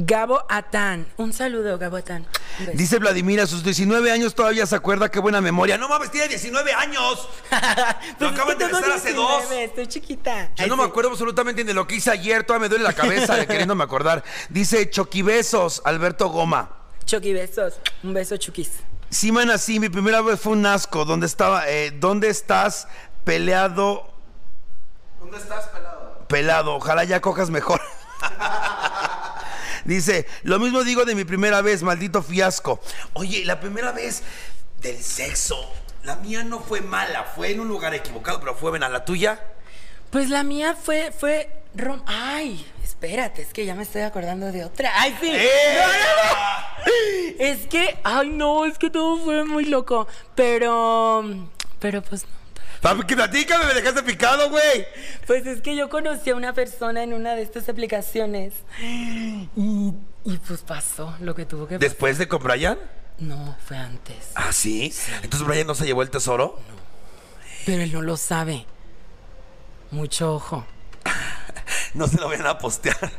Gabo 0.01 0.41
Atán. 0.47 1.05
Un 1.17 1.33
saludo, 1.33 1.77
Gabo 1.77 1.97
Atán. 1.97 2.25
Dice 2.73 2.99
Vladimir, 2.99 3.41
a 3.41 3.47
sus 3.47 3.65
19 3.65 4.09
años 4.13 4.33
todavía 4.33 4.65
se 4.65 4.73
acuerda, 4.73 5.11
qué 5.11 5.19
buena 5.19 5.41
memoria. 5.41 5.77
No 5.77 5.89
mames, 5.89 6.09
tiene 6.09 6.29
19 6.29 6.73
años. 6.73 7.27
Pues 8.17 8.31
acaban 8.31 8.57
de 8.57 8.65
besar 8.65 8.91
hace 8.91 9.13
dos. 9.13 9.41
19, 9.41 9.63
Estoy 9.65 9.87
chiquita. 9.87 10.51
Yo 10.55 10.63
Ay, 10.63 10.69
no 10.69 10.77
me 10.77 10.83
acuerdo 10.83 11.11
absolutamente 11.11 11.63
de 11.63 11.73
lo 11.73 11.85
que 11.85 11.95
hice 11.95 12.11
ayer, 12.11 12.43
todavía 12.43 12.65
me 12.65 12.69
duele 12.69 12.83
la 12.83 12.93
cabeza 12.93 13.35
de 13.35 13.45
queriéndome 13.45 13.83
acordar. 13.83 14.23
Dice 14.49 14.89
Choquibesos, 14.89 15.81
Alberto 15.85 16.29
Goma. 16.29 16.69
Chucky, 17.05 17.33
besos. 17.33 17.75
Un 18.03 18.13
beso, 18.13 18.37
Chukis. 18.37 18.71
Sí, 19.09 19.31
man, 19.31 19.49
así, 19.51 19.79
mi 19.79 19.89
primera 19.89 20.21
vez 20.21 20.39
fue 20.39 20.53
un 20.53 20.65
asco. 20.65 21.03
¿Dónde 21.03 21.25
estaba? 21.25 21.69
Eh, 21.69 21.91
¿Dónde 21.91 22.29
estás 22.29 22.87
peleado? 23.25 24.09
¿Dónde 25.19 25.37
estás, 25.37 25.67
pelado? 25.67 26.25
Pelado, 26.27 26.75
ojalá 26.75 27.03
ya 27.03 27.19
cojas 27.19 27.49
mejor. 27.49 27.81
Dice, 29.85 30.25
lo 30.43 30.59
mismo 30.59 30.83
digo 30.83 31.05
de 31.05 31.15
mi 31.15 31.23
primera 31.25 31.61
vez, 31.61 31.83
maldito 31.83 32.21
fiasco. 32.23 32.79
Oye, 33.13 33.43
la 33.45 33.59
primera 33.59 33.91
vez 33.91 34.21
del 34.81 35.01
sexo, 35.03 35.57
la 36.03 36.15
mía 36.17 36.43
no 36.43 36.59
fue 36.59 36.81
mala, 36.81 37.23
fue 37.35 37.51
en 37.51 37.59
un 37.59 37.67
lugar 37.67 37.93
equivocado, 37.93 38.39
pero 38.39 38.55
fue 38.55 38.69
buena. 38.71 38.89
¿La 38.89 39.05
tuya? 39.05 39.39
Pues 40.09 40.29
la 40.29 40.43
mía 40.43 40.75
fue, 40.81 41.11
fue 41.17 41.49
rom- 41.75 42.03
Ay, 42.07 42.65
espérate, 42.83 43.41
es 43.43 43.53
que 43.53 43.65
ya 43.65 43.75
me 43.75 43.83
estoy 43.83 44.01
acordando 44.01 44.51
de 44.51 44.65
otra. 44.65 44.91
Ay, 44.95 45.15
sí. 45.21 45.29
¡Eh! 45.31 45.77
No, 45.77 45.87
no, 45.87 45.93
no. 45.93 47.45
Es 47.45 47.67
que, 47.67 47.97
ay, 48.03 48.29
no, 48.29 48.65
es 48.65 48.77
que 48.77 48.89
todo 48.89 49.17
fue 49.17 49.43
muy 49.45 49.65
loco. 49.65 50.07
Pero, 50.35 51.23
pero 51.79 52.01
pues 52.01 52.23
no. 52.23 52.38
Platícame, 52.81 53.65
me 53.65 53.73
dejaste 53.73 54.03
picado, 54.03 54.49
güey. 54.49 54.87
Pues 55.27 55.45
es 55.45 55.61
que 55.61 55.75
yo 55.75 55.89
conocí 55.89 56.29
a 56.29 56.35
una 56.35 56.53
persona 56.53 57.03
en 57.03 57.13
una 57.13 57.35
de 57.35 57.41
estas 57.41 57.67
aplicaciones. 57.69 58.53
Y, 58.81 59.49
y 60.23 60.37
pues 60.47 60.61
pasó 60.61 61.13
lo 61.19 61.35
que 61.35 61.45
tuvo 61.45 61.63
que 61.67 61.75
pasar. 61.75 61.89
¿Después 61.89 62.17
de 62.17 62.27
con 62.27 62.41
Brian? 62.41 62.77
No, 63.19 63.57
fue 63.65 63.75
antes. 63.77 64.15
¿Ah, 64.35 64.53
sí? 64.53 64.93
Entonces 65.21 65.45
Brian 65.45 65.67
no 65.67 65.75
se 65.75 65.85
llevó 65.85 66.01
el 66.03 66.09
tesoro. 66.09 66.57
Pero 67.65 67.81
él 67.83 67.91
no 67.91 68.01
lo 68.01 68.15
sabe. 68.17 68.65
mucho 69.91 70.35
ojo. 70.35 70.65
No 71.93 72.07
se 72.07 72.17
lo 72.19 72.27
vayan 72.29 72.45
a 72.47 72.57
postear. 72.59 73.11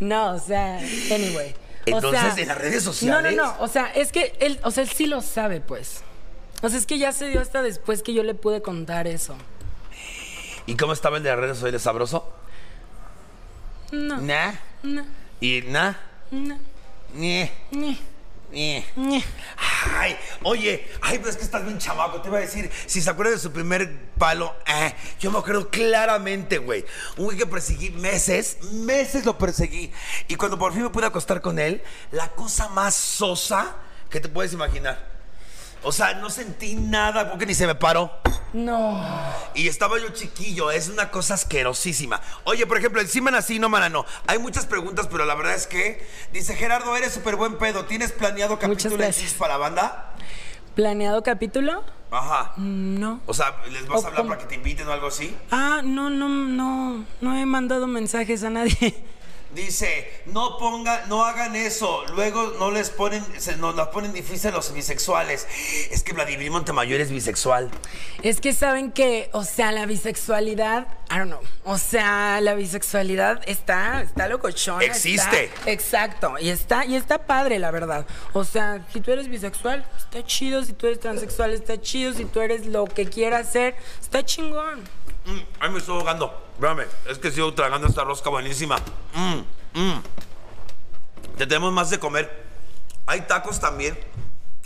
No, 0.00 0.34
o 0.34 0.38
sea, 0.40 0.78
anyway. 0.78 1.54
O 1.86 1.96
Entonces, 1.96 2.20
sea, 2.34 2.42
en 2.42 2.48
las 2.48 2.58
redes 2.58 2.84
No, 2.84 2.92
sociales. 2.92 3.36
no, 3.36 3.44
no. 3.44 3.56
O 3.60 3.68
sea, 3.68 3.86
es 3.92 4.12
que 4.12 4.34
él, 4.40 4.58
o 4.62 4.70
sea, 4.70 4.82
él 4.82 4.88
sí 4.90 5.06
lo 5.06 5.20
sabe, 5.20 5.60
pues. 5.60 6.02
O 6.62 6.68
sea, 6.68 6.78
es 6.78 6.86
que 6.86 6.98
ya 6.98 7.12
se 7.12 7.28
dio 7.28 7.40
hasta 7.40 7.62
después 7.62 8.02
que 8.02 8.14
yo 8.14 8.22
le 8.22 8.34
pude 8.34 8.62
contar 8.62 9.06
eso. 9.06 9.36
¿Y 10.66 10.76
cómo 10.76 10.92
estaba 10.92 11.18
el 11.18 11.22
de 11.22 11.30
las 11.30 11.38
redes 11.38 11.56
sociales? 11.58 11.82
¿Sabroso? 11.82 12.32
No, 13.92 14.16
Nah. 14.20 14.52
no, 14.82 15.04
¿Y 15.40 15.62
nah? 15.62 15.94
no, 16.30 16.58
Ñe. 17.14 17.52
ni, 17.70 17.98
Ñe. 18.50 18.84
ni. 18.96 19.24
Ay, 19.96 20.16
oye, 20.42 20.88
ay, 21.02 21.18
pero 21.18 21.30
es 21.30 21.36
que 21.36 21.44
estás 21.44 21.64
bien 21.64 21.78
chamaco. 21.78 22.20
Te 22.20 22.28
iba 22.28 22.38
a 22.38 22.40
decir, 22.40 22.68
si 22.86 23.00
se 23.00 23.08
acuerda 23.10 23.32
de 23.32 23.38
su 23.38 23.52
primer 23.52 24.08
palo, 24.18 24.54
eh, 24.66 24.92
yo 25.20 25.30
me 25.30 25.38
acuerdo 25.38 25.70
claramente, 25.70 26.58
güey. 26.58 26.84
Un 27.16 27.26
güey 27.26 27.36
que 27.38 27.46
perseguí 27.46 27.90
meses, 27.90 28.58
meses 28.72 29.24
lo 29.24 29.38
perseguí. 29.38 29.92
Y 30.26 30.34
cuando 30.34 30.58
por 30.58 30.72
fin 30.72 30.82
me 30.82 30.90
pude 30.90 31.06
acostar 31.06 31.40
con 31.40 31.58
él, 31.60 31.80
la 32.10 32.28
cosa 32.30 32.68
más 32.70 32.94
sosa 32.94 33.76
que 34.10 34.18
te 34.20 34.28
puedes 34.28 34.52
imaginar. 34.52 35.15
O 35.82 35.92
sea, 35.92 36.14
no 36.14 36.30
sentí 36.30 36.74
nada 36.74 37.30
porque 37.30 37.46
ni 37.46 37.54
se 37.54 37.66
me 37.66 37.74
paró. 37.74 38.10
No. 38.52 39.04
Y 39.54 39.68
estaba 39.68 39.98
yo 39.98 40.08
chiquillo, 40.10 40.70
es 40.70 40.88
una 40.88 41.10
cosa 41.10 41.34
asquerosísima. 41.34 42.20
Oye, 42.44 42.66
por 42.66 42.78
ejemplo, 42.78 43.00
encima 43.00 43.30
así, 43.36 43.58
no 43.58 43.68
mana, 43.68 43.88
no. 43.88 44.04
Hay 44.26 44.38
muchas 44.38 44.66
preguntas, 44.66 45.08
pero 45.10 45.24
la 45.24 45.34
verdad 45.34 45.54
es 45.54 45.66
que, 45.66 46.06
dice 46.32 46.54
Gerardo, 46.56 46.96
eres 46.96 47.12
súper 47.12 47.36
buen 47.36 47.58
pedo. 47.58 47.84
¿Tienes 47.84 48.12
planeado 48.12 48.58
capítulo. 48.58 49.04
Chis 49.10 49.34
para 49.34 49.54
la 49.54 49.58
banda? 49.58 50.14
¿Planeado 50.74 51.22
capítulo? 51.22 51.84
Ajá. 52.10 52.52
No. 52.56 53.20
O 53.26 53.34
sea, 53.34 53.56
¿les 53.70 53.86
vas 53.86 54.02
¿O 54.02 54.06
a 54.06 54.08
hablar 54.08 54.26
para 54.26 54.38
que 54.38 54.46
te 54.46 54.54
inviten 54.54 54.88
o 54.88 54.92
algo 54.92 55.08
así? 55.08 55.36
Ah, 55.50 55.80
no, 55.84 56.08
no, 56.10 56.28
no. 56.28 57.04
No 57.20 57.36
he 57.36 57.46
mandado 57.46 57.86
mensajes 57.86 58.42
a 58.44 58.50
nadie. 58.50 58.94
Dice, 59.56 60.06
no 60.26 60.58
pongan, 60.58 61.08
no 61.08 61.24
hagan 61.24 61.56
eso. 61.56 62.04
Luego 62.14 62.52
no 62.58 62.70
les 62.70 62.90
ponen, 62.90 63.24
se 63.40 63.56
nos 63.56 63.74
las 63.74 63.88
ponen 63.88 64.12
difícil 64.12 64.52
los 64.52 64.72
bisexuales. 64.72 65.46
Es 65.90 66.02
que 66.02 66.12
Vladimir 66.12 66.50
Montemayor 66.50 67.00
es 67.00 67.10
bisexual. 67.10 67.70
Es 68.22 68.40
que 68.42 68.52
saben 68.52 68.92
que, 68.92 69.30
o 69.32 69.44
sea, 69.44 69.72
la 69.72 69.86
bisexualidad, 69.86 70.86
I 71.10 71.18
don't 71.18 71.28
know. 71.30 71.40
O 71.64 71.78
sea, 71.78 72.40
la 72.42 72.54
bisexualidad 72.54 73.40
está, 73.46 74.02
está 74.02 74.28
locochona. 74.28 74.84
Existe. 74.84 75.44
está- 75.46 75.70
exacto. 75.70 76.34
Y 76.38 76.50
está, 76.50 76.84
y 76.84 76.94
está 76.94 77.26
padre, 77.26 77.58
la 77.58 77.70
verdad. 77.70 78.06
O 78.34 78.44
sea, 78.44 78.84
si 78.92 79.00
tú 79.00 79.10
eres 79.12 79.28
bisexual, 79.28 79.86
está 79.96 80.22
chido. 80.24 80.62
Si 80.64 80.74
tú 80.74 80.86
eres 80.86 81.00
transexual, 81.00 81.54
está 81.54 81.80
chido. 81.80 82.12
Si 82.12 82.26
tú 82.26 82.40
eres 82.42 82.66
lo 82.66 82.84
que 82.84 83.06
quieras 83.06 83.50
ser, 83.52 83.74
está 84.02 84.22
chingón. 84.22 84.84
Mm, 85.26 85.40
ay, 85.60 85.70
me 85.70 85.78
estoy 85.78 85.98
ahogando. 85.98 86.50
Espérame, 86.54 86.86
es 87.08 87.18
que 87.18 87.30
sigo 87.32 87.52
tragando 87.52 87.88
esta 87.88 88.04
rosca 88.04 88.30
buenísima. 88.30 88.78
Mm, 89.14 89.80
mm. 89.80 90.02
Te 91.36 91.46
tenemos 91.46 91.72
más 91.72 91.90
de 91.90 91.98
comer. 91.98 92.46
Hay 93.06 93.22
tacos 93.22 93.60
también. 93.60 93.98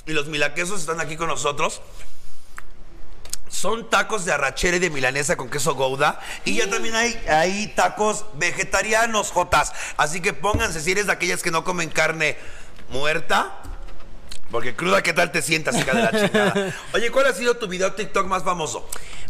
Y 0.07 0.13
los 0.13 0.27
milaquesos 0.27 0.81
están 0.81 1.01
aquí 1.01 1.17
con 1.17 1.29
nosotros. 1.29 1.81
Son 3.49 3.91
tacos 3.91 4.25
de 4.25 4.33
arrachera 4.33 4.77
y 4.77 4.81
de 4.81 4.91
milanesa 4.91 5.37
con 5.37 5.49
queso 5.49 5.75
gouda. 5.75 6.21
Y 6.45 6.57
ya 6.59 6.71
también 6.71 6.95
hay, 6.95 7.21
hay 7.29 7.69
tacos 7.75 8.27
vegetarianos, 8.35 9.33
Jotas. 9.33 9.73
Así 9.97 10.21
que 10.21 10.33
pónganse 10.33 10.81
si 10.81 10.93
eres 10.93 11.07
de 11.07 11.13
aquellas 11.13 11.43
que 11.43 11.51
no 11.51 11.65
comen 11.65 11.89
carne 11.89 12.39
muerta. 12.91 13.61
Porque 14.51 14.75
cruda, 14.75 15.03
¿qué 15.03 15.13
tal 15.13 15.31
te 15.31 15.43
sientas, 15.43 15.77
hija 15.79 15.93
de 15.95 16.03
la 16.03 16.11
chingada? 16.11 16.75
Oye, 16.95 17.11
¿cuál 17.11 17.27
ha 17.27 17.33
sido 17.33 17.57
tu 17.57 17.69
video 17.69 17.93
TikTok 17.93 18.27
más 18.27 18.43
famoso? 18.43 18.89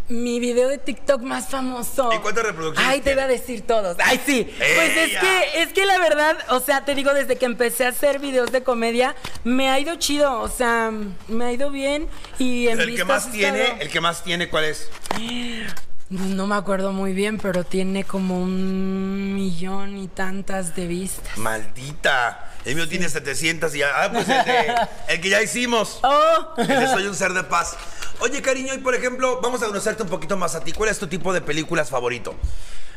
Mi 0.09 0.41
video 0.41 0.69
de 0.69 0.79
TikTok 0.79 1.21
más 1.23 1.49
famoso. 1.49 2.11
¿Y 2.13 2.19
cuántas 2.19 2.45
reproducciones 2.45 2.91
Ay, 2.93 3.01
te 3.01 3.13
iba 3.13 3.23
a 3.25 3.29
decir 3.29 3.61
todos. 3.65 3.97
Ay, 4.03 4.21
sí. 4.27 4.53
Pues 4.59 4.97
es 4.97 5.19
que, 5.21 5.63
es 5.63 5.73
que 5.73 5.87
la 5.87 5.99
verdad, 5.99 6.37
o 6.49 6.59
sea, 6.59 6.85
te 6.85 6.97
digo, 6.97 7.15
desde 7.15 7.37
que 7.37 7.45
empecé 7.45 7.85
a 7.85 7.91
hacer 7.91 8.19
videos 8.19 8.51
de 8.51 8.65
comedia, 8.65 9.15
me 9.45 9.69
ha 9.71 9.79
ido 9.79 9.95
chido. 9.97 10.41
O 10.41 10.49
sea, 10.49 10.91
me 11.29 11.45
ha 11.45 11.53
ido 11.53 11.71
bien. 11.71 12.09
Y 12.41 12.67
en 12.69 12.81
El 12.81 12.97
que 12.97 13.05
más 13.05 13.31
tiene, 13.31 13.63
estado- 13.63 13.81
el 13.83 13.89
que 13.91 14.01
más 14.01 14.25
tiene, 14.25 14.49
¿cuál 14.49 14.65
es? 14.65 14.91
No 16.11 16.47
me 16.49 16.57
acuerdo 16.57 16.93
muy 16.93 17.13
bien, 17.13 17.39
pero 17.39 17.63
tiene 17.63 18.03
como 18.03 18.43
un 18.43 19.33
millón 19.35 19.97
y 19.97 20.09
tantas 20.09 20.75
de 20.75 20.89
vistas. 20.89 21.39
Maldita. 21.39 22.51
El 22.65 22.75
mío 22.75 22.89
tiene 22.89 23.09
700 23.09 23.73
y 23.77 23.79
ya. 23.79 23.91
Ah, 23.95 24.11
pues 24.13 24.29
el, 24.29 24.45
de- 24.45 24.75
el 25.09 25.21
que 25.21 25.29
ya 25.31 25.41
hicimos. 25.41 26.01
¡Oh! 26.03 26.55
El 26.59 26.67
de 26.67 26.89
Soy 26.89 27.07
un 27.07 27.15
ser 27.15 27.33
de 27.33 27.45
paz. 27.45 27.77
Oye, 28.19 28.43
cariño, 28.43 28.75
y 28.75 28.79
por 28.79 28.95
ejemplo, 28.97 29.41
vamos 29.41 29.63
a 29.63 29.67
conocerte 29.67 30.03
un 30.03 30.09
poquito 30.09 30.37
más 30.37 30.57
a 30.57 30.65
ti. 30.65 30.73
¿Cuál 30.73 30.91
es 30.91 30.99
tu 30.99 31.07
tipo 31.07 31.33
de 31.33 31.41
películas 31.43 31.89
favorito? 31.91 32.35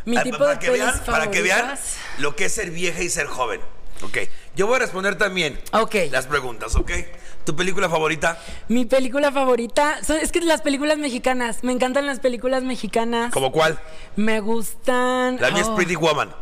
Mi 0.06 0.18
Ah, 0.18 0.24
tipo 0.24 0.40
para 0.40 0.54
de 0.54 0.60
que 0.60 0.68
pelis 0.72 0.84
vean, 0.84 1.00
Para 1.06 1.30
que 1.32 1.42
vean 1.44 1.80
lo 2.18 2.36
que 2.36 2.46
es 2.46 2.54
ser 2.54 2.72
vieja 2.72 3.02
y 3.04 3.10
ser 3.10 3.28
joven. 3.28 3.62
Ok. 4.02 4.18
Yo 4.56 4.66
voy 4.68 4.78
a 4.78 4.80
responder 4.80 5.18
también 5.20 5.62
Ok. 5.72 5.96
las 6.12 6.26
preguntas, 6.26 6.76
¿ok? 6.76 6.92
¿Tu 7.46 7.56
película 7.56 7.90
favorita? 7.90 8.38
Mi 8.70 8.86
película 8.86 9.32
favorita, 9.32 10.02
son- 10.04 10.18
es 10.18 10.32
que 10.32 10.40
las 10.42 10.62
películas 10.62 10.98
mexicanas, 10.98 11.64
me 11.64 11.74
encantan 11.74 12.06
las 12.06 12.20
películas 12.20 12.64
mexicanas. 12.64 13.32
¿Como 13.34 13.52
cuál? 13.52 13.80
Me 14.16 14.40
gustan. 14.40 15.38
La 15.42 15.52
mía 15.52 15.62
es 15.62 15.68
oh, 15.68 15.76
Pretty 15.76 15.96
Woman. 15.96 16.34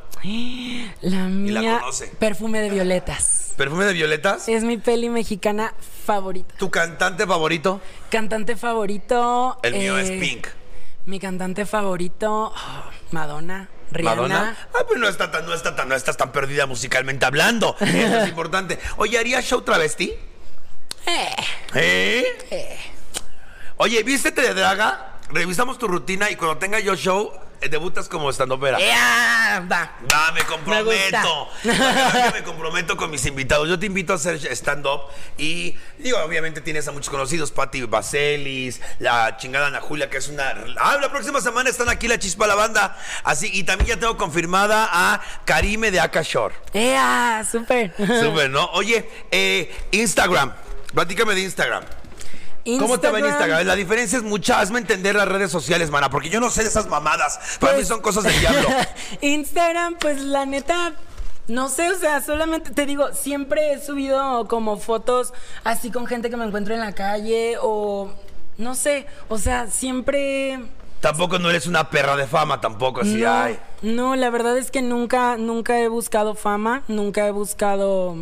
La 1.01 1.21
la 1.21 1.27
mía, 1.29 1.79
conoce. 1.79 2.07
Perfume 2.19 2.59
de 2.61 2.69
violetas. 2.69 3.53
¿Perfume 3.57 3.85
de 3.85 3.93
violetas? 3.93 4.47
Es 4.47 4.63
mi 4.63 4.77
peli 4.77 5.09
mexicana 5.09 5.73
favorita. 6.05 6.53
¿Tu 6.57 6.69
cantante 6.69 7.25
favorito? 7.25 7.81
Cantante 8.11 8.55
favorito. 8.55 9.57
El 9.63 9.73
mío 9.73 9.97
es 9.97 10.11
eh, 10.11 10.17
Pink. 10.19 10.47
Mi 11.05 11.19
cantante 11.19 11.65
favorito, 11.65 12.53
oh, 12.55 12.83
Madonna, 13.09 13.69
Rihanna. 13.91 14.15
¿Madonna? 14.15 14.57
Ah, 14.75 14.83
pues 14.87 14.99
no 14.99 15.07
está 15.07 15.31
tan, 15.31 15.47
no 15.47 15.55
está 15.55 15.75
tan, 15.75 15.89
no 15.89 15.95
estás 15.95 16.15
tan 16.15 16.31
perdida 16.31 16.67
musicalmente 16.67 17.25
hablando. 17.25 17.75
Eso 17.79 18.19
es 18.19 18.29
importante. 18.29 18.77
Oye, 18.97 19.17
¿harías 19.17 19.43
show 19.43 19.61
travesti? 19.61 20.13
Eh, 21.05 22.25
¿Eh? 22.51 22.77
Oye, 23.77 24.03
¿vístete 24.03 24.41
de 24.41 24.53
draga? 24.53 25.17
Revisamos 25.29 25.77
tu 25.77 25.87
rutina 25.87 26.29
y 26.29 26.35
cuando 26.35 26.57
tenga 26.57 26.79
yo 26.79 26.95
show, 26.95 27.31
eh, 27.61 27.69
debutas 27.69 28.09
como 28.09 28.29
estandopera. 28.29 28.79
Eh, 28.79 28.91
ah, 28.91 29.63
va. 29.71 29.91
Va, 30.11 30.31
me 30.33 30.41
comprometo. 30.41 31.47
Me 31.63 31.73
gusta. 31.73 32.31
Me 32.33 32.43
comprometo 32.43 32.97
con 32.97 33.11
mis 33.11 33.25
invitados. 33.25 33.69
Yo 33.69 33.79
te 33.79 33.85
invito 33.85 34.13
a 34.13 34.15
hacer 34.17 34.37
stand-up 34.55 35.01
y 35.37 35.77
digo, 35.99 36.17
obviamente 36.19 36.59
tienes 36.61 36.87
a 36.87 36.91
muchos 36.91 37.09
conocidos, 37.09 37.51
Patti 37.51 37.83
Vaselis, 37.83 38.81
la 38.99 39.37
chingada 39.37 39.67
Ana 39.67 39.79
Julia, 39.79 40.09
que 40.09 40.17
es 40.17 40.27
una. 40.27 40.55
Ah, 40.79 40.97
la 40.99 41.09
próxima 41.09 41.39
semana 41.39 41.69
están 41.69 41.87
aquí 41.89 42.07
la 42.07 42.17
chispa 42.17 42.47
la 42.47 42.55
banda. 42.55 42.97
Así, 43.23 43.49
y 43.53 43.63
también 43.63 43.89
ya 43.89 43.99
tengo 43.99 44.17
confirmada 44.17 44.89
a 44.91 45.21
Karime 45.45 45.91
de 45.91 45.99
Akashore. 45.99 46.55
Eh, 46.73 46.95
ah, 46.97 47.43
súper. 47.49 47.93
Súper, 47.95 48.49
¿no? 48.49 48.65
Oye, 48.73 49.07
eh, 49.31 49.71
Instagram. 49.91 50.51
Platícame 50.93 51.33
de 51.35 51.41
Instagram. 51.41 51.83
¿Cómo 52.79 52.99
te 52.99 53.09
va 53.09 53.19
en 53.19 53.25
Instagram? 53.25 53.65
La 53.65 53.75
diferencia 53.75 54.17
es 54.17 54.23
mucha. 54.23 54.59
Hazme 54.59 54.79
entender 54.79 55.15
las 55.15 55.27
redes 55.27 55.49
sociales, 55.51 55.89
mana, 55.89 56.09
porque 56.09 56.29
yo 56.29 56.39
no 56.39 56.49
sé 56.49 56.61
de 56.61 56.69
esas 56.69 56.87
mamadas. 56.87 57.39
Para 57.59 57.73
Pues- 57.73 57.85
mí 57.85 57.87
son 57.89 58.01
cosas 58.01 58.23
del 58.23 58.39
diablo. 58.39 58.67
Instagram, 59.21 59.95
pues 59.99 60.21
la 60.21 60.45
neta, 60.45 60.93
no 61.47 61.69
sé, 61.69 61.89
o 61.89 61.97
sea, 61.97 62.21
solamente 62.21 62.69
te 62.71 62.85
digo, 62.85 63.13
siempre 63.13 63.73
he 63.73 63.83
subido 63.83 64.47
como 64.47 64.77
fotos 64.77 65.33
así 65.63 65.89
con 65.89 66.05
gente 66.05 66.29
que 66.29 66.37
me 66.37 66.45
encuentro 66.45 66.73
en 66.75 66.81
la 66.81 66.93
calle 66.93 67.55
o 67.61 68.13
no 68.57 68.75
sé, 68.75 69.07
o 69.27 69.37
sea, 69.39 69.67
siempre... 69.67 70.59
Tampoco 70.99 71.39
no 71.39 71.49
eres 71.49 71.65
una 71.65 71.89
perra 71.89 72.15
de 72.15 72.27
fama, 72.27 72.61
tampoco 72.61 73.01
así. 73.01 73.15
no, 73.15 73.33
ay. 73.33 73.59
no, 73.81 74.15
la 74.15 74.29
verdad 74.29 74.55
es 74.55 74.69
que 74.69 74.83
nunca, 74.83 75.35
nunca 75.37 75.79
he 75.79 75.87
buscado 75.87 76.35
fama, 76.35 76.83
nunca 76.87 77.25
he 77.25 77.31
buscado... 77.31 78.15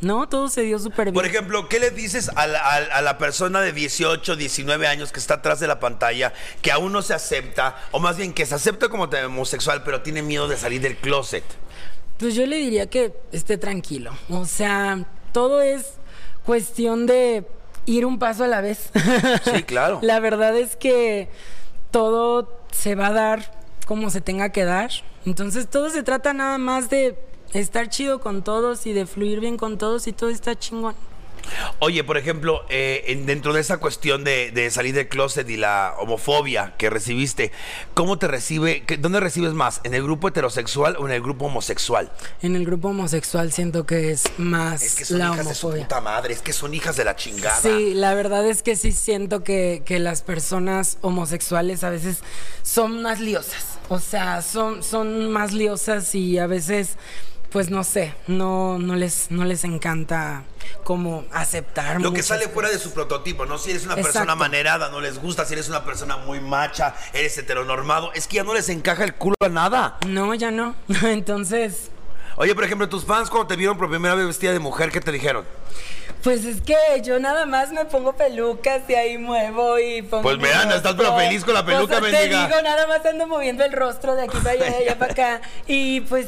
No, 0.00 0.28
todo 0.28 0.48
se 0.48 0.62
dio 0.62 0.78
súper 0.78 1.06
bien. 1.06 1.14
Por 1.14 1.24
ejemplo, 1.26 1.68
¿qué 1.68 1.78
le 1.80 1.90
dices 1.90 2.30
a 2.36 2.46
la, 2.46 2.60
a- 2.60 2.76
a 2.98 3.02
la 3.02 3.16
persona 3.18 3.60
de 3.62 3.72
18, 3.72 4.36
19 4.36 4.86
años 4.86 5.10
que 5.12 5.18
está 5.18 5.34
atrás 5.34 5.58
de 5.60 5.66
la 5.66 5.80
pantalla, 5.80 6.32
que 6.62 6.70
aún 6.70 6.92
no 6.92 7.00
se 7.02 7.14
acepta, 7.14 7.76
o 7.92 7.98
más 7.98 8.16
bien 8.18 8.32
que 8.34 8.44
se 8.44 8.54
acepta 8.54 8.88
como 8.88 9.04
homosexual, 9.04 9.82
pero 9.84 10.02
tiene 10.02 10.22
miedo 10.22 10.48
de 10.48 10.56
salir 10.58 10.80
del 10.82 10.96
closet? 10.96 11.44
Pues 12.18 12.34
yo 12.34 12.46
le 12.46 12.56
diría 12.56 12.86
que 12.88 13.12
esté 13.32 13.56
tranquilo. 13.58 14.12
O 14.30 14.44
sea, 14.46 15.04
todo 15.32 15.60
es 15.62 15.94
cuestión 16.44 17.06
de 17.06 17.46
ir 17.86 18.04
un 18.06 18.18
paso 18.18 18.44
a 18.44 18.48
la 18.48 18.60
vez. 18.60 18.90
Sí, 19.44 19.62
claro. 19.66 20.00
la 20.02 20.20
verdad 20.20 20.56
es 20.56 20.76
que 20.76 21.28
todo 21.90 22.60
se 22.72 22.94
va 22.94 23.08
a 23.08 23.12
dar 23.12 23.52
como 23.86 24.10
se 24.10 24.20
tenga 24.20 24.50
que 24.50 24.64
dar. 24.64 24.90
Entonces 25.24 25.68
todo 25.68 25.90
se 25.90 26.02
trata 26.02 26.32
nada 26.32 26.58
más 26.58 26.88
de 26.90 27.18
estar 27.52 27.88
chido 27.88 28.20
con 28.20 28.42
todos 28.44 28.86
y 28.86 28.92
de 28.92 29.06
fluir 29.06 29.40
bien 29.40 29.56
con 29.56 29.78
todos 29.78 30.06
y 30.06 30.12
todo 30.12 30.30
está 30.30 30.58
chingón. 30.58 30.94
Oye, 31.78 32.02
por 32.02 32.16
ejemplo, 32.16 32.62
eh, 32.68 33.04
en- 33.06 33.24
dentro 33.24 33.52
de 33.52 33.60
esa 33.60 33.76
cuestión 33.78 34.24
de, 34.24 34.50
de 34.50 34.68
salir 34.72 34.92
del 34.96 35.06
closet 35.06 35.48
y 35.48 35.56
la 35.56 35.94
homofobia 36.00 36.74
que 36.76 36.90
recibiste, 36.90 37.52
¿cómo 37.94 38.18
te 38.18 38.26
recibe? 38.26 38.82
¿Dónde 38.98 39.20
recibes 39.20 39.52
más? 39.52 39.80
¿En 39.84 39.94
el 39.94 40.02
grupo 40.02 40.26
heterosexual 40.26 40.96
o 40.98 41.06
en 41.06 41.12
el 41.12 41.22
grupo 41.22 41.44
homosexual? 41.46 42.10
En 42.42 42.56
el 42.56 42.64
grupo 42.66 42.88
homosexual 42.88 43.52
siento 43.52 43.86
que 43.86 44.10
es 44.10 44.24
más 44.38 44.82
Es 44.82 44.96
que 44.96 45.04
son 45.04 45.18
la 45.20 45.26
hijas 45.34 45.46
de 45.48 45.54
su 45.54 45.70
puta 45.70 46.00
madre, 46.00 46.34
es 46.34 46.42
que 46.42 46.52
son 46.52 46.74
hijas 46.74 46.96
de 46.96 47.04
la 47.04 47.14
chingada. 47.14 47.60
Sí, 47.60 47.94
la 47.94 48.14
verdad 48.14 48.44
es 48.44 48.64
que 48.64 48.74
sí 48.74 48.90
siento 48.90 49.44
que, 49.44 49.82
que 49.86 50.00
las 50.00 50.22
personas 50.22 50.98
homosexuales 51.02 51.84
a 51.84 51.90
veces 51.90 52.24
son 52.64 53.02
más 53.02 53.20
liosas. 53.20 53.78
O 53.88 54.00
sea, 54.00 54.42
son, 54.42 54.82
son 54.82 55.30
más 55.30 55.52
liosas 55.52 56.12
y 56.16 56.38
a 56.38 56.48
veces, 56.48 56.96
pues 57.50 57.70
no 57.70 57.84
sé, 57.84 58.14
no, 58.26 58.78
no, 58.78 58.96
les, 58.96 59.30
no 59.30 59.44
les 59.44 59.64
encanta 59.64 60.44
como 60.84 61.24
aceptar. 61.32 62.00
Lo 62.00 62.12
que 62.12 62.22
sale 62.22 62.42
cosas. 62.42 62.54
fuera 62.54 62.68
de 62.70 62.78
su 62.78 62.92
prototipo, 62.92 63.46
¿no? 63.46 63.58
Si 63.58 63.70
eres 63.70 63.84
una 63.84 63.94
persona 63.94 64.34
manerada, 64.34 64.90
no 64.90 65.00
les 65.00 65.18
gusta, 65.18 65.44
si 65.44 65.54
eres 65.54 65.68
una 65.68 65.84
persona 65.84 66.16
muy 66.16 66.40
macha, 66.40 66.94
eres 67.12 67.36
heteronormado, 67.38 68.12
es 68.14 68.26
que 68.26 68.36
ya 68.36 68.44
no 68.44 68.54
les 68.54 68.68
encaja 68.68 69.04
el 69.04 69.14
culo 69.14 69.36
a 69.40 69.48
nada. 69.48 69.98
No, 70.06 70.34
ya 70.34 70.50
no. 70.50 70.74
Entonces, 71.02 71.90
Oye, 72.38 72.54
por 72.54 72.64
ejemplo, 72.64 72.86
tus 72.86 73.06
fans 73.06 73.30
cuando 73.30 73.46
te 73.46 73.56
vieron 73.56 73.78
por 73.78 73.88
primera 73.88 74.14
vez 74.14 74.26
vestida 74.26 74.52
de 74.52 74.58
mujer, 74.58 74.90
¿qué 74.90 75.00
te 75.00 75.10
dijeron? 75.10 75.46
pues 76.26 76.44
es 76.44 76.60
que 76.60 76.74
yo 77.04 77.20
nada 77.20 77.46
más 77.46 77.70
me 77.70 77.84
pongo 77.84 78.14
pelucas 78.14 78.82
y 78.88 78.94
ahí 78.94 79.16
muevo 79.16 79.78
y 79.78 80.02
pongo. 80.02 80.24
Pues 80.24 80.38
me 80.38 80.52
anda, 80.52 80.74
estás 80.74 80.96
pero 80.96 81.16
feliz 81.16 81.44
con 81.44 81.54
la 81.54 81.64
peluca, 81.64 82.00
Pues, 82.00 82.10
te 82.10 82.26
digo, 82.26 82.62
nada 82.64 82.88
más 82.88 83.06
ando 83.06 83.28
moviendo 83.28 83.64
el 83.64 83.72
rostro 83.72 84.16
de 84.16 84.22
aquí 84.22 84.36
para 84.38 84.50
allá, 84.50 84.64
de 84.64 84.76
allá 84.76 84.98
para 84.98 85.12
acá. 85.12 85.40
Y 85.68 86.00
pues, 86.00 86.26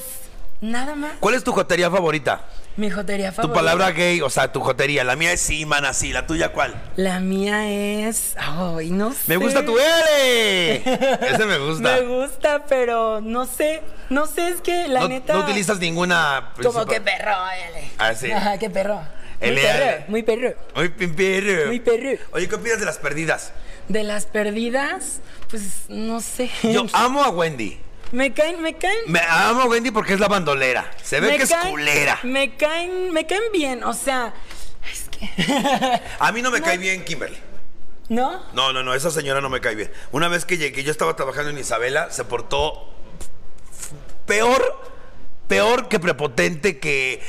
nada 0.61 0.95
más. 0.95 1.13
¿Cuál 1.21 1.35
es 1.35 1.45
tu 1.45 1.53
jotería 1.53 1.91
favorita? 1.91 2.47
Mi 2.77 2.91
jotería 2.91 3.31
Tu 3.31 3.37
favorita. 3.37 3.55
palabra 3.55 3.91
gay, 3.91 4.21
o 4.21 4.31
sea, 4.31 4.53
tu 4.53 4.61
jotería. 4.61 5.03
La 5.05 5.17
mía 5.17 5.33
es 5.33 5.41
sí, 5.41 5.67
mana, 5.67 5.93
sí. 5.93 6.13
¿La 6.13 6.27
tuya 6.27 6.53
cuál? 6.53 6.75
La 6.97 7.19
mía 7.21 7.69
es. 8.09 8.35
Ay, 8.39 8.91
no 8.91 9.13
sé. 9.13 9.19
Me 9.27 9.37
gusta 9.37 9.65
tu 9.65 9.77
L. 9.79 10.77
Ese 10.85 11.45
me 11.47 11.59
gusta. 11.59 11.97
Me 11.97 12.01
gusta, 12.03 12.65
pero 12.69 13.21
no 13.21 13.47
sé. 13.47 13.83
No 14.11 14.27
sé, 14.27 14.49
es 14.49 14.61
que 14.61 14.87
la 14.89 15.01
no, 15.01 15.09
neta. 15.09 15.33
no 15.35 15.41
utilizas 15.41 15.79
ninguna. 15.81 16.53
Como 16.63 16.87
que 16.87 17.01
perro, 17.01 17.35
L. 17.75 17.91
Ah, 17.99 18.15
sí. 18.15 18.31
Ajá, 18.33 18.59
que 18.59 18.71
perro. 18.71 19.01
Muy 19.41 19.51
L. 19.51 19.61
perro, 19.63 20.05
muy 20.09 20.23
perro. 20.23 20.55
Muy 20.75 20.89
perro. 20.89 21.67
Muy 21.67 21.81
perro. 21.81 22.23
Oye, 22.33 22.49
¿qué 22.49 22.55
opinas 22.55 22.81
de 22.81 22.87
las 22.87 22.99
perdidas? 22.99 23.53
De 23.89 24.03
las 24.03 24.27
perdidas, 24.27 25.21
pues 25.51 25.63
no 25.89 26.21
sé. 26.21 26.51
Yo 26.63 26.87
amo 26.93 27.23
a 27.25 27.31
Wendy. 27.31 27.79
Me 28.13 28.33
caen, 28.33 28.63
me 28.63 28.75
caen. 28.75 28.99
Me 29.07 29.21
amo 29.21 29.65
Wendy 29.65 29.91
porque 29.91 30.15
es 30.15 30.21
la 30.21 30.29
bandolera. 30.29 30.91
Se 31.03 31.21
ve 31.21 31.29
me 31.29 31.37
que 31.37 31.43
es 31.43 31.55
culera. 31.55 32.19
Me 32.23 32.57
caen, 32.57 33.13
me 33.13 33.27
caen 33.27 33.43
bien, 33.53 33.85
o 33.85 33.93
sea, 33.93 34.35
es 34.91 35.09
que. 35.11 36.01
A 36.19 36.33
mí 36.33 36.41
no 36.43 36.51
me 36.51 36.63
cae 36.63 36.79
bien 36.79 37.05
Kimberly. 37.05 37.39
¿No? 38.09 38.43
No, 38.55 38.73
no, 38.73 38.83
no, 38.83 38.95
esa 38.95 39.11
señora 39.11 39.41
no 39.41 39.51
me 39.51 39.61
cae 39.61 39.75
bien. 39.75 39.93
Una 40.13 40.29
vez 40.29 40.47
que 40.47 40.57
llegué, 40.57 40.83
yo 40.83 40.91
estaba 40.91 41.15
trabajando 41.15 41.51
en 41.51 41.59
Isabela, 41.59 42.11
se 42.11 42.25
portó 42.25 42.89
peor, 44.27 44.63
peor 45.47 45.89
que 45.89 46.01
prepotente 46.01 46.79
que... 46.79 47.21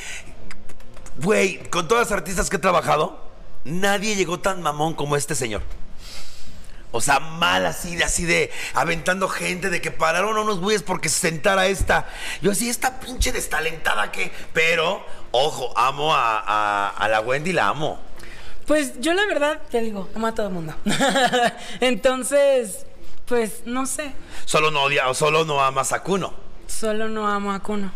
Güey, 1.18 1.58
con 1.70 1.90
todas 1.90 2.10
las 2.10 2.18
artistas 2.18 2.50
que 2.50 2.56
he 2.56 2.60
trabajado, 2.60 3.30
nadie 3.66 4.16
llegó 4.16 4.40
tan 4.40 4.62
mamón 4.62 4.94
como 4.94 5.18
este 5.18 5.36
señor. 5.36 5.64
O 6.92 7.02
sea, 7.02 7.20
mal 7.20 7.66
así, 7.68 7.96
de 7.96 8.04
así 8.04 8.26
de 8.26 8.52
aventando 8.74 9.28
gente, 9.30 9.70
de 9.70 9.80
que 9.80 9.92
pararon 9.92 10.36
a 10.38 10.42
unos 10.42 10.60
güeyes 10.60 10.82
porque 10.82 11.08
se 11.10 11.20
sentara 11.20 11.68
esta. 11.68 12.08
Yo 12.42 12.52
así, 12.52 12.68
esta 12.70 13.00
pinche 13.00 13.32
destalentada 13.32 14.12
que. 14.12 14.32
Pero, 14.54 15.06
ojo, 15.32 15.72
amo 15.78 16.16
a, 16.16 16.40
a- 16.40 16.90
a 16.90 17.08
la 17.08 17.22
Wendy, 17.22 17.54
la 17.54 17.68
amo. 17.68 18.00
Pues 18.66 19.00
yo 19.00 19.14
la 19.14 19.26
verdad 19.28 19.60
te 19.70 19.82
digo, 19.82 20.10
amo 20.16 20.28
a 20.28 20.34
todo 20.34 20.48
el 20.48 20.54
mundo. 20.54 20.76
Entonces, 21.80 22.86
pues 23.26 23.62
no 23.66 23.86
sé. 23.86 24.12
Solo 24.46 24.72
no 24.72 24.84
odia, 24.84 25.08
o 25.10 25.14
solo 25.14 25.46
no 25.46 25.62
amas 25.62 25.92
a 25.94 26.02
Kuno. 26.04 26.34
Solo 26.68 27.08
no 27.10 27.28
amo 27.28 27.52
a 27.52 27.60
Kuno. 27.60 27.92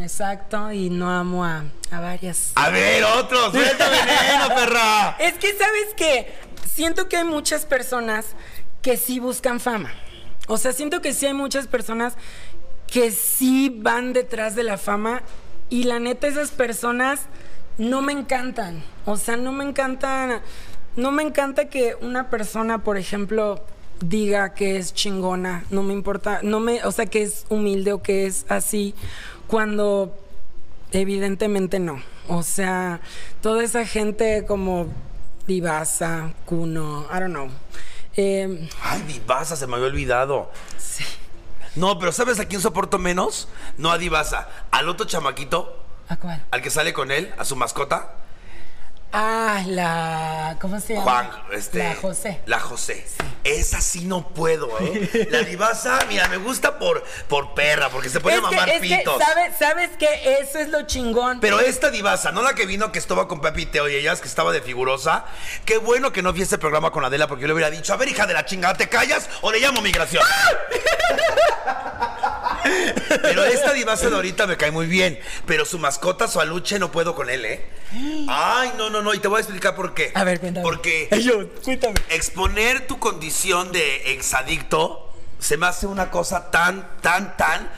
Exacto, 0.00 0.72
y 0.72 0.90
no 0.90 1.08
amo 1.10 1.44
a, 1.44 1.64
a 1.92 2.00
varias. 2.00 2.52
A 2.56 2.68
ver, 2.70 3.04
otro, 3.04 3.50
suelta 3.52 3.88
veneno, 3.88 4.48
perra. 4.54 5.16
Es 5.20 5.34
que, 5.34 5.56
¿sabes 5.56 5.94
qué? 5.96 6.34
Siento 6.66 7.08
que 7.08 7.16
hay 7.16 7.24
muchas 7.24 7.66
personas 7.66 8.26
que 8.82 8.96
sí 8.96 9.18
buscan 9.18 9.60
fama. 9.60 9.92
O 10.46 10.58
sea, 10.58 10.72
siento 10.72 11.00
que 11.00 11.14
sí 11.14 11.26
hay 11.26 11.34
muchas 11.34 11.66
personas 11.66 12.14
que 12.86 13.10
sí 13.10 13.74
van 13.80 14.12
detrás 14.12 14.54
de 14.54 14.62
la 14.62 14.76
fama 14.76 15.22
y 15.70 15.84
la 15.84 15.98
neta 15.98 16.26
esas 16.26 16.50
personas 16.50 17.22
no 17.78 18.02
me 18.02 18.12
encantan. 18.12 18.82
O 19.06 19.16
sea, 19.16 19.36
no 19.36 19.52
me 19.52 19.64
encantan, 19.64 20.40
no 20.96 21.10
me 21.10 21.22
encanta 21.22 21.68
que 21.68 21.96
una 22.00 22.30
persona, 22.30 22.84
por 22.84 22.98
ejemplo, 22.98 23.64
diga 24.00 24.54
que 24.54 24.76
es 24.76 24.92
chingona, 24.92 25.64
no 25.70 25.82
me 25.82 25.92
importa, 25.92 26.40
no 26.42 26.60
me, 26.60 26.84
o 26.84 26.92
sea, 26.92 27.06
que 27.06 27.22
es 27.22 27.46
humilde 27.48 27.92
o 27.92 28.02
que 28.02 28.26
es 28.26 28.44
así 28.48 28.94
cuando 29.46 30.16
evidentemente 30.92 31.78
no. 31.78 32.02
O 32.28 32.42
sea, 32.42 33.00
toda 33.40 33.64
esa 33.64 33.86
gente 33.86 34.44
como 34.46 34.88
Divasa, 35.46 36.32
Kuno, 36.46 37.06
I 37.12 37.20
don't 37.20 37.32
know. 37.32 37.48
Eh, 38.16 38.68
Ay, 38.82 39.02
Divasa, 39.02 39.56
se 39.56 39.66
me 39.66 39.74
había 39.76 39.88
olvidado. 39.88 40.50
sí. 40.78 41.04
No, 41.76 41.98
pero 41.98 42.12
¿sabes 42.12 42.38
a 42.38 42.44
quién 42.46 42.60
soporto 42.60 42.98
menos? 43.00 43.48
No 43.78 43.90
a 43.90 43.98
Divasa, 43.98 44.48
al 44.70 44.88
otro 44.88 45.06
chamaquito, 45.06 45.82
¿A 46.08 46.16
cuál? 46.16 46.40
al 46.52 46.62
que 46.62 46.70
sale 46.70 46.92
con 46.92 47.10
él, 47.10 47.34
a 47.36 47.44
su 47.44 47.56
mascota, 47.56 48.14
Ah, 49.16 49.62
la. 49.68 50.56
¿Cómo 50.60 50.80
se 50.80 50.94
llama? 50.94 51.04
Juan, 51.04 51.30
este. 51.52 51.78
La 51.78 51.94
José. 51.94 52.40
La 52.46 52.58
José. 52.58 53.06
Esa 53.44 53.80
sí 53.80 54.06
no 54.06 54.28
puedo, 54.30 54.76
¿eh? 54.80 55.28
La 55.30 55.42
Divasa, 55.42 56.00
mira, 56.08 56.26
me 56.26 56.36
gusta 56.36 56.80
por, 56.80 57.04
por 57.28 57.54
perra, 57.54 57.90
porque 57.90 58.08
se 58.08 58.18
es 58.18 58.24
a 58.24 58.40
mamar 58.40 58.64
que, 58.64 58.74
es 58.74 58.82
que, 58.82 58.96
pitos. 58.96 59.22
¿sabes, 59.22 59.52
¿sabes 59.56 59.90
que 59.96 60.40
Eso 60.40 60.58
es 60.58 60.68
lo 60.68 60.82
chingón. 60.82 61.38
Pero 61.38 61.60
esta 61.60 61.90
divasa, 61.90 62.32
no 62.32 62.42
la 62.42 62.56
que 62.56 62.66
vino 62.66 62.90
que 62.90 62.98
estuvo 62.98 63.28
con 63.28 63.40
Pepe 63.40 63.60
y 63.60 63.66
Teo 63.66 63.88
y 63.88 63.94
ellas 63.94 64.20
que 64.20 64.26
estaba 64.26 64.50
de 64.50 64.62
figurosa. 64.62 65.26
Qué 65.64 65.78
bueno 65.78 66.12
que 66.12 66.20
no 66.20 66.32
vi 66.32 66.42
ese 66.42 66.58
programa 66.58 66.90
con 66.90 67.04
Adela 67.04 67.28
porque 67.28 67.42
yo 67.42 67.46
le 67.46 67.54
hubiera 67.54 67.70
dicho, 67.70 67.92
a 67.92 67.96
ver, 67.96 68.08
hija 68.08 68.26
de 68.26 68.34
la 68.34 68.44
chingada, 68.46 68.74
¿te 68.74 68.88
callas 68.88 69.30
o 69.42 69.52
le 69.52 69.60
llamo 69.60 69.80
migración? 69.80 70.24
Pero 73.22 73.44
esta 73.44 73.72
divasa 73.72 74.08
de 74.08 74.16
ahorita 74.16 74.46
me 74.46 74.56
cae 74.56 74.70
muy 74.70 74.86
bien. 74.86 75.18
Pero 75.46 75.64
su 75.64 75.78
mascota, 75.78 76.28
su 76.28 76.40
aluche, 76.40 76.78
no 76.78 76.90
puedo 76.90 77.14
con 77.14 77.30
él, 77.30 77.44
¿eh? 77.44 77.64
Ay, 78.28 78.72
no, 78.76 78.90
no, 78.90 79.02
no. 79.02 79.14
Y 79.14 79.18
te 79.18 79.28
voy 79.28 79.38
a 79.38 79.40
explicar 79.40 79.74
por 79.76 79.94
qué. 79.94 80.12
A 80.14 80.24
ver, 80.24 80.40
cuéntame. 80.40 80.62
Porque 80.64 81.08
yo, 81.22 81.48
cuéntame. 81.62 81.94
exponer 82.10 82.86
tu 82.86 82.98
condición 82.98 83.72
de 83.72 84.12
exadicto 84.14 85.12
se 85.38 85.56
me 85.56 85.66
hace 85.66 85.86
una 85.86 86.10
cosa 86.10 86.50
tan, 86.50 86.88
tan, 87.00 87.36
tan. 87.36 87.70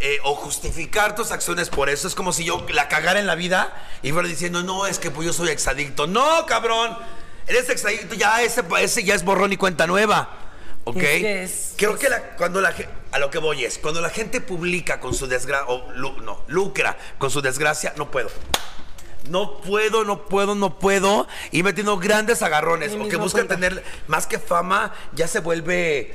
eh, 0.00 0.18
o 0.24 0.34
justificar 0.34 1.14
tus 1.14 1.30
acciones 1.30 1.68
por 1.70 1.88
eso 1.88 2.08
es 2.08 2.14
como 2.16 2.32
si 2.32 2.44
yo 2.44 2.66
la 2.70 2.88
cagara 2.88 3.20
en 3.20 3.26
la 3.26 3.36
vida 3.36 3.72
y 4.02 4.10
fuera 4.12 4.28
diciendo, 4.28 4.62
no, 4.62 4.86
es 4.86 4.98
que 4.98 5.10
pues 5.10 5.24
yo 5.26 5.32
soy 5.32 5.48
exadicto. 5.50 6.06
No, 6.06 6.44
cabrón. 6.46 6.96
Eres 7.46 7.68
exadicto, 7.68 8.14
ya 8.14 8.42
ese, 8.42 8.62
ese 8.80 9.04
ya 9.04 9.14
es 9.14 9.22
borrón 9.24 9.52
y 9.52 9.56
cuenta 9.56 9.86
nueva. 9.86 10.28
¿Ok? 10.84 10.96
Es 10.96 11.02
que 11.20 11.42
es- 11.42 11.72
Creo 11.76 11.98
que 11.98 12.08
la- 12.08 12.36
cuando 12.36 12.60
la 12.60 12.74
a 13.12 13.18
lo 13.18 13.30
que 13.30 13.38
voy 13.38 13.64
es, 13.64 13.78
cuando 13.78 14.00
la 14.00 14.10
gente 14.10 14.40
publica 14.40 15.00
con 15.00 15.14
su 15.14 15.26
desgracia, 15.26 15.66
o 15.68 15.90
lu- 15.92 16.20
no, 16.20 16.42
lucra 16.48 16.96
con 17.18 17.30
su 17.30 17.40
desgracia, 17.40 17.94
no 17.96 18.10
puedo. 18.10 18.28
No 19.30 19.58
puedo, 19.62 20.04
no 20.04 20.26
puedo, 20.26 20.54
no 20.54 20.78
puedo. 20.78 21.26
Y 21.50 21.62
metiendo 21.62 21.96
grandes 21.96 22.42
agarrones. 22.42 22.92
O 22.92 23.08
que 23.08 23.16
buscan 23.16 23.48
tener 23.48 23.82
más 24.06 24.26
que 24.26 24.38
fama, 24.38 24.92
ya 25.14 25.26
se 25.28 25.40
vuelve. 25.40 26.12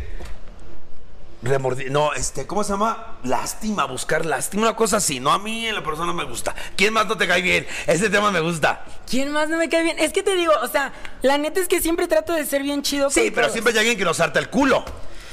Remordi- 1.44 1.90
No, 1.90 2.14
este, 2.14 2.46
¿cómo 2.48 2.64
se 2.64 2.72
llama? 2.74 3.18
Lástima, 3.24 3.86
buscar 3.86 4.26
lástima, 4.26 4.64
una 4.64 4.76
cosa 4.76 4.98
así. 4.98 5.20
No, 5.20 5.32
a 5.32 5.40
mí 5.40 5.68
en 5.68 5.76
la 5.76 5.84
persona 5.84 6.14
me 6.14 6.24
gusta. 6.26 6.54
¿Quién 6.76 6.94
más 6.94 7.08
no 7.08 7.18
te 7.18 7.28
cae 7.28 7.42
bien? 7.42 7.66
Ese 7.88 8.10
tema 8.10 8.32
me 8.32 8.40
gusta. 8.40 8.84
¿Quién 9.10 9.32
más 9.32 9.50
no 9.50 9.58
me 9.58 9.70
cae 9.70 9.84
bien? 9.84 10.00
Es 10.00 10.14
que 10.14 10.24
te 10.24 10.36
digo, 10.36 10.54
o 10.62 10.68
sea, 10.68 10.92
la 11.22 11.38
neta 11.38 11.60
es 11.60 11.68
que 11.68 11.82
siempre 11.82 12.08
trato 12.08 12.34
de 12.34 12.46
ser 12.46 12.64
bien 12.64 12.82
chido 12.84 13.10
Sí, 13.10 13.22
con 13.22 13.30
pero 13.32 13.42
todos. 13.48 13.54
siempre 13.54 13.74
hay 13.74 13.80
alguien 13.80 13.98
que 13.98 14.06
nos 14.06 14.20
harta 14.20 14.40
el 14.40 14.50
culo. 14.50 14.84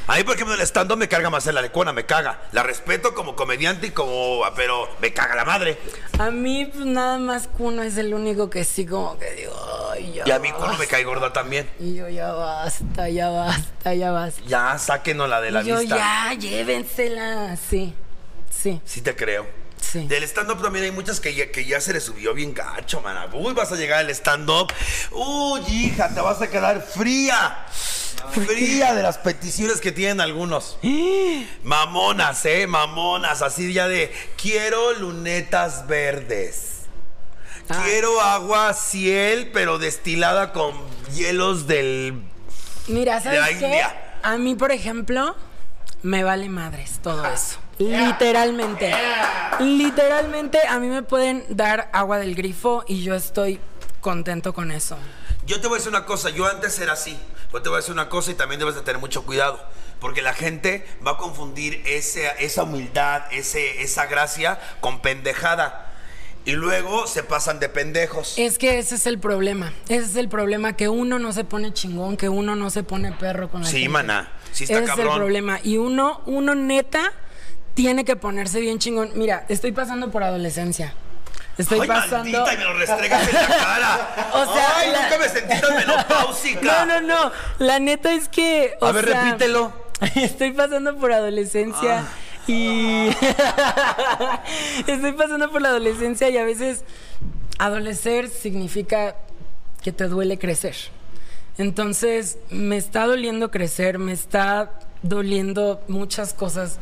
A 0.09 0.15
mí, 0.17 0.23
por 0.23 0.37
ejemplo, 0.37 0.55
el 0.55 0.61
stand-up 0.61 0.97
me 0.97 1.09
carga 1.09 1.31
más 1.31 1.49
en 1.49 1.57
la 1.57 1.63
lecona, 1.63 1.93
me 1.93 2.07
caga. 2.07 2.39
La 2.53 2.63
respeto 2.63 3.13
como 3.13 3.35
comediante 3.35 3.89
y 3.89 3.91
como. 3.91 4.41
Pero 4.55 4.89
me 5.01 5.13
caga 5.13 5.35
la 5.35 5.45
madre. 5.45 5.79
A 6.21 6.31
mí, 6.31 6.67
pues, 6.67 6.87
nada 6.87 7.19
más 7.19 7.49
Kuno 7.49 7.83
es 7.83 7.97
el 7.97 8.15
único 8.15 8.49
que 8.49 8.63
sí, 8.65 8.87
como 8.87 9.19
que 9.19 9.29
digo, 9.33 9.53
ay, 9.97 10.13
ya. 10.15 10.25
Y 10.27 10.31
a 10.31 10.39
mí 10.39 10.51
culo 10.53 10.77
me 10.79 10.87
cae 10.87 11.05
gorda 11.05 11.33
también. 11.33 11.69
Y 11.81 11.95
yo, 11.95 12.09
ya 12.09 12.33
basta, 12.33 13.09
ya 13.09 13.29
basta, 13.31 13.95
ya 13.95 14.11
basta. 14.11 14.41
Ya, 14.47 14.79
sáquenos 14.79 15.29
la 15.29 15.41
de 15.41 15.51
la 15.51 15.63
y 15.63 15.67
yo, 15.67 15.79
vista. 15.81 15.97
ya, 15.97 16.35
llévensela. 16.39 17.57
Sí, 17.57 17.95
sí, 18.51 18.81
Sí 18.85 19.01
te 19.01 19.15
creo. 19.17 19.47
sí. 19.81 20.07
Del 20.07 20.23
stand-up 20.25 20.61
también 20.63 20.85
hay 20.87 20.91
muchas 20.91 21.21
que 21.21 21.35
ya, 21.35 21.51
que 21.51 21.65
ya 21.65 21.81
se 21.81 21.93
le 21.93 22.01
subió 22.01 22.35
bien 22.35 22.53
gacho, 22.55 23.01
mana. 23.01 23.29
Uy, 23.33 23.55
vas 23.55 23.73
a 23.73 23.77
llegar 23.77 24.01
al 24.01 24.11
stand-up. 24.11 24.73
Uy, 25.13 25.61
hija, 25.69 26.13
te 26.13 26.21
vas 26.21 26.41
a 26.43 26.49
quedar 26.49 26.83
fría. 26.83 27.65
Fría 28.33 28.95
de 28.95 29.03
las 29.03 29.19
peticiones 29.19 29.81
que 29.81 29.93
tienen 29.93 30.21
algunos. 30.21 30.79
Mamonas, 31.63 32.45
¿eh? 32.47 32.67
Mamonas. 32.67 33.43
Así 33.43 33.73
ya 33.73 33.87
de, 33.89 34.13
quiero 34.41 34.95
lunetas 34.95 35.87
verdes. 35.87 36.76
Ah. 37.69 37.83
Quiero 37.85 38.21
agua 38.21 38.73
ciel, 38.75 39.51
pero 39.53 39.79
destilada 39.79 40.53
con 40.53 40.73
hielos 41.15 41.67
del. 41.67 42.23
Mira, 42.89 43.19
de 43.21 43.31
la 43.37 43.41
¿sabes 43.47 43.59
qué? 43.59 43.65
India. 43.67 44.19
A 44.23 44.37
mí, 44.39 44.55
por 44.55 44.71
ejemplo, 44.73 45.35
me 46.03 46.23
vale 46.25 46.49
madres 46.49 47.01
todo 47.03 47.25
eso. 47.27 47.59
Literalmente. 47.79 48.95
Literalmente 49.61 50.59
a 50.67 50.79
mí 50.79 50.89
me 50.89 51.03
pueden 51.03 51.45
dar 51.49 51.89
agua 51.93 52.19
del 52.19 52.35
grifo 52.35 52.85
y 52.87 53.03
yo 53.03 53.15
estoy 53.15 53.61
contento 54.01 54.53
con 54.53 54.71
eso. 54.71 54.97
Yo 55.47 55.61
te 55.61 55.69
voy 55.69 55.77
a 55.77 55.79
decir 55.79 55.91
una 55.91 56.05
cosa, 56.07 56.31
yo 56.31 56.47
antes 56.47 56.79
era 56.79 56.93
así. 56.95 57.19
Yo 57.53 57.63
te 57.63 57.69
voy 57.69 57.77
a 57.77 57.81
decir 57.81 57.93
una 57.93 58.09
cosa 58.09 58.31
y 58.31 58.35
también 58.35 58.59
debes 58.59 58.75
de 58.75 58.83
tener 58.83 59.01
mucho 59.01 59.25
cuidado. 59.25 59.61
Porque 60.01 60.21
la 60.21 60.35
gente 60.35 60.87
va 61.07 61.13
a 61.13 61.17
confundir 61.17 61.83
ese- 61.87 62.31
esa 62.39 62.65
humildad, 62.65 63.23
ese, 63.33 63.83
esa 63.83 64.07
gracia 64.07 64.59
con 64.81 65.01
pendejada. 65.01 65.93
Y 66.47 66.53
luego 66.53 67.07
se 67.07 67.23
pasan 67.23 67.59
de 67.61 67.69
pendejos. 67.69 68.35
Es 68.39 68.57
que 68.57 68.79
ese 68.79 68.95
es 68.95 69.07
el 69.07 69.19
problema. 69.19 69.73
Ese 69.89 70.05
es 70.07 70.17
el 70.17 70.29
problema, 70.29 70.75
que 70.75 70.89
uno 70.89 71.19
no 71.19 71.33
se 71.33 71.45
pone 71.45 71.73
chingón, 71.75 72.17
que 72.17 72.29
uno 72.29 72.55
no 72.57 72.71
se 72.71 72.83
pone 72.85 73.13
perro 73.13 73.51
con 73.51 73.63
la 73.63 73.67
Sí, 73.69 73.79
gente. 73.79 73.89
maná. 73.91 74.33
Sí 74.53 74.65
está 74.65 74.79
Ese 74.79 74.93
es 74.93 74.99
el 74.99 75.09
problema. 75.09 75.59
Y 75.63 75.77
uno, 75.77 76.23
uno 76.27 76.55
neta, 76.55 77.13
tiene 77.75 78.05
que 78.05 78.17
ponerse 78.17 78.61
bien 78.61 78.79
chingón. 78.79 79.11
Mira, 79.17 79.45
estoy 79.49 79.73
pasando 79.73 80.11
por 80.11 80.23
adolescencia. 80.23 80.95
Estoy 81.59 81.81
Ay, 81.81 81.89
pasando... 81.89 82.19
maldita, 82.19 82.55
y 82.55 82.57
me 82.59 82.65
lo 82.65 82.75
restregas 82.75 83.29
en 83.29 83.35
la 83.35 83.47
cara. 83.49 84.31
O 84.35 84.55
sea, 84.55 84.73
Ay, 84.77 84.93
la- 84.93 85.03
nunca 85.03 85.19
me 85.19 85.29
sentí 85.29 85.61
tan 85.61 85.75
menopáusica. 85.77 86.61
No, 86.87 86.87
no, 86.87 87.01
no. 87.01 87.33
La 87.59 87.79
neta 87.81 88.13
es 88.13 88.29
que. 88.29 88.75
o 88.81 88.87
A 88.87 88.93
ver, 88.93 89.07
sea, 89.07 89.25
repítelo. 89.25 89.73
Estoy 90.15 90.53
pasando 90.53 90.97
por 90.97 91.13
adolescencia 91.13 92.01
Ah. 92.01 92.09
Y. 92.47 93.09
estoy 94.87 95.13
pasando 95.13 95.51
por 95.51 95.63
la 95.63 95.69
adolescencia 95.71 96.29
y 96.31 96.37
a 96.37 96.45
veces 96.45 96.85
adolecer 97.59 98.29
significa 98.29 99.17
que 99.83 99.93
te 99.93 100.09
duele 100.09 100.39
crecer. 100.39 100.77
Entonces, 101.59 102.39
me 102.51 102.77
está 102.77 103.07
doliendo 103.07 103.51
crecer, 103.51 103.99
me 103.99 104.13
está 104.13 104.79
doliendo 105.03 105.83
muchas 105.89 106.35
cosas. 106.35 106.79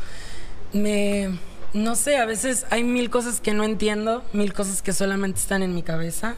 Me. 0.72 1.38
No 1.72 1.96
sé, 1.96 2.18
a 2.18 2.26
veces 2.26 2.66
hay 2.70 2.84
mil 2.84 3.10
cosas 3.10 3.40
que 3.40 3.52
no 3.52 3.64
entiendo, 3.64 4.22
mil 4.32 4.52
cosas 4.52 4.80
que 4.80 4.92
solamente 4.92 5.40
están 5.40 5.62
en 5.62 5.74
mi 5.74 5.82
cabeza. 5.82 6.36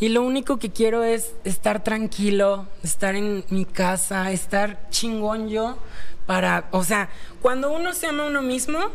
Y 0.00 0.08
lo 0.08 0.22
único 0.22 0.58
que 0.58 0.70
quiero 0.70 1.04
es 1.04 1.32
estar 1.44 1.84
tranquilo, 1.84 2.66
estar 2.82 3.14
en 3.14 3.44
mi 3.50 3.64
casa, 3.64 4.32
estar 4.32 4.88
chingón 4.90 5.48
yo 5.48 5.78
para, 6.26 6.68
o 6.72 6.84
sea, 6.84 7.08
cuando 7.42 7.70
uno 7.70 7.92
se 7.92 8.06
ama 8.06 8.24
a 8.24 8.26
uno 8.26 8.42
mismo, 8.42 8.90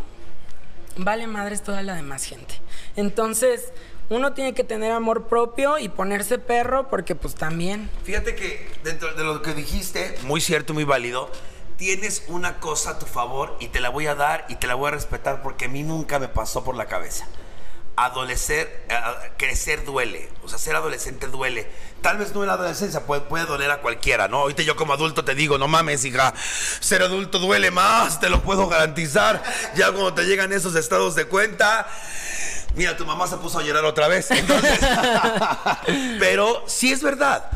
vale 0.97 1.28
madres 1.28 1.64
toda 1.64 1.82
la 1.84 1.95
demás 1.95 2.24
gente. 2.24 2.56
Entonces, 2.95 3.72
uno 4.10 4.34
tiene 4.34 4.54
que 4.54 4.64
tener 4.64 4.91
amor 4.91 5.28
propio 5.28 5.78
y 5.78 5.88
ponerse 5.88 6.39
perro 6.39 6.89
porque 6.89 7.16
pues 7.16 7.36
también. 7.36 7.89
Fíjate 8.04 8.36
que 8.36 8.68
dentro 8.84 9.14
de 9.14 9.24
lo 9.24 9.41
que 9.41 9.54
dijiste, 9.54 10.16
muy 10.24 10.41
cierto, 10.41 10.74
muy 10.74 10.84
válido, 10.84 11.32
tienes 11.78 12.26
una 12.28 12.60
cosa 12.60 12.91
a 12.91 13.00
tu 13.00 13.06
favor 13.06 13.56
y 13.60 13.68
te 13.68 13.80
la 13.80 13.89
voy 13.89 14.08
a 14.08 14.16
dar 14.16 14.45
y 14.50 14.56
te 14.56 14.68
la 14.68 14.76
voy 14.76 14.89
a 14.89 14.91
respetar 14.91 15.41
porque 15.41 15.66
a 15.66 15.68
mí 15.70 15.84
nunca 15.84 16.20
me 16.20 16.28
pasó 16.28 16.64
por 16.64 16.76
la 16.76 16.88
cabeza. 16.88 17.28
Adolecer, 18.06 18.86
eh, 18.89 18.95
crecer 19.38 19.84
duele, 19.84 20.30
o 20.43 20.47
sea, 20.47 20.58
ser 20.58 20.76
adolescente 20.76 21.28
duele. 21.28 21.68
Tal 22.02 22.18
vez 22.18 22.34
no 22.34 22.41
en 22.41 22.47
la 22.47 22.54
adolescencia, 22.54 23.06
puede, 23.06 23.22
puede 23.22 23.45
doler 23.45 23.70
a 23.72 23.82
cualquiera, 23.82 24.28
¿no? 24.28 24.38
Ahorita 24.38 24.64
yo 24.64 24.76
como 24.76 24.93
adulto 24.93 25.26
te 25.26 25.36
digo, 25.36 25.58
no 25.58 25.68
mames, 25.68 26.06
hija, 26.06 26.34
ser 26.80 27.02
adulto 27.02 27.39
duele 27.39 27.72
más, 27.72 28.20
te 28.20 28.30
lo 28.30 28.41
puedo 28.41 28.68
garantizar. 28.70 29.43
Ya 29.76 29.91
cuando 29.91 30.14
te 30.14 30.24
llegan 30.24 30.54
esos 30.54 30.76
estados 30.76 31.16
de 31.16 31.26
cuenta, 31.26 31.88
Mira, 32.76 32.95
tu 32.95 33.06
mamá 33.06 33.28
se 33.28 33.38
puso 33.38 33.60
a 33.60 33.64
llorar 33.64 33.84
otra 33.86 34.08
vez. 34.08 34.30
Entonces, 34.32 34.80
pero 36.20 36.64
sí 36.68 36.91
es 36.91 37.02
verdad. 37.02 37.50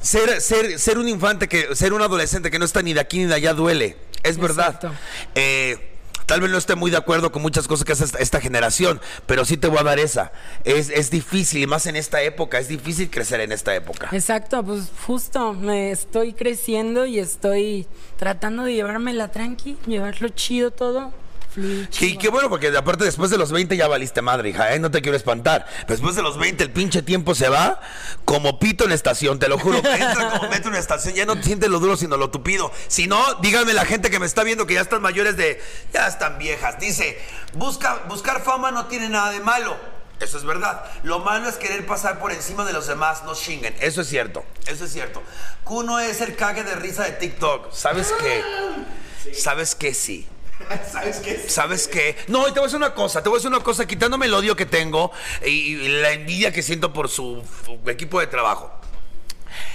Ser, 0.00 0.40
ser, 0.40 0.78
ser 0.78 0.98
un 0.98 1.08
infante, 1.08 1.48
que, 1.48 1.74
ser 1.74 1.92
un 1.92 2.02
adolescente 2.02 2.50
que 2.50 2.58
no 2.58 2.64
está 2.64 2.82
ni 2.82 2.92
de 2.92 3.00
aquí 3.00 3.18
ni 3.18 3.24
de 3.24 3.34
allá 3.34 3.54
duele. 3.54 3.96
Es 4.22 4.38
verdad. 4.38 4.74
Exacto. 4.74 4.92
Eh, 5.34 5.97
tal 6.28 6.42
vez 6.42 6.50
no 6.50 6.58
esté 6.58 6.74
muy 6.74 6.90
de 6.90 6.98
acuerdo 6.98 7.32
con 7.32 7.40
muchas 7.40 7.66
cosas 7.66 7.84
que 7.84 7.92
hace 7.92 8.04
esta, 8.20 8.40
generación, 8.40 9.00
pero 9.26 9.44
sí 9.44 9.56
te 9.56 9.66
voy 9.66 9.78
a 9.78 9.82
dar 9.82 9.98
esa. 9.98 10.30
Es, 10.62 10.90
es 10.90 11.10
difícil, 11.10 11.62
y 11.62 11.66
más 11.66 11.86
en 11.86 11.96
esta 11.96 12.22
época, 12.22 12.58
es 12.58 12.68
difícil 12.68 13.10
crecer 13.10 13.40
en 13.40 13.50
esta 13.50 13.74
época. 13.74 14.10
Exacto, 14.12 14.62
pues 14.62 14.90
justo 15.06 15.54
me 15.54 15.90
estoy 15.90 16.34
creciendo 16.34 17.06
y 17.06 17.18
estoy 17.18 17.86
tratando 18.18 18.64
de 18.64 18.74
llevármela 18.74 19.28
tranqui, 19.28 19.78
llevarlo 19.86 20.28
chido 20.28 20.70
todo. 20.70 21.12
Y 22.00 22.16
qué 22.18 22.28
bueno, 22.28 22.48
porque 22.48 22.74
aparte 22.76 23.04
después 23.04 23.30
de 23.30 23.38
los 23.38 23.52
20 23.52 23.76
ya 23.76 23.88
valiste 23.88 24.22
madre, 24.22 24.50
hija, 24.50 24.74
¿eh? 24.74 24.78
No 24.78 24.90
te 24.90 25.02
quiero 25.02 25.16
espantar. 25.16 25.66
Después 25.86 26.16
de 26.16 26.22
los 26.22 26.38
20 26.38 26.62
el 26.64 26.70
pinche 26.70 27.02
tiempo 27.02 27.34
se 27.34 27.48
va 27.48 27.80
como 28.24 28.58
pito 28.58 28.84
en 28.84 28.92
estación, 28.92 29.38
te 29.38 29.48
lo 29.48 29.58
juro. 29.58 29.78
Entra 29.84 30.30
como 30.30 30.48
metro 30.50 30.70
en 30.70 30.76
estación, 30.76 31.14
ya 31.14 31.26
no 31.26 31.36
te 31.36 31.44
sientes 31.44 31.68
lo 31.68 31.80
duro, 31.80 31.96
sino 31.96 32.16
lo 32.16 32.30
tupido. 32.30 32.72
Si 32.86 33.06
no, 33.06 33.34
díganme 33.42 33.72
la 33.72 33.84
gente 33.84 34.10
que 34.10 34.18
me 34.18 34.26
está 34.26 34.44
viendo 34.44 34.66
que 34.66 34.74
ya 34.74 34.80
están 34.80 35.02
mayores 35.02 35.36
de... 35.36 35.60
Ya 35.92 36.06
están 36.06 36.38
viejas. 36.38 36.78
Dice, 36.78 37.18
busca, 37.54 38.02
buscar 38.08 38.42
fama 38.42 38.70
no 38.70 38.86
tiene 38.86 39.08
nada 39.08 39.30
de 39.30 39.40
malo. 39.40 39.76
Eso 40.20 40.36
es 40.36 40.44
verdad. 40.44 40.84
Lo 41.04 41.20
malo 41.20 41.48
es 41.48 41.56
querer 41.56 41.86
pasar 41.86 42.18
por 42.18 42.32
encima 42.32 42.64
de 42.64 42.72
los 42.72 42.86
demás, 42.86 43.22
no 43.24 43.34
chinguen. 43.34 43.74
Eso 43.80 44.00
es 44.00 44.08
cierto, 44.08 44.44
eso 44.66 44.84
es 44.84 44.92
cierto. 44.92 45.22
Kuno 45.64 46.00
es 46.00 46.20
el 46.20 46.34
cague 46.34 46.64
de 46.64 46.74
risa 46.74 47.04
de 47.04 47.12
TikTok. 47.12 47.72
¿Sabes 47.72 48.12
qué? 48.20 48.42
¿Sabes 49.32 49.74
qué? 49.74 49.94
Sí. 49.94 50.26
¿Sabes 50.90 51.18
qué? 51.18 51.36
¿Sabes 51.48 51.88
qué? 51.88 52.16
No, 52.28 52.48
y 52.48 52.52
te 52.52 52.60
voy 52.60 52.60
a 52.60 52.62
decir 52.64 52.76
una 52.76 52.94
cosa, 52.94 53.22
te 53.22 53.28
voy 53.28 53.36
a 53.36 53.38
decir 53.38 53.50
una 53.50 53.62
cosa, 53.62 53.86
quitándome 53.86 54.26
el 54.26 54.34
odio 54.34 54.56
que 54.56 54.66
tengo 54.66 55.12
y, 55.44 55.48
y 55.48 55.88
la 56.00 56.12
envidia 56.12 56.52
que 56.52 56.62
siento 56.62 56.92
por 56.92 57.08
su, 57.08 57.42
su 57.64 57.90
equipo 57.90 58.20
de 58.20 58.26
trabajo. 58.26 58.70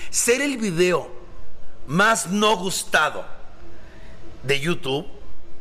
Ser 0.09 0.41
el 0.41 0.57
video 0.57 1.09
más 1.87 2.27
no 2.27 2.55
gustado 2.57 3.25
de 4.43 4.59
YouTube 4.59 5.07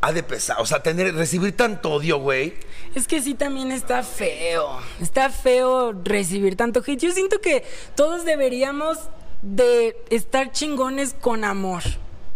ha 0.03 0.13
de 0.13 0.23
pesar. 0.23 0.57
O 0.61 0.67
sea, 0.67 0.83
tener, 0.83 1.15
recibir 1.15 1.57
tanto 1.57 1.93
odio, 1.93 2.19
güey. 2.19 2.55
Es 2.95 3.07
que 3.07 3.23
sí 3.23 3.35
también 3.35 3.73
está 3.73 4.03
feo. 4.03 4.81
Está 5.01 5.31
feo 5.31 5.93
recibir 6.05 6.57
tanto 6.57 6.83
hate. 6.85 7.01
Yo 7.01 7.13
siento 7.13 7.41
que 7.41 7.65
todos 7.95 8.25
deberíamos 8.25 8.99
de 9.43 9.97
estar 10.11 10.51
chingones 10.53 11.15
con 11.15 11.45
amor. 11.45 11.83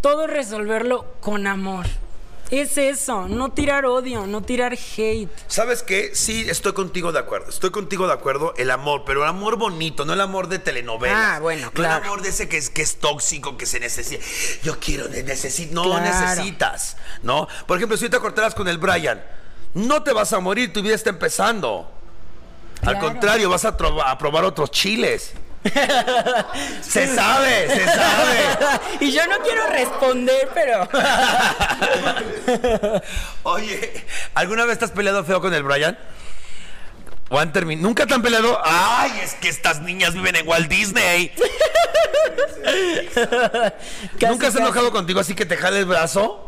Todo 0.01 0.27
resolverlo 0.27 1.05
con 1.21 1.47
amor. 1.47 1.87
Es 2.51 2.79
eso, 2.79 3.27
no 3.27 3.51
tirar 3.51 3.87
odio, 3.87 4.27
no 4.27 4.41
tirar 4.43 4.73
hate. 4.75 5.29
¿Sabes 5.49 5.83
qué? 5.83 6.13
Sí, 6.15 6.47
estoy 6.49 6.75
contigo 6.75 7.11
de 7.11 7.19
acuerdo. 7.19 7.49
Estoy 7.51 7.71
contigo 7.71 8.07
de 8.07 8.13
acuerdo. 8.13 8.55
El 8.57 8.71
amor, 8.71 9.03
pero 9.05 9.23
el 9.25 9.29
amor 9.29 9.57
bonito, 9.57 10.05
no 10.05 10.13
el 10.13 10.21
amor 10.21 10.47
de 10.49 10.61
telenovela. 10.61 11.37
Ah, 11.37 11.41
bueno, 11.41 11.67
No 11.67 11.73
claro. 11.73 11.99
el 11.99 12.05
amor 12.05 12.23
de 12.23 12.29
ese 12.29 12.49
que 12.49 12.57
es, 12.57 12.71
que 12.71 12.83
es 12.83 12.97
tóxico, 13.01 13.57
que 13.57 13.67
se 13.67 13.81
necesita. 13.81 14.25
Yo 14.63 14.79
quiero, 14.79 15.09
necesito. 15.09 15.75
No 15.75 15.85
Claro. 15.85 16.05
necesitas, 16.05 16.97
¿no? 17.23 17.49
Por 17.67 17.79
ejemplo, 17.79 17.97
si 17.97 18.09
te 18.09 18.21
cortaras 18.21 18.55
con 18.55 18.69
el 18.69 18.79
Brian, 18.79 19.25
no 19.75 20.03
te 20.05 20.13
vas 20.13 20.33
a 20.33 20.39
morir, 20.39 20.73
tu 20.73 20.83
vida 20.83 20.95
está 20.95 21.11
empezando. 21.11 21.91
Al 22.83 22.93
Claro. 22.99 23.01
contrario, 23.09 23.51
vas 23.51 23.65
a 23.65 23.77
probar 23.77 24.45
otros 24.45 24.71
chiles. 24.71 25.33
se 26.81 27.15
sabe, 27.15 27.69
se 27.69 27.85
sabe. 27.85 28.81
y 29.01 29.13
yo 29.13 29.27
no 29.27 29.39
quiero 29.41 29.67
responder, 29.69 30.49
pero. 30.55 30.89
Oye, 33.43 34.05
¿alguna 34.35 34.65
vez 34.65 34.83
has 34.83 34.91
peleado 34.91 35.25
feo 35.25 35.41
con 35.41 35.55
el 35.55 35.63
Brian? 35.63 35.99
¿O 37.29 37.39
han 37.39 37.53
terminado? 37.53 37.89
¿Nunca 37.89 38.07
te 38.07 38.15
han 38.15 38.23
peleado? 38.23 38.61
¡Ay! 38.65 39.21
Es 39.23 39.35
que 39.35 39.49
estas 39.49 39.81
niñas 39.81 40.15
viven 40.15 40.37
en 40.37 40.47
Walt 40.47 40.69
Disney. 40.69 41.33
¿Nunca 44.21 44.49
has 44.49 44.57
enojado 44.57 44.93
contigo 44.93 45.21
así 45.21 45.35
que 45.35 45.45
te 45.45 45.57
jale 45.57 45.81
el 45.81 45.87
brazo? 45.87 46.46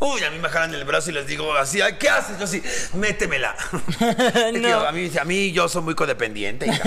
Uy, 0.00 0.24
a 0.24 0.30
mí 0.30 0.38
me 0.38 0.48
jalan 0.48 0.74
el 0.74 0.84
brazo 0.84 1.10
y 1.10 1.12
les 1.12 1.26
digo 1.26 1.54
así, 1.54 1.80
"Ay, 1.82 1.96
¿qué 1.98 2.08
haces? 2.08 2.38
Yo 2.38 2.44
así, 2.44 2.62
métemela. 2.94 3.54
No. 4.54 4.80
a, 4.86 4.92
mí, 4.92 5.10
a 5.20 5.24
mí 5.24 5.52
yo 5.52 5.68
soy 5.68 5.82
muy 5.82 5.94
codependiente. 5.94 6.66
hija. 6.66 6.82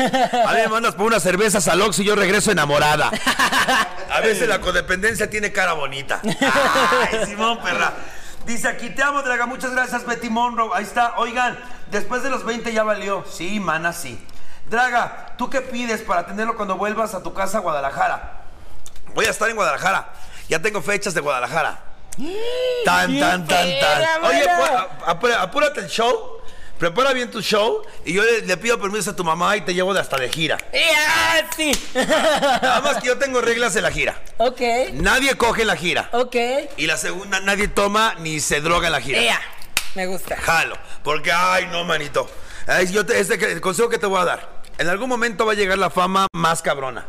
A 0.48 0.54
mí 0.54 0.58
me 0.62 0.68
mandas 0.68 0.96
por 0.96 1.06
unas 1.06 1.22
cervezas 1.24 1.68
al 1.68 1.82
Ox 1.82 2.00
y 2.00 2.04
yo 2.06 2.16
regreso 2.16 2.52
enamorada. 2.52 3.12
A 4.10 4.20
veces 4.22 4.48
la 4.48 4.60
codependencia 4.62 5.30
tiene 5.30 5.52
cara 5.52 5.74
bonita. 5.74 6.22
Ay, 6.24 7.26
Simón, 7.26 7.60
perra. 7.62 7.94
Dice 8.46 8.68
aquí, 8.68 8.90
te 8.90 9.02
amo, 9.04 9.22
Draga. 9.22 9.46
Muchas 9.46 9.72
gracias, 9.72 10.06
Betty 10.06 10.30
Monroe. 10.30 10.70
Ahí 10.74 10.84
está. 10.84 11.14
Oigan, 11.18 11.58
después 11.92 12.24
de 12.24 12.30
los 12.30 12.44
20 12.44 12.74
ya 12.74 12.84
valió. 12.84 13.24
Sí, 13.32 13.60
mana, 13.60 13.94
sí. 13.94 14.20
Draga, 14.70 15.36
¿tú 15.38 15.50
qué 15.50 15.62
pides 15.62 16.02
para 16.02 16.26
tenerlo 16.26 16.56
cuando 16.56 16.76
vuelvas 16.78 17.14
a 17.14 17.22
tu 17.24 17.34
casa 17.34 17.60
a 17.60 17.62
Guadalajara? 17.62 18.42
Voy 19.14 19.26
a 19.26 19.30
estar 19.30 19.50
en 19.50 19.56
Guadalajara. 19.56 20.12
Ya 20.50 20.60
tengo 20.62 20.82
fechas 20.82 21.14
de 21.14 21.22
Guadalajara. 21.22 21.80
Tan, 22.86 23.12
¡Qué 23.14 23.20
tan, 23.20 23.48
tan, 23.48 23.68
tan. 23.80 24.24
Oye, 24.26 24.46
apúrate 25.38 25.80
el 25.82 25.88
show. 25.88 26.38
Prepara 26.78 27.14
bien 27.14 27.32
tu 27.32 27.42
show 27.42 27.82
y 28.04 28.14
yo 28.14 28.24
le, 28.24 28.42
le 28.42 28.58
pido 28.58 28.80
permiso 28.82 29.12
a 29.12 29.16
tu 29.16 29.24
mamá 29.24 29.56
y 29.56 29.62
te 29.62 29.74
llevo 29.74 29.94
de 29.94 30.02
hasta 30.02 30.18
de 30.18 30.28
gira. 30.30 30.58
¡Ya! 30.74 31.48
Sí. 31.56 31.72
Nada 31.96 32.82
más 32.82 32.98
que 32.98 33.08
yo 33.08 33.18
tengo 33.18 33.40
reglas 33.40 33.76
en 33.76 33.84
la 33.84 33.92
gira. 33.92 34.20
ok. 34.38 34.60
Nadie 34.94 35.36
coge 35.38 35.62
en 35.62 35.68
la 35.68 35.76
gira. 35.76 36.10
Ok. 36.12 36.36
Y 36.78 36.88
la 36.88 36.98
segunda, 36.98 37.40
nadie 37.42 37.68
toma 37.68 38.16
ni 38.20 38.40
se 38.40 38.60
droga 38.60 38.88
en 38.88 38.94
la 38.94 39.02
gira. 39.02 39.22
¡Ya! 39.22 39.40
Me 39.96 40.08
gusta. 40.08 40.36
Jalo. 40.38 40.76
Porque, 41.04 41.32
ay, 41.32 41.68
no, 41.72 41.84
manito. 41.86 42.30
Ay, 42.68 42.92
yo 42.92 43.06
te- 43.06 43.20
este 43.20 43.38
que- 43.38 43.52
el 43.52 43.62
consejo 43.62 43.88
que 43.90 44.00
te 44.00 44.08
voy 44.08 44.20
a 44.22 44.26
dar. 44.26 44.50
En 44.80 44.88
algún 44.90 45.08
momento 45.08 45.46
va 45.46 45.52
a 45.52 45.56
llegar 45.56 45.78
la 45.78 45.90
fama 45.92 46.28
más 46.34 46.62
cabrona. 46.64 47.06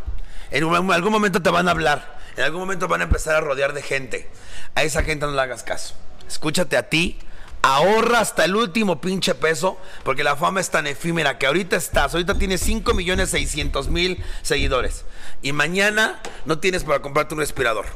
En 0.51 0.65
un- 0.65 0.93
algún 0.93 1.11
momento 1.11 1.41
te 1.43 1.49
van 1.51 1.67
a 1.67 1.71
hablar. 1.73 2.14
En 2.37 2.45
algún 2.45 2.61
momento 2.61 2.89
van 2.89 3.01
a 3.01 3.05
empezar 3.05 3.37
a 3.37 3.41
rodear 3.41 3.73
de 3.73 3.83
gente. 3.83 4.29
A 4.75 4.83
esa 4.83 5.03
gente 5.03 5.27
no 5.27 5.33
le 5.33 5.41
hagas 5.41 5.63
caso. 5.63 5.95
Escúchate 6.27 6.77
a 6.77 6.89
ti. 6.89 7.19
Ahorra 7.63 8.21
hasta 8.21 8.45
el 8.45 8.57
último 8.57 9.01
pinche 9.01 9.35
peso, 9.35 9.79
porque 10.03 10.23
la 10.23 10.37
fama 10.37 10.61
es 10.61 10.69
tan 10.71 10.87
efímera 10.87 11.39
que 11.39 11.47
ahorita 11.47 11.77
estás, 11.77 12.13
ahorita 12.13 12.35
tienes 12.35 12.61
5 12.61 12.93
millones 12.93 13.31
600 13.31 13.89
mil 13.89 14.23
seguidores 14.43 15.07
y 15.41 15.53
mañana 15.53 16.21
no 16.45 16.59
tienes 16.59 16.85
para 16.85 17.01
comprarte 17.01 17.33
un 17.33 17.41
respirador. 17.41 17.87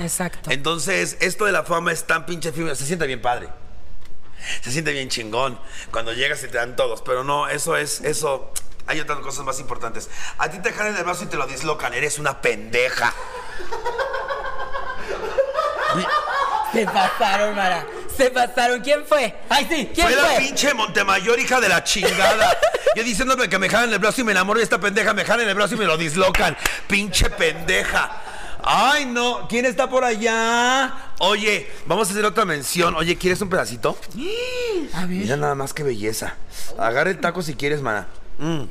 Exacto. 0.00 0.50
Entonces, 0.50 1.16
esto 1.20 1.46
de 1.46 1.52
la 1.52 1.64
fama 1.64 1.92
es 1.92 2.06
tan 2.06 2.26
pinche 2.26 2.50
efímero, 2.50 2.74
se 2.74 2.84
siente 2.84 3.06
bien 3.06 3.22
padre. 3.22 3.48
Se 4.62 4.70
siente 4.70 4.92
bien 4.92 5.08
chingón 5.08 5.58
cuando 5.90 6.12
llegas 6.12 6.42
y 6.44 6.48
te 6.48 6.56
dan 6.56 6.76
todos, 6.76 7.02
pero 7.02 7.24
no, 7.24 7.48
eso 7.48 7.76
es, 7.76 8.00
eso, 8.02 8.52
hay 8.90 8.98
otras 9.00 9.20
cosas 9.20 9.44
más 9.44 9.60
importantes. 9.60 10.10
A 10.36 10.50
ti 10.50 10.58
te 10.58 10.72
jalan 10.72 10.96
el 10.96 11.04
brazo 11.04 11.22
y 11.24 11.26
te 11.28 11.36
lo 11.36 11.46
dislocan, 11.46 11.94
eres 11.94 12.18
una 12.18 12.40
pendeja. 12.42 13.14
Se 16.72 16.84
pasaron, 16.86 17.54
Mara. 17.54 17.86
Se 18.16 18.30
pasaron. 18.30 18.80
¿Quién 18.80 19.04
fue? 19.06 19.34
Ay, 19.48 19.66
sí. 19.68 19.90
¿Quién 19.94 20.06
Fue 20.08 20.16
fue? 20.16 20.32
la 20.32 20.38
pinche 20.38 20.74
Montemayor, 20.74 21.38
hija 21.38 21.60
de 21.60 21.68
la 21.68 21.82
chingada. 21.84 22.56
Yo 22.96 23.02
diciéndome 23.02 23.48
que 23.48 23.58
me 23.58 23.68
jalan 23.68 23.92
el 23.92 23.98
brazo 23.98 24.20
y 24.20 24.24
me 24.24 24.32
enamoro 24.32 24.58
de 24.58 24.64
esta 24.64 24.78
pendeja, 24.78 25.14
me 25.14 25.24
jalan 25.24 25.48
el 25.48 25.54
brazo 25.54 25.74
y 25.74 25.78
me 25.78 25.84
lo 25.84 25.96
dislocan. 25.96 26.56
Pinche 26.86 27.30
pendeja. 27.30 28.10
Ay, 28.62 29.06
no. 29.06 29.48
¿Quién 29.48 29.64
está 29.66 29.88
por 29.88 30.04
allá? 30.04 30.92
Oye, 31.18 31.70
vamos 31.86 32.08
a 32.08 32.12
hacer 32.12 32.24
otra 32.24 32.44
mención. 32.44 32.94
Oye, 32.94 33.16
¿quieres 33.16 33.40
un 33.40 33.48
pedacito? 33.48 33.98
A 34.94 35.00
ver. 35.00 35.08
Mira 35.08 35.36
nada 35.36 35.54
más 35.54 35.72
qué 35.72 35.82
belleza. 35.82 36.34
Agarra 36.78 37.10
el 37.10 37.18
taco 37.20 37.42
si 37.42 37.54
quieres, 37.54 37.80
mana. 37.80 38.06
Mm. 38.38 38.64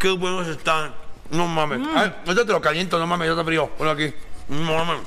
Qué 0.00 0.10
buenos 0.10 0.48
están. 0.48 0.94
No 1.30 1.46
mames. 1.46 1.86
Ay, 1.94 2.12
ahorita 2.26 2.46
te 2.46 2.52
lo 2.52 2.60
caliento, 2.60 2.98
no 2.98 3.06
mames, 3.06 3.26
ya 3.26 3.32
está 3.32 3.44
frío. 3.44 3.68
Ponlo 3.76 3.92
aquí. 3.92 4.12
No 4.48 4.82
mames. 4.82 5.02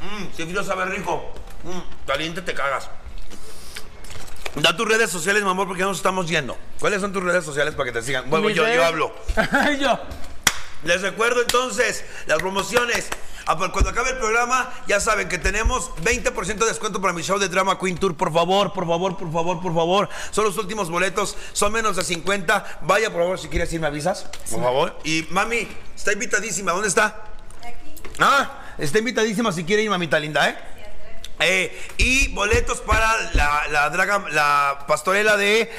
Mmm, 0.00 0.26
si 0.34 0.44
frío 0.44 0.62
sabe 0.62 0.84
rico. 0.86 1.34
Mm, 1.64 2.06
caliente 2.06 2.40
te 2.40 2.54
cagas. 2.54 2.88
Da 4.54 4.76
tus 4.76 4.88
redes 4.88 5.10
sociales, 5.10 5.42
mi 5.42 5.50
amor, 5.50 5.66
porque 5.66 5.80
ya 5.80 5.86
nos 5.86 5.96
estamos 5.96 6.28
yendo. 6.28 6.56
¿Cuáles 6.78 7.00
son 7.00 7.12
tus 7.12 7.22
redes 7.22 7.44
sociales 7.44 7.74
para 7.74 7.90
que 7.90 7.98
te 7.98 8.02
sigan? 8.02 8.30
Bueno, 8.30 8.48
yo, 8.48 8.66
yo 8.66 8.84
hablo. 8.84 9.12
yo. 9.80 9.98
Les 10.84 11.02
recuerdo 11.02 11.40
entonces 11.42 12.04
las 12.26 12.38
promociones. 12.38 13.08
Ah, 13.48 13.56
pues 13.56 13.70
Cuando 13.70 13.90
acabe 13.90 14.10
el 14.10 14.18
programa, 14.18 14.72
ya 14.88 14.98
saben 14.98 15.28
que 15.28 15.38
tenemos 15.38 15.90
20% 16.02 16.58
de 16.58 16.66
descuento 16.66 17.00
para 17.00 17.12
mi 17.12 17.22
show 17.22 17.38
de 17.38 17.48
Drama 17.48 17.78
Queen 17.78 17.96
Tour. 17.96 18.16
Por 18.16 18.32
favor, 18.32 18.72
por 18.72 18.86
favor, 18.86 19.16
por 19.16 19.32
favor, 19.32 19.62
por 19.62 19.74
favor. 19.74 20.08
Son 20.32 20.44
los 20.44 20.58
últimos 20.58 20.90
boletos, 20.90 21.36
son 21.52 21.72
menos 21.72 21.96
de 21.96 22.02
50. 22.02 22.80
Vaya, 22.82 23.10
por 23.10 23.20
favor, 23.22 23.38
si 23.38 23.48
quieres 23.48 23.72
ir, 23.72 23.80
me 23.80 23.86
avisas. 23.86 24.26
Por 24.50 24.62
favor. 24.62 24.98
Y 25.04 25.26
mami, 25.30 25.68
está 25.94 26.12
invitadísima. 26.12 26.72
¿Dónde 26.72 26.88
está? 26.88 27.22
Ah, 28.18 28.74
está 28.78 28.98
invitadísima 28.98 29.52
si 29.52 29.62
quiere 29.62 29.82
ir, 29.82 29.90
mamita 29.90 30.18
linda, 30.18 30.48
¿eh? 30.48 30.75
Eh, 31.40 31.78
y 31.98 32.28
boletos 32.28 32.80
para 32.80 33.30
la, 33.34 33.66
la 33.70 33.90
draga, 33.90 34.24
la 34.30 34.84
pastorela 34.88 35.36
de 35.36 35.70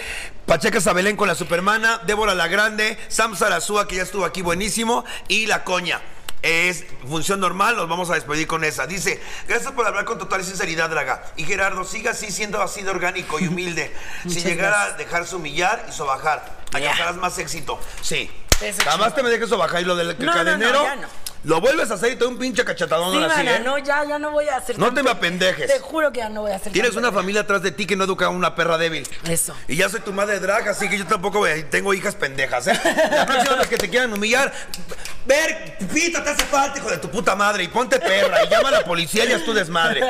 Pacheca 0.46 0.80
Sabelén 0.80 1.16
con 1.16 1.28
la 1.28 1.36
Supermana, 1.36 2.00
Débora 2.06 2.36
la 2.36 2.48
Grande, 2.48 2.98
Sam 3.08 3.36
Sarazúa, 3.36 3.88
que 3.88 3.96
ya 3.96 4.04
estuvo 4.04 4.24
aquí 4.26 4.42
buenísimo, 4.42 5.04
y 5.28 5.48
la 5.48 5.64
coña. 5.64 6.00
Es 6.44 6.86
función 7.10 7.40
normal, 7.40 7.76
nos 7.76 7.90
vamos 7.90 8.12
a 8.12 8.14
despedir 8.14 8.46
con 8.46 8.64
esa. 8.64 8.86
Dice, 8.86 9.20
gracias 9.48 9.72
por 9.72 9.88
hablar 9.88 10.06
con 10.06 10.20
total 10.20 10.46
sinceridad, 10.46 10.88
Draga. 10.90 11.24
Y 11.36 11.44
Gerardo, 11.46 11.84
siga 11.84 12.12
así 12.12 12.32
siendo 12.32 12.62
así 12.62 12.84
de 12.84 12.92
orgánico 12.92 13.40
y 13.40 13.48
humilde. 13.48 13.92
sin 14.30 14.44
llegar 14.44 14.72
a 14.74 14.92
dejarse 14.92 15.36
humillar 15.36 15.88
y 15.90 15.92
sobajar. 15.92 16.46
Alcanzarás 16.72 17.16
más 17.16 17.38
éxito. 17.40 17.80
Sí. 18.02 18.30
Eso 18.62 18.82
Jamás 18.84 19.16
te 19.16 19.24
me 19.24 19.30
dejes 19.30 19.50
sobajar 19.50 19.82
y 19.82 19.86
lo 19.86 19.96
del 19.96 20.10
No, 20.20 20.26
no, 20.26 20.26
no, 20.26 20.34
cadenero. 20.34 20.84
ya. 20.84 21.10
Lo 21.44 21.62
vuelves 21.62 21.92
a 21.92 21.94
hacer 21.96 22.12
y 22.12 22.16
te 22.16 22.24
doy 22.26 22.34
un 22.34 22.40
pinche 22.40 22.66
cachetadón 22.66 23.12
Sí, 23.12 23.18
ahora 23.18 23.30
sí, 23.36 23.38
mana, 23.38 23.56
¿eh? 23.58 23.62
no, 23.64 23.78
ya, 23.78 24.04
ya 24.06 24.20
no 24.20 24.32
voy 24.32 24.48
a 24.50 24.58
hacer 24.58 24.78
No 24.78 24.94
te 24.94 25.04
me 25.04 25.12
apendejes. 25.12 25.68
Te 25.68 25.80
juro 25.80 26.12
que 26.12 26.20
ya 26.20 26.30
no 26.30 26.42
voy 26.42 26.52
a 26.52 26.56
hacer 26.56 26.74
Tienes 26.74 26.96
una 26.96 27.12
familia 27.12 27.42
atrás 27.42 27.62
de 27.62 27.72
ti 27.72 27.86
que 27.86 27.96
no 27.96 28.04
educa 28.04 28.26
a 28.26 28.30
una 28.30 28.56
perra 28.56 28.78
débil. 28.78 29.08
Eso. 29.30 29.56
Y 29.68 29.76
ya 29.78 29.90
soy 29.90 30.02
tu 30.02 30.14
madre 30.14 30.40
drag, 30.40 30.68
así 30.70 30.90
que 30.90 30.98
yo 30.98 31.06
tampoco 31.06 31.46
tengo 31.70 31.94
hijas 31.94 32.16
pendejas, 32.16 32.68
¿eh? 32.68 32.80
La 33.12 33.26
próxima 33.26 33.56
vez 33.58 33.68
que 33.68 33.78
te 33.78 33.90
quieran 33.90 34.12
humillar, 34.14 34.52
ver, 35.26 35.78
pita, 35.94 36.24
te 36.24 36.32
hace 36.32 36.46
falta, 36.46 36.80
hijo 36.80 36.90
de 36.90 36.98
tu 36.98 37.10
puta 37.10 37.36
madre, 37.36 37.64
y 37.64 37.68
ponte 37.68 38.00
perra, 38.00 38.44
y 38.44 38.50
llama 38.50 38.70
a 38.70 38.72
la 38.72 38.84
policía 38.84 39.26
y 39.26 39.32
haz 39.32 39.44
tu 39.44 39.54
desmadre. 39.54 40.02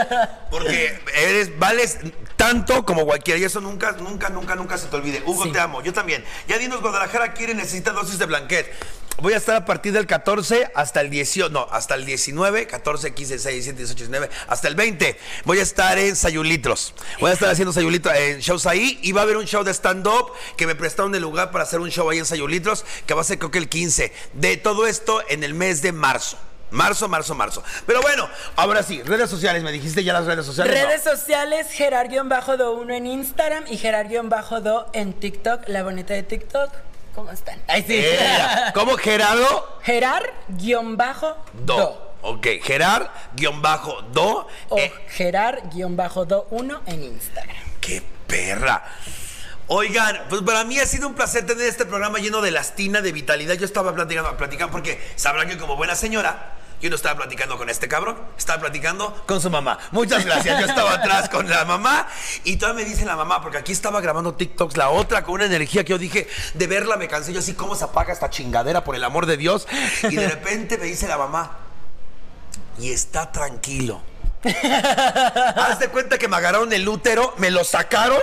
Porque 0.49 0.99
eres, 1.15 1.57
vales 1.59 1.97
tanto 2.36 2.86
como 2.86 3.05
cualquiera, 3.05 3.39
y 3.39 3.43
eso 3.43 3.59
nunca, 3.61 3.91
nunca, 3.93 4.30
nunca, 4.30 4.55
nunca 4.55 4.78
se 4.78 4.88
te 4.88 4.95
olvide. 4.95 5.23
Hugo, 5.25 5.43
Sí. 5.43 5.51
te 5.51 5.59
amo, 5.59 5.82
yo 5.82 5.93
también. 5.93 6.23
Ya 6.47 6.57
dinos, 6.57 6.82
Guadalajara 6.82 7.34
quiere, 7.34 7.53
necesita 7.53 7.91
dosis 7.91 8.19
de 8.19 8.25
blanquet. 8.25 8.71
Voy 9.20 9.34
a 9.34 9.38
estar 9.38 9.55
a 9.55 9.65
partir 9.65 9.93
del 9.93 10.05
14 10.05 10.72
hasta 10.76 11.01
el 11.01 11.09
18, 11.09 11.49
no, 11.49 11.68
hasta 11.72 11.95
el 11.95 12.05
19, 12.05 12.68
14, 12.68 13.15
15, 13.15 13.34
16, 13.34 13.55
17, 13.65 13.78
18, 13.78 13.97
19, 14.11 14.30
hasta 14.47 14.68
el 14.68 14.76
20. 14.76 15.18
Voy 15.43 15.57
a 15.57 15.63
estar 15.63 15.97
en 15.97 16.15
Sayulitros. 16.15 16.93
Voy 17.20 17.32
a 17.32 17.34
estar 17.34 17.49
haciendo 17.49 17.74
Sayulitros 17.74 18.15
en 18.15 18.39
shows 18.41 18.68
ahí 18.68 18.99
y 19.01 19.13
va 19.13 19.22
a 19.22 19.24
haber 19.24 19.38
un 19.38 19.45
show 19.45 19.63
de 19.63 19.74
stand-up 19.74 20.34
que 20.55 20.68
me 20.68 20.76
prestaron 20.76 21.15
el 21.15 21.24
lugar 21.24 21.49
para 21.49 21.63
hacer 21.63 21.80
un 21.80 21.89
show 21.89 22.07
ahí 22.11 22.20
en 22.20 22.26
Sayulitros 22.26 22.86
que 23.07 23.15
va 23.15 23.22
a 23.22 23.24
ser 23.24 23.39
creo 23.39 23.49
que 23.49 23.57
el 23.57 23.70
15. 23.70 24.13
De 24.34 24.57
todo 24.57 24.86
esto 24.86 25.24
en 25.30 25.43
el 25.43 25.55
mes 25.55 25.82
de 25.82 25.93
marzo. 25.93 26.38
Marzo, 26.70 27.07
marzo, 27.07 27.34
marzo. 27.34 27.63
Pero 27.88 28.01
bueno, 28.01 28.30
ahora 28.55 28.84
sí, 28.84 29.01
redes 29.01 29.32
sociales, 29.32 29.63
me 29.63 29.72
dijiste 29.72 30.03
ya 30.03 30.13
las 30.13 30.26
redes 30.26 30.45
sociales. 30.45 30.76
¿no? 30.76 30.88
Redes 30.88 31.01
sociales, 31.01 31.68
Gerar-Do1 31.72 32.93
en 32.93 33.07
Instagram 33.07 33.63
y 33.68 33.78
Gerar-Do 33.78 34.89
en 34.93 35.13
TikTok, 35.13 35.70
la 35.70 35.82
bonita 35.82 36.13
de 36.13 36.22
TikTok. 36.22 36.70
¿Cómo 37.18 37.32
están? 37.32 37.59
Ay, 37.68 37.84
sí. 37.88 37.95
Era, 37.95 38.72
¿Cómo 38.76 38.95
Gerardo? 38.95 39.80
Gerar-Do. 39.82 41.38
Do. 41.65 42.13
Ok, 42.22 42.47
Gerard, 42.61 43.07
guion 43.36 43.59
bajo, 43.59 44.03
do. 44.13 44.47
O 44.70 44.78
eh, 44.78 44.93
Gerar-Do1 45.09 46.80
en 46.86 47.03
Instagram. 47.03 47.57
¡Qué 47.82 48.03
perra! 48.28 48.86
Oigan, 49.65 50.26
pues 50.30 50.43
para 50.43 50.63
mí 50.63 50.78
ha 50.78 50.86
sido 50.86 51.07
un 51.07 51.15
placer 51.15 51.43
tener 51.47 51.65
este 51.65 51.88
programa 51.88 52.20
lleno 52.20 52.39
de 52.41 52.51
lastina, 52.51 53.01
de 53.01 53.11
vitalidad. 53.11 53.55
Yo 53.55 53.65
estaba 53.65 53.95
platicando, 53.95 54.38
platicando 54.38 54.72
porque 54.72 55.01
sabrán 55.15 55.47
que 55.47 55.57
como 55.57 55.76
buena 55.76 55.95
señora, 55.95 56.57
yo 56.82 56.89
no 56.89 56.95
estaba 56.95 57.15
platicando 57.15 57.57
con 57.57 57.69
este 57.69 57.88
cabrón, 57.88 58.17
estaba 58.38 58.61
platicando 58.61 59.23
con 59.25 59.41
su 59.41 59.49
mamá. 59.49 59.80
Muchas 59.91 60.25
gracias. 60.25 60.59
Yo 60.59 60.65
estaba 60.67 60.93
atrás 60.93 61.30
con 61.30 61.49
la 61.49 61.65
mamá 61.65 62.07
y 62.43 62.57
todavía 62.57 62.84
me 62.84 62.89
dice 62.89 63.05
la 63.05 63.15
mamá, 63.15 63.41
porque 63.41 63.57
aquí 63.57 63.71
estaba 63.71 63.99
grabando 64.01 64.36
TikToks, 64.36 64.78
la 64.78 64.89
otra 64.89 65.23
con 65.23 65.36
una 65.36 65.45
energía 65.45 65.84
que 65.84 65.91
yo 65.91 65.97
dije, 65.97 66.28
de 66.53 66.67
verla 66.67 66.97
me 66.97 67.07
cansé. 67.07 67.34
Yo 67.34 67.39
así, 67.39 67.53
¿cómo 67.53 67.75
se 67.75 67.86
apaga 67.86 68.13
esta 68.13 68.30
chingadera 68.30 68.84
por 68.84 68.95
el 68.95 69.03
amor 69.03 69.25
de 69.25 69.38
Dios? 69.38 69.67
Y 70.03 70.15
de 70.15 70.28
repente 70.28 70.78
me 70.78 70.86
dice 70.86 71.07
la 71.07 71.17
mamá, 71.17 71.57
y 72.78 72.91
está 72.91 73.32
tranquilo. 73.32 74.01
Haz 75.55 75.79
de 75.79 75.89
cuenta 75.89 76.17
que 76.17 76.27
me 76.27 76.35
agarraron 76.35 76.71
el 76.71 76.88
útero, 76.88 77.33
me 77.38 77.49
lo 77.49 77.63
sacaron 77.63 78.19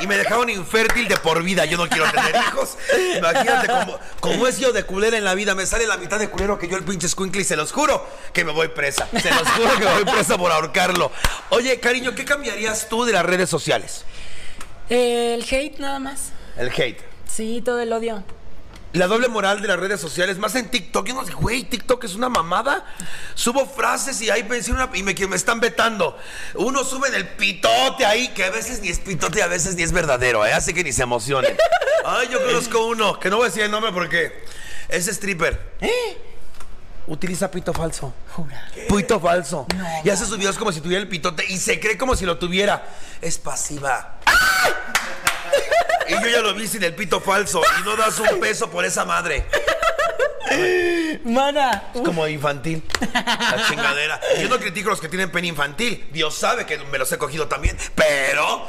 y 0.00 0.06
me 0.06 0.16
dejaron 0.16 0.48
infértil 0.48 1.08
de 1.08 1.16
por 1.18 1.42
vida. 1.42 1.64
Yo 1.66 1.76
no 1.76 1.88
quiero 1.88 2.10
tener 2.10 2.34
hijos. 2.36 2.76
Imagínate 3.16 3.68
cómo, 3.68 3.98
cómo 4.20 4.46
es 4.46 4.58
yo 4.58 4.72
de 4.72 4.84
culera 4.84 5.16
en 5.18 5.24
la 5.24 5.34
vida. 5.34 5.54
Me 5.54 5.66
sale 5.66 5.86
la 5.86 5.96
mitad 5.96 6.18
de 6.18 6.30
culero 6.30 6.58
que 6.58 6.68
yo 6.68 6.76
el 6.76 6.84
pinche 6.84 7.08
squinkle 7.08 7.42
y 7.42 7.44
se 7.44 7.56
los 7.56 7.72
juro 7.72 8.06
que 8.32 8.44
me 8.44 8.52
voy 8.52 8.68
presa. 8.68 9.08
Se 9.20 9.30
los 9.30 9.48
juro 9.48 9.74
que 9.78 9.84
me 9.84 9.94
voy 9.94 10.04
presa 10.04 10.38
por 10.38 10.50
ahorcarlo. 10.50 11.10
Oye, 11.50 11.78
cariño, 11.80 12.14
¿qué 12.14 12.24
cambiarías 12.24 12.88
tú 12.88 13.04
de 13.04 13.12
las 13.12 13.24
redes 13.24 13.50
sociales? 13.50 14.04
El 14.88 15.42
hate 15.42 15.78
nada 15.78 15.98
más. 15.98 16.30
El 16.56 16.70
hate. 16.70 17.02
Sí, 17.26 17.62
todo 17.64 17.80
el 17.80 17.92
odio. 17.92 18.24
La 18.94 19.06
doble 19.06 19.28
moral 19.28 19.60
de 19.60 19.68
las 19.68 19.78
redes 19.78 20.00
sociales, 20.00 20.38
más 20.38 20.54
en 20.54 20.70
TikTok. 20.70 21.06
Yo 21.06 21.14
no 21.14 21.24
sé, 21.24 21.32
güey, 21.32 21.64
TikTok 21.64 22.04
es 22.04 22.14
una 22.14 22.28
mamada. 22.30 22.84
Subo 23.34 23.66
frases 23.66 24.20
y 24.22 24.30
ahí 24.30 24.44
pensé 24.44 24.72
una. 24.72 24.88
Y 24.94 25.02
me, 25.02 25.14
me 25.14 25.36
están 25.36 25.60
vetando. 25.60 26.16
Uno 26.54 26.84
sube 26.84 27.14
el 27.14 27.28
pitote 27.28 28.06
ahí, 28.06 28.28
que 28.28 28.44
a 28.44 28.50
veces 28.50 28.80
ni 28.80 28.88
es 28.88 28.98
pitote, 29.00 29.42
a 29.42 29.46
veces 29.46 29.74
ni 29.74 29.82
es 29.82 29.92
verdadero, 29.92 30.46
¿eh? 30.46 30.54
Así 30.54 30.72
que 30.72 30.82
ni 30.82 30.92
se 30.92 31.02
emocionen. 31.02 31.54
Ay, 32.04 32.28
yo 32.30 32.42
conozco 32.42 32.86
uno, 32.86 33.20
que 33.20 33.28
no 33.28 33.36
voy 33.36 33.46
a 33.46 33.48
decir 33.48 33.62
el 33.62 33.70
nombre 33.70 33.92
porque 33.92 34.44
es 34.88 35.06
stripper. 35.06 35.74
Utiliza 37.06 37.50
pito 37.50 37.72
falso. 37.72 38.14
Jura. 38.34 38.70
Pito 38.88 39.20
falso. 39.20 39.66
No, 39.74 39.84
y 40.04 40.10
hace 40.10 40.24
sus 40.24 40.38
videos 40.38 40.56
como 40.58 40.72
si 40.72 40.80
tuviera 40.80 41.02
el 41.02 41.08
pitote 41.08 41.44
y 41.46 41.58
se 41.58 41.80
cree 41.80 41.98
como 41.98 42.16
si 42.16 42.24
lo 42.24 42.38
tuviera. 42.38 42.86
Es 43.20 43.38
pasiva. 43.38 44.18
Y 46.08 46.12
yo 46.12 46.28
ya 46.28 46.40
lo 46.40 46.54
vi 46.54 46.66
sin 46.66 46.82
el 46.82 46.94
pito 46.94 47.20
falso 47.20 47.62
y 47.80 47.84
no 47.84 47.96
das 47.96 48.18
un 48.18 48.40
peso 48.40 48.70
por 48.70 48.84
esa 48.84 49.04
madre. 49.04 49.46
Mana. 51.24 51.90
Es 51.94 52.00
como 52.00 52.26
infantil. 52.26 52.82
La 53.12 53.64
chingadera. 53.68 54.20
Yo 54.40 54.48
no 54.48 54.58
critico 54.58 54.88
a 54.88 54.92
los 54.92 55.00
que 55.00 55.08
tienen 55.08 55.30
pene 55.30 55.48
infantil. 55.48 56.08
Dios 56.10 56.34
sabe 56.34 56.64
que 56.64 56.78
me 56.78 56.98
los 56.98 57.12
he 57.12 57.18
cogido 57.18 57.48
también. 57.48 57.76
Pero 57.94 58.66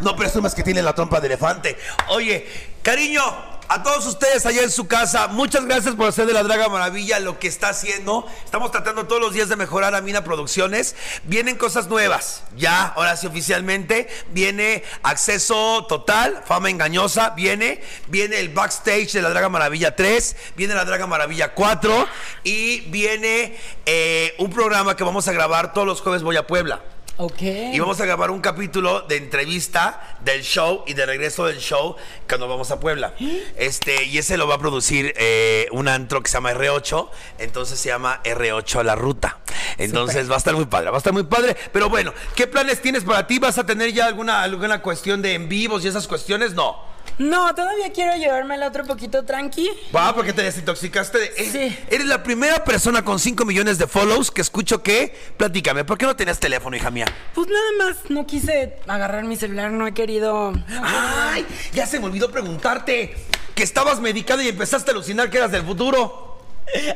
No 0.00 0.16
presumas 0.16 0.54
que 0.54 0.62
tiene 0.62 0.82
la 0.82 0.94
trompa 0.94 1.20
de 1.20 1.26
elefante. 1.26 1.76
Oye, 2.08 2.46
cariño, 2.82 3.22
a 3.70 3.82
todos 3.82 4.06
ustedes 4.06 4.46
allá 4.46 4.62
en 4.62 4.70
su 4.70 4.88
casa, 4.88 5.28
muchas 5.28 5.66
gracias 5.66 5.94
por 5.94 6.08
hacer 6.08 6.24
de 6.24 6.32
la 6.32 6.42
Draga 6.42 6.70
Maravilla 6.70 7.20
lo 7.20 7.38
que 7.38 7.48
está 7.48 7.68
haciendo. 7.68 8.26
Estamos 8.42 8.70
tratando 8.70 9.06
todos 9.06 9.20
los 9.20 9.34
días 9.34 9.50
de 9.50 9.56
mejorar 9.56 9.94
a 9.94 10.00
Mina 10.00 10.24
Producciones. 10.24 10.96
Vienen 11.24 11.56
cosas 11.56 11.86
nuevas, 11.86 12.44
ya, 12.56 12.86
ahora 12.86 13.14
sí 13.18 13.26
oficialmente. 13.26 14.08
Viene 14.30 14.84
acceso 15.02 15.84
total, 15.86 16.42
fama 16.46 16.70
engañosa, 16.70 17.30
viene. 17.30 17.82
Viene 18.06 18.40
el 18.40 18.48
backstage 18.48 19.12
de 19.12 19.20
la 19.20 19.28
Draga 19.28 19.50
Maravilla 19.50 19.94
3, 19.94 20.36
viene 20.56 20.72
la 20.72 20.86
Draga 20.86 21.06
Maravilla 21.06 21.52
4 21.52 22.08
y 22.44 22.80
viene 22.88 23.54
eh, 23.84 24.34
un 24.38 24.48
programa 24.48 24.96
que 24.96 25.04
vamos 25.04 25.28
a 25.28 25.32
grabar 25.32 25.74
todos 25.74 25.86
los 25.86 26.00
jueves 26.00 26.22
voy 26.22 26.38
a 26.38 26.46
Puebla. 26.46 26.80
Ok. 27.20 27.42
Y 27.42 27.80
vamos 27.80 28.00
a 28.00 28.06
grabar 28.06 28.30
un 28.30 28.40
capítulo 28.40 29.00
de 29.00 29.16
entrevista 29.16 30.16
del 30.20 30.42
show 30.42 30.84
y 30.86 30.94
de 30.94 31.04
regreso 31.04 31.46
del 31.46 31.58
show 31.58 31.96
cuando 32.28 32.46
vamos 32.46 32.70
a 32.70 32.78
Puebla. 32.78 33.14
Este, 33.56 34.04
y 34.04 34.18
ese 34.18 34.36
lo 34.36 34.46
va 34.46 34.54
a 34.54 34.58
producir 34.58 35.12
eh, 35.16 35.66
un 35.72 35.88
antro 35.88 36.22
que 36.22 36.30
se 36.30 36.34
llama 36.34 36.52
R8. 36.52 37.10
Entonces 37.38 37.78
se 37.80 37.88
llama 37.88 38.20
R8 38.22 38.78
a 38.78 38.84
la 38.84 38.94
ruta. 38.94 39.38
Entonces 39.78 40.30
va 40.30 40.36
a 40.36 40.38
estar 40.38 40.54
muy 40.54 40.66
padre, 40.66 40.90
va 40.90 40.96
a 40.96 40.98
estar 40.98 41.12
muy 41.12 41.24
padre. 41.24 41.56
Pero 41.72 41.88
bueno, 41.88 42.14
¿qué 42.36 42.46
planes 42.46 42.80
tienes 42.80 43.02
para 43.02 43.26
ti? 43.26 43.40
¿Vas 43.40 43.58
a 43.58 43.66
tener 43.66 43.92
ya 43.92 44.06
alguna, 44.06 44.42
alguna 44.42 44.80
cuestión 44.80 45.20
de 45.20 45.34
en 45.34 45.48
vivos 45.48 45.84
y 45.84 45.88
esas 45.88 46.06
cuestiones? 46.06 46.54
No. 46.54 46.97
No, 47.18 47.54
todavía 47.54 47.92
quiero 47.92 48.14
llevármela 48.16 48.68
otro 48.68 48.84
poquito 48.84 49.24
tranqui. 49.24 49.68
Va, 49.94 50.14
porque 50.14 50.32
te 50.32 50.42
desintoxicaste. 50.42 51.18
de- 51.18 51.26
eh, 51.36 51.48
Sí. 51.50 51.78
Eres 51.90 52.06
la 52.06 52.22
primera 52.22 52.64
persona 52.64 53.04
con 53.04 53.18
5 53.18 53.44
millones 53.44 53.78
de 53.78 53.86
follows 53.86 54.30
que 54.30 54.40
escucho 54.40 54.82
que. 54.82 55.16
Platícame, 55.36 55.84
¿por 55.84 55.98
qué 55.98 56.06
no 56.06 56.14
tenías 56.16 56.38
teléfono, 56.38 56.76
hija 56.76 56.90
mía? 56.90 57.06
Pues 57.34 57.48
nada 57.48 57.70
más, 57.92 58.10
no 58.10 58.26
quise 58.26 58.76
agarrar 58.86 59.24
mi 59.24 59.36
celular, 59.36 59.70
no 59.70 59.86
he 59.86 59.94
querido. 59.94 60.52
¡Ay! 60.82 61.46
Ya 61.72 61.86
se 61.86 61.98
me 61.98 62.06
olvidó 62.06 62.30
preguntarte 62.30 63.14
que 63.54 63.62
estabas 63.62 64.00
medicada 64.00 64.42
y 64.44 64.48
empezaste 64.48 64.90
a 64.90 64.94
alucinar 64.94 65.30
que 65.30 65.38
eras 65.38 65.50
del 65.50 65.62
futuro. 65.64 66.26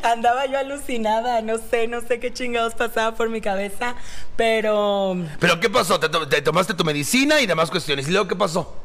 Andaba 0.03 0.45
yo 0.47 0.59
alucinada, 0.59 1.41
no 1.41 1.57
sé, 1.57 1.89
no 1.89 2.03
sé 2.03 2.21
qué 2.21 2.31
chingados 2.33 2.75
pasaba 2.75 3.15
por 3.17 3.31
mi 3.31 3.41
cabeza, 3.41 3.95
pero 4.37 5.17
¿Pero 5.41 5.61
qué 5.61 5.71
pasó? 5.71 5.99
¿Te, 5.99 6.09
to- 6.11 6.29
te 6.29 6.43
tomaste 6.43 6.75
tu 6.75 6.85
medicina 6.85 7.41
y 7.41 7.47
demás 7.47 7.71
cuestiones? 7.71 8.07
¿Y 8.07 8.11
luego 8.11 8.29
qué 8.29 8.37
pasó? 8.37 8.77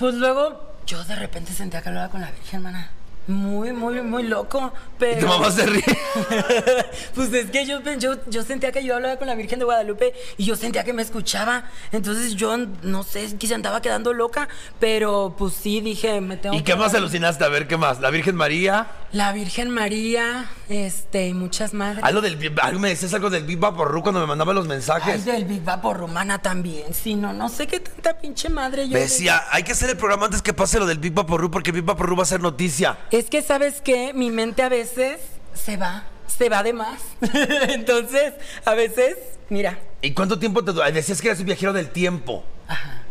Pues 0.00 0.14
luego 0.14 0.74
yo 0.86 1.04
de 1.04 1.14
repente 1.14 1.52
sentía 1.52 1.82
que 1.82 1.90
hablaba 1.90 2.08
con 2.08 2.20
la 2.22 2.30
Virgen, 2.32 2.56
hermana. 2.56 2.90
Muy, 3.26 3.72
muy, 3.72 4.00
muy 4.02 4.24
loco, 4.24 4.72
Y 4.74 4.98
pero... 4.98 5.20
tu 5.20 5.26
mamá 5.26 5.52
se 5.52 5.64
ríe. 5.66 5.84
pues 7.14 7.32
es 7.32 7.50
que 7.50 7.64
yo, 7.66 7.80
yo, 7.98 8.16
yo 8.28 8.42
sentía 8.42 8.72
que 8.72 8.82
yo 8.82 8.96
hablaba 8.96 9.18
con 9.18 9.28
la 9.28 9.34
Virgen 9.36 9.58
de 9.60 9.66
Guadalupe 9.66 10.14
y 10.36 10.44
yo 10.46 10.56
sentía 10.56 10.82
que 10.82 10.92
me 10.92 11.02
escuchaba. 11.02 11.64
Entonces 11.92 12.34
yo, 12.34 12.56
no 12.56 13.02
sé, 13.04 13.36
quizá 13.36 13.54
andaba 13.54 13.82
quedando 13.82 14.12
loca, 14.14 14.48
pero 14.80 15.36
pues 15.38 15.52
sí, 15.52 15.80
dije, 15.80 16.20
me 16.20 16.38
tengo 16.38 16.56
¿Y 16.56 16.58
que 16.60 16.72
qué 16.72 16.76
más 16.76 16.94
alucinaste? 16.94 17.44
A 17.44 17.48
ver, 17.48 17.68
¿qué 17.68 17.76
más? 17.76 18.00
¿La 18.00 18.10
Virgen 18.10 18.34
María? 18.34 18.88
La 19.12 19.32
Virgen 19.32 19.70
María, 19.70 20.46
este, 20.70 21.26
y 21.26 21.34
muchas 21.34 21.74
madres. 21.74 22.02
Algo 22.04 22.20
del... 22.20 22.36
vi- 22.36 22.52
Algo 22.62 22.78
me 22.78 22.88
decías 22.90 23.12
algo 23.12 23.28
del 23.28 23.44
Big 23.44 23.58
Vaporru 23.58 24.02
cuando 24.02 24.20
me 24.20 24.26
mandaban 24.26 24.54
los 24.54 24.64
Ay, 24.64 24.68
mensajes. 24.70 25.24
del 25.24 25.44
Big 25.44 25.62
Vapor 25.64 25.96
Romana 25.98 26.40
también. 26.40 26.94
Sí, 26.94 27.16
no, 27.16 27.32
no 27.32 27.48
sé 27.48 27.66
qué 27.66 27.80
tanta 27.80 28.18
pinche 28.18 28.48
madre 28.48 28.88
yo. 28.88 28.96
Decía, 28.96 29.42
hay 29.50 29.64
que 29.64 29.72
hacer 29.72 29.90
el 29.90 29.96
programa 29.96 30.26
antes 30.26 30.40
que 30.42 30.54
pase 30.54 30.78
lo 30.78 30.86
del 30.86 30.98
Big 30.98 31.12
Vaporru 31.12 31.50
porque 31.50 31.72
Big 31.72 31.82
Vaporru 31.84 32.16
va 32.16 32.22
a 32.22 32.26
ser 32.26 32.40
noticia. 32.40 32.96
Es 33.10 33.26
que, 33.28 33.42
¿sabes 33.42 33.80
qué? 33.82 34.12
Mi 34.14 34.30
mente 34.30 34.62
a 34.62 34.68
veces 34.68 35.18
se 35.54 35.76
va, 35.76 36.04
se 36.28 36.48
va 36.48 36.62
de 36.62 36.72
más. 36.72 37.00
Entonces, 37.68 38.34
a 38.64 38.74
veces, 38.74 39.16
mira, 39.48 39.78
¿Y 40.02 40.12
cuánto 40.12 40.38
tiempo 40.38 40.64
te... 40.64 40.72
Ay, 40.82 40.92
Decías 40.92 41.20
que 41.20 41.28
eras 41.28 41.40
un 41.40 41.46
viajero 41.46 41.72
del 41.72 41.90
tiempo. 41.90 42.44
Ajá. 42.68 43.02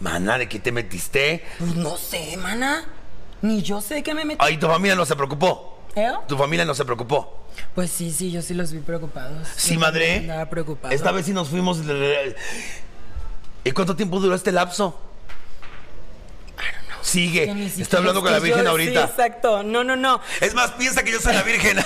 Mana, 0.00 0.38
¿de 0.38 0.48
qué 0.48 0.58
te 0.58 0.72
metiste? 0.72 1.44
pues 1.58 1.74
no 1.76 1.96
sé, 1.96 2.36
mana. 2.36 2.84
Ni 3.42 3.60
yo 3.62 3.80
sé 3.80 4.02
qué 4.02 4.14
me 4.14 4.24
metí. 4.24 4.38
Ay, 4.40 4.56
tu 4.56 4.66
familia 4.68 4.94
no 4.94 5.04
se 5.04 5.16
preocupó. 5.16 5.81
¿Eh? 5.94 6.10
Tu 6.28 6.36
familia 6.36 6.64
no 6.64 6.74
se 6.74 6.84
preocupó. 6.84 7.46
Pues 7.74 7.90
sí, 7.90 8.12
sí, 8.12 8.30
yo 8.30 8.40
sí 8.42 8.54
los 8.54 8.72
vi 8.72 8.80
preocupados. 8.80 9.46
Sí, 9.56 9.74
Yo 9.74 9.80
madre. 9.80 10.18
Andaba 10.18 10.48
preocupado. 10.48 10.94
Esta 10.94 11.12
vez 11.12 11.26
sí 11.26 11.32
nos 11.32 11.48
fuimos. 11.48 11.78
¿Y 13.64 13.70
cuánto 13.72 13.94
tiempo 13.94 14.18
duró 14.20 14.34
este 14.34 14.52
lapso? 14.52 14.98
Sigue. 17.02 17.50
Estoy 17.66 17.98
hablando 17.98 18.20
es 18.20 18.24
con 18.24 18.32
la 18.32 18.38
Virgen 18.38 18.64
yo- 18.64 18.70
ahorita. 18.70 19.06
Sí, 19.06 19.10
exacto. 19.10 19.62
No, 19.62 19.82
no, 19.84 19.96
no. 19.96 20.20
Es 20.40 20.54
más, 20.54 20.70
piensa 20.72 21.02
que 21.02 21.10
yo 21.12 21.20
soy 21.20 21.34
la 21.34 21.42
Virgen. 21.42 21.76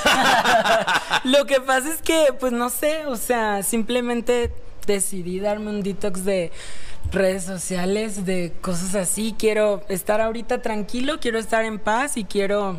Lo 1.24 1.46
que 1.46 1.60
pasa 1.60 1.92
es 1.92 2.02
que, 2.02 2.28
pues 2.38 2.52
no 2.52 2.68
sé, 2.70 3.06
o 3.06 3.16
sea, 3.16 3.62
simplemente 3.62 4.52
decidí 4.86 5.40
darme 5.40 5.70
un 5.70 5.82
detox 5.82 6.24
de 6.24 6.52
redes 7.10 7.44
sociales, 7.44 8.26
de 8.26 8.52
cosas 8.60 8.94
así. 8.94 9.34
Quiero 9.38 9.82
estar 9.88 10.20
ahorita 10.20 10.60
tranquilo, 10.62 11.18
quiero 11.18 11.38
estar 11.38 11.64
en 11.64 11.78
paz 11.78 12.16
y 12.18 12.24
quiero 12.24 12.76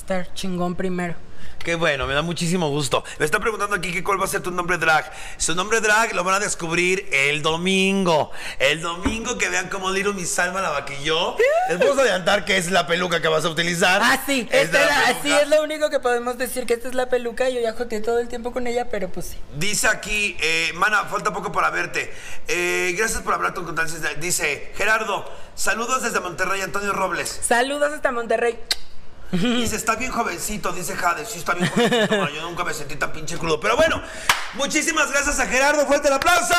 estar 0.00 0.32
chingón 0.34 0.74
primero. 0.74 1.14
Qué 1.62 1.74
bueno, 1.74 2.06
me 2.06 2.14
da 2.14 2.22
muchísimo 2.22 2.70
gusto. 2.70 3.04
Me 3.18 3.26
está 3.26 3.38
preguntando 3.38 3.76
aquí 3.76 3.92
que 3.92 4.02
cuál 4.02 4.18
va 4.18 4.24
a 4.24 4.28
ser 4.28 4.40
tu 4.40 4.50
nombre 4.50 4.78
drag. 4.78 5.12
Su 5.36 5.54
nombre 5.54 5.80
drag 5.80 6.14
lo 6.14 6.24
van 6.24 6.36
a 6.36 6.38
descubrir 6.40 7.06
el 7.12 7.42
domingo. 7.42 8.30
El 8.58 8.80
domingo 8.80 9.36
que 9.36 9.50
vean 9.50 9.68
cómo 9.68 9.90
Little 9.90 10.14
Miss 10.14 10.30
Salma 10.30 10.62
la 10.62 10.70
maquilló. 10.70 11.36
Les 11.68 11.78
vamos 11.78 11.98
a 11.98 12.00
adelantar 12.00 12.46
que 12.46 12.56
es 12.56 12.70
la 12.70 12.86
peluca 12.86 13.20
que 13.20 13.28
vas 13.28 13.44
a 13.44 13.50
utilizar. 13.50 14.00
Ah, 14.02 14.22
sí, 14.24 14.48
Es 14.50 14.64
esta 14.64 14.86
la 14.86 15.20
sí 15.22 15.30
es 15.30 15.48
lo 15.48 15.62
único 15.62 15.90
que 15.90 16.00
podemos 16.00 16.38
decir, 16.38 16.64
que 16.64 16.72
esta 16.72 16.88
es 16.88 16.94
la 16.94 17.10
peluca 17.10 17.50
y 17.50 17.56
yo 17.56 17.60
ya 17.60 17.74
joteé 17.74 18.00
todo 18.00 18.20
el 18.20 18.28
tiempo 18.28 18.52
con 18.52 18.66
ella, 18.66 18.88
pero 18.88 19.10
pues 19.10 19.26
sí. 19.26 19.36
Dice 19.56 19.86
aquí, 19.88 20.38
eh, 20.40 20.72
mana, 20.76 21.04
falta 21.04 21.30
poco 21.34 21.52
para 21.52 21.68
verte. 21.68 22.10
Eh, 22.48 22.94
gracias 22.96 23.20
por 23.20 23.34
hablar 23.34 23.52
con 23.52 23.66
Constancia. 23.66 23.98
Dice, 24.18 24.72
Gerardo, 24.76 25.30
saludos 25.54 26.02
desde 26.02 26.20
Monterrey, 26.20 26.62
Antonio 26.62 26.94
Robles. 26.94 27.40
Saludos 27.42 27.92
hasta 27.92 28.12
Monterrey. 28.12 28.58
Dice, 29.32 29.76
está 29.76 29.94
bien 29.94 30.10
jovencito, 30.10 30.72
dice 30.72 30.96
Jade. 30.96 31.24
Sí, 31.24 31.38
está 31.38 31.54
bien 31.54 31.70
jovencito, 31.70 32.16
mano, 32.16 32.30
Yo 32.30 32.42
nunca 32.42 32.64
me 32.64 32.74
sentí 32.74 32.96
tan 32.96 33.12
pinche 33.12 33.38
crudo. 33.38 33.60
Pero 33.60 33.76
bueno, 33.76 34.02
muchísimas 34.54 35.10
gracias 35.10 35.38
a 35.38 35.46
Gerardo. 35.46 35.86
¡Fuerte 35.86 36.08
el 36.08 36.14
aplauso! 36.14 36.54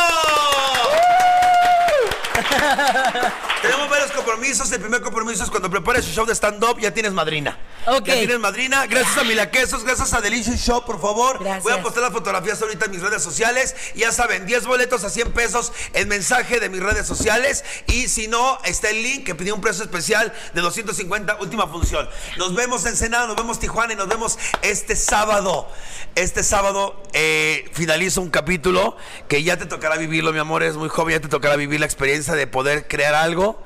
Tenemos 3.61 3.89
varios 3.89 4.11
compromisos. 4.11 4.71
El 4.71 4.79
primer 4.79 5.01
compromiso 5.01 5.43
es 5.43 5.49
cuando 5.49 5.69
prepares 5.69 6.05
su 6.05 6.11
show 6.11 6.25
de 6.25 6.33
stand-up, 6.33 6.79
ya 6.79 6.91
tienes 6.91 7.13
madrina. 7.13 7.57
Ok. 7.85 8.05
Ya 8.05 8.15
tienes 8.15 8.39
madrina. 8.39 8.87
Gracias 8.87 9.17
a 9.17 9.23
Mila 9.23 9.51
Quesos, 9.51 9.83
gracias 9.83 10.13
a 10.13 10.21
Delicious 10.21 10.59
Shop, 10.59 10.85
por 10.85 10.99
favor. 10.99 11.37
Gracias. 11.39 11.63
Voy 11.63 11.73
a 11.73 11.81
postar 11.81 12.03
las 12.03 12.11
fotografías 12.11 12.61
ahorita 12.61 12.85
en 12.85 12.91
mis 12.91 13.01
redes 13.01 13.21
sociales. 13.21 13.75
Ya 13.95 14.11
saben, 14.11 14.45
10 14.45 14.65
boletos 14.65 15.03
a 15.03 15.09
100 15.09 15.31
pesos 15.33 15.71
en 15.93 16.07
mensaje 16.07 16.59
de 16.59 16.69
mis 16.69 16.81
redes 16.81 17.05
sociales. 17.05 17.63
Y 17.87 18.07
si 18.07 18.27
no, 18.27 18.57
está 18.63 18.89
el 18.89 19.03
link 19.03 19.25
que 19.25 19.35
pidió 19.35 19.53
un 19.53 19.61
precio 19.61 19.83
especial 19.83 20.33
de 20.53 20.61
250, 20.61 21.37
última 21.41 21.67
función. 21.67 22.09
Nos 22.37 22.55
vemos 22.55 22.85
en 22.85 22.95
Senado, 22.95 23.27
nos 23.27 23.35
vemos 23.35 23.59
Tijuana 23.59 23.93
y 23.93 23.95
nos 23.95 24.07
vemos 24.07 24.39
este 24.61 24.95
sábado. 24.95 25.67
Este 26.15 26.43
sábado 26.43 27.01
eh, 27.13 27.69
finalizo 27.73 28.21
un 28.21 28.29
capítulo 28.29 28.97
que 29.27 29.43
ya 29.43 29.57
te 29.57 29.65
tocará 29.65 29.97
vivirlo, 29.97 30.33
mi 30.33 30.39
amor. 30.39 30.63
Es 30.63 30.75
muy 30.75 30.89
joven, 30.89 31.15
ya 31.15 31.21
te 31.21 31.29
tocará 31.29 31.55
vivir 31.55 31.79
la 31.79 31.85
experiencia 31.91 32.33
de 32.35 32.47
poder 32.47 32.87
crear 32.87 33.13
algo 33.15 33.61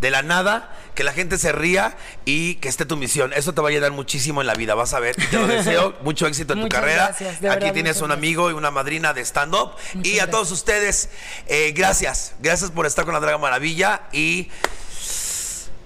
de 0.00 0.10
la 0.10 0.22
nada, 0.22 0.70
que 0.94 1.02
la 1.04 1.12
gente 1.12 1.38
se 1.38 1.50
ría 1.52 1.96
y 2.24 2.56
que 2.56 2.68
esté 2.68 2.84
tu 2.84 2.96
misión. 2.96 3.32
Eso 3.32 3.54
te 3.54 3.60
va 3.60 3.68
a 3.68 3.70
ayudar 3.70 3.90
muchísimo 3.92 4.40
en 4.40 4.46
la 4.46 4.54
vida, 4.54 4.74
vas 4.74 4.92
a 4.92 5.00
ver. 5.00 5.14
Y 5.18 5.26
te 5.26 5.36
lo 5.38 5.46
deseo, 5.46 5.94
mucho 6.02 6.26
éxito 6.26 6.52
en 6.52 6.58
tu 6.60 6.64
Muchas 6.66 6.80
carrera. 6.80 7.04
gracias, 7.06 7.36
Aquí 7.36 7.42
verdad, 7.42 7.72
tienes 7.72 7.96
un 7.96 8.08
gracias. 8.08 8.18
amigo 8.18 8.50
y 8.50 8.52
una 8.54 8.70
madrina 8.70 9.12
de 9.14 9.22
stand-up. 9.24 9.72
Y 9.94 9.98
a 9.98 10.00
gracias. 10.26 10.30
todos 10.30 10.50
ustedes, 10.50 11.08
eh, 11.46 11.72
gracias. 11.74 12.34
Gracias 12.40 12.70
por 12.70 12.86
estar 12.86 13.04
con 13.04 13.14
la 13.14 13.20
Draga 13.20 13.38
Maravilla 13.38 14.02
y 14.12 14.50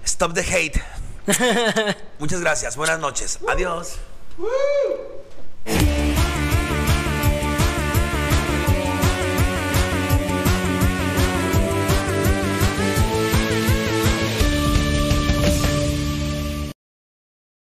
stop 0.05 0.33
the 0.33 0.41
hate. 0.41 0.81
Muchas 2.19 2.41
gracias, 2.41 2.75
buenas 2.75 2.99
noches. 2.99 3.39
Adiós. 3.47 3.99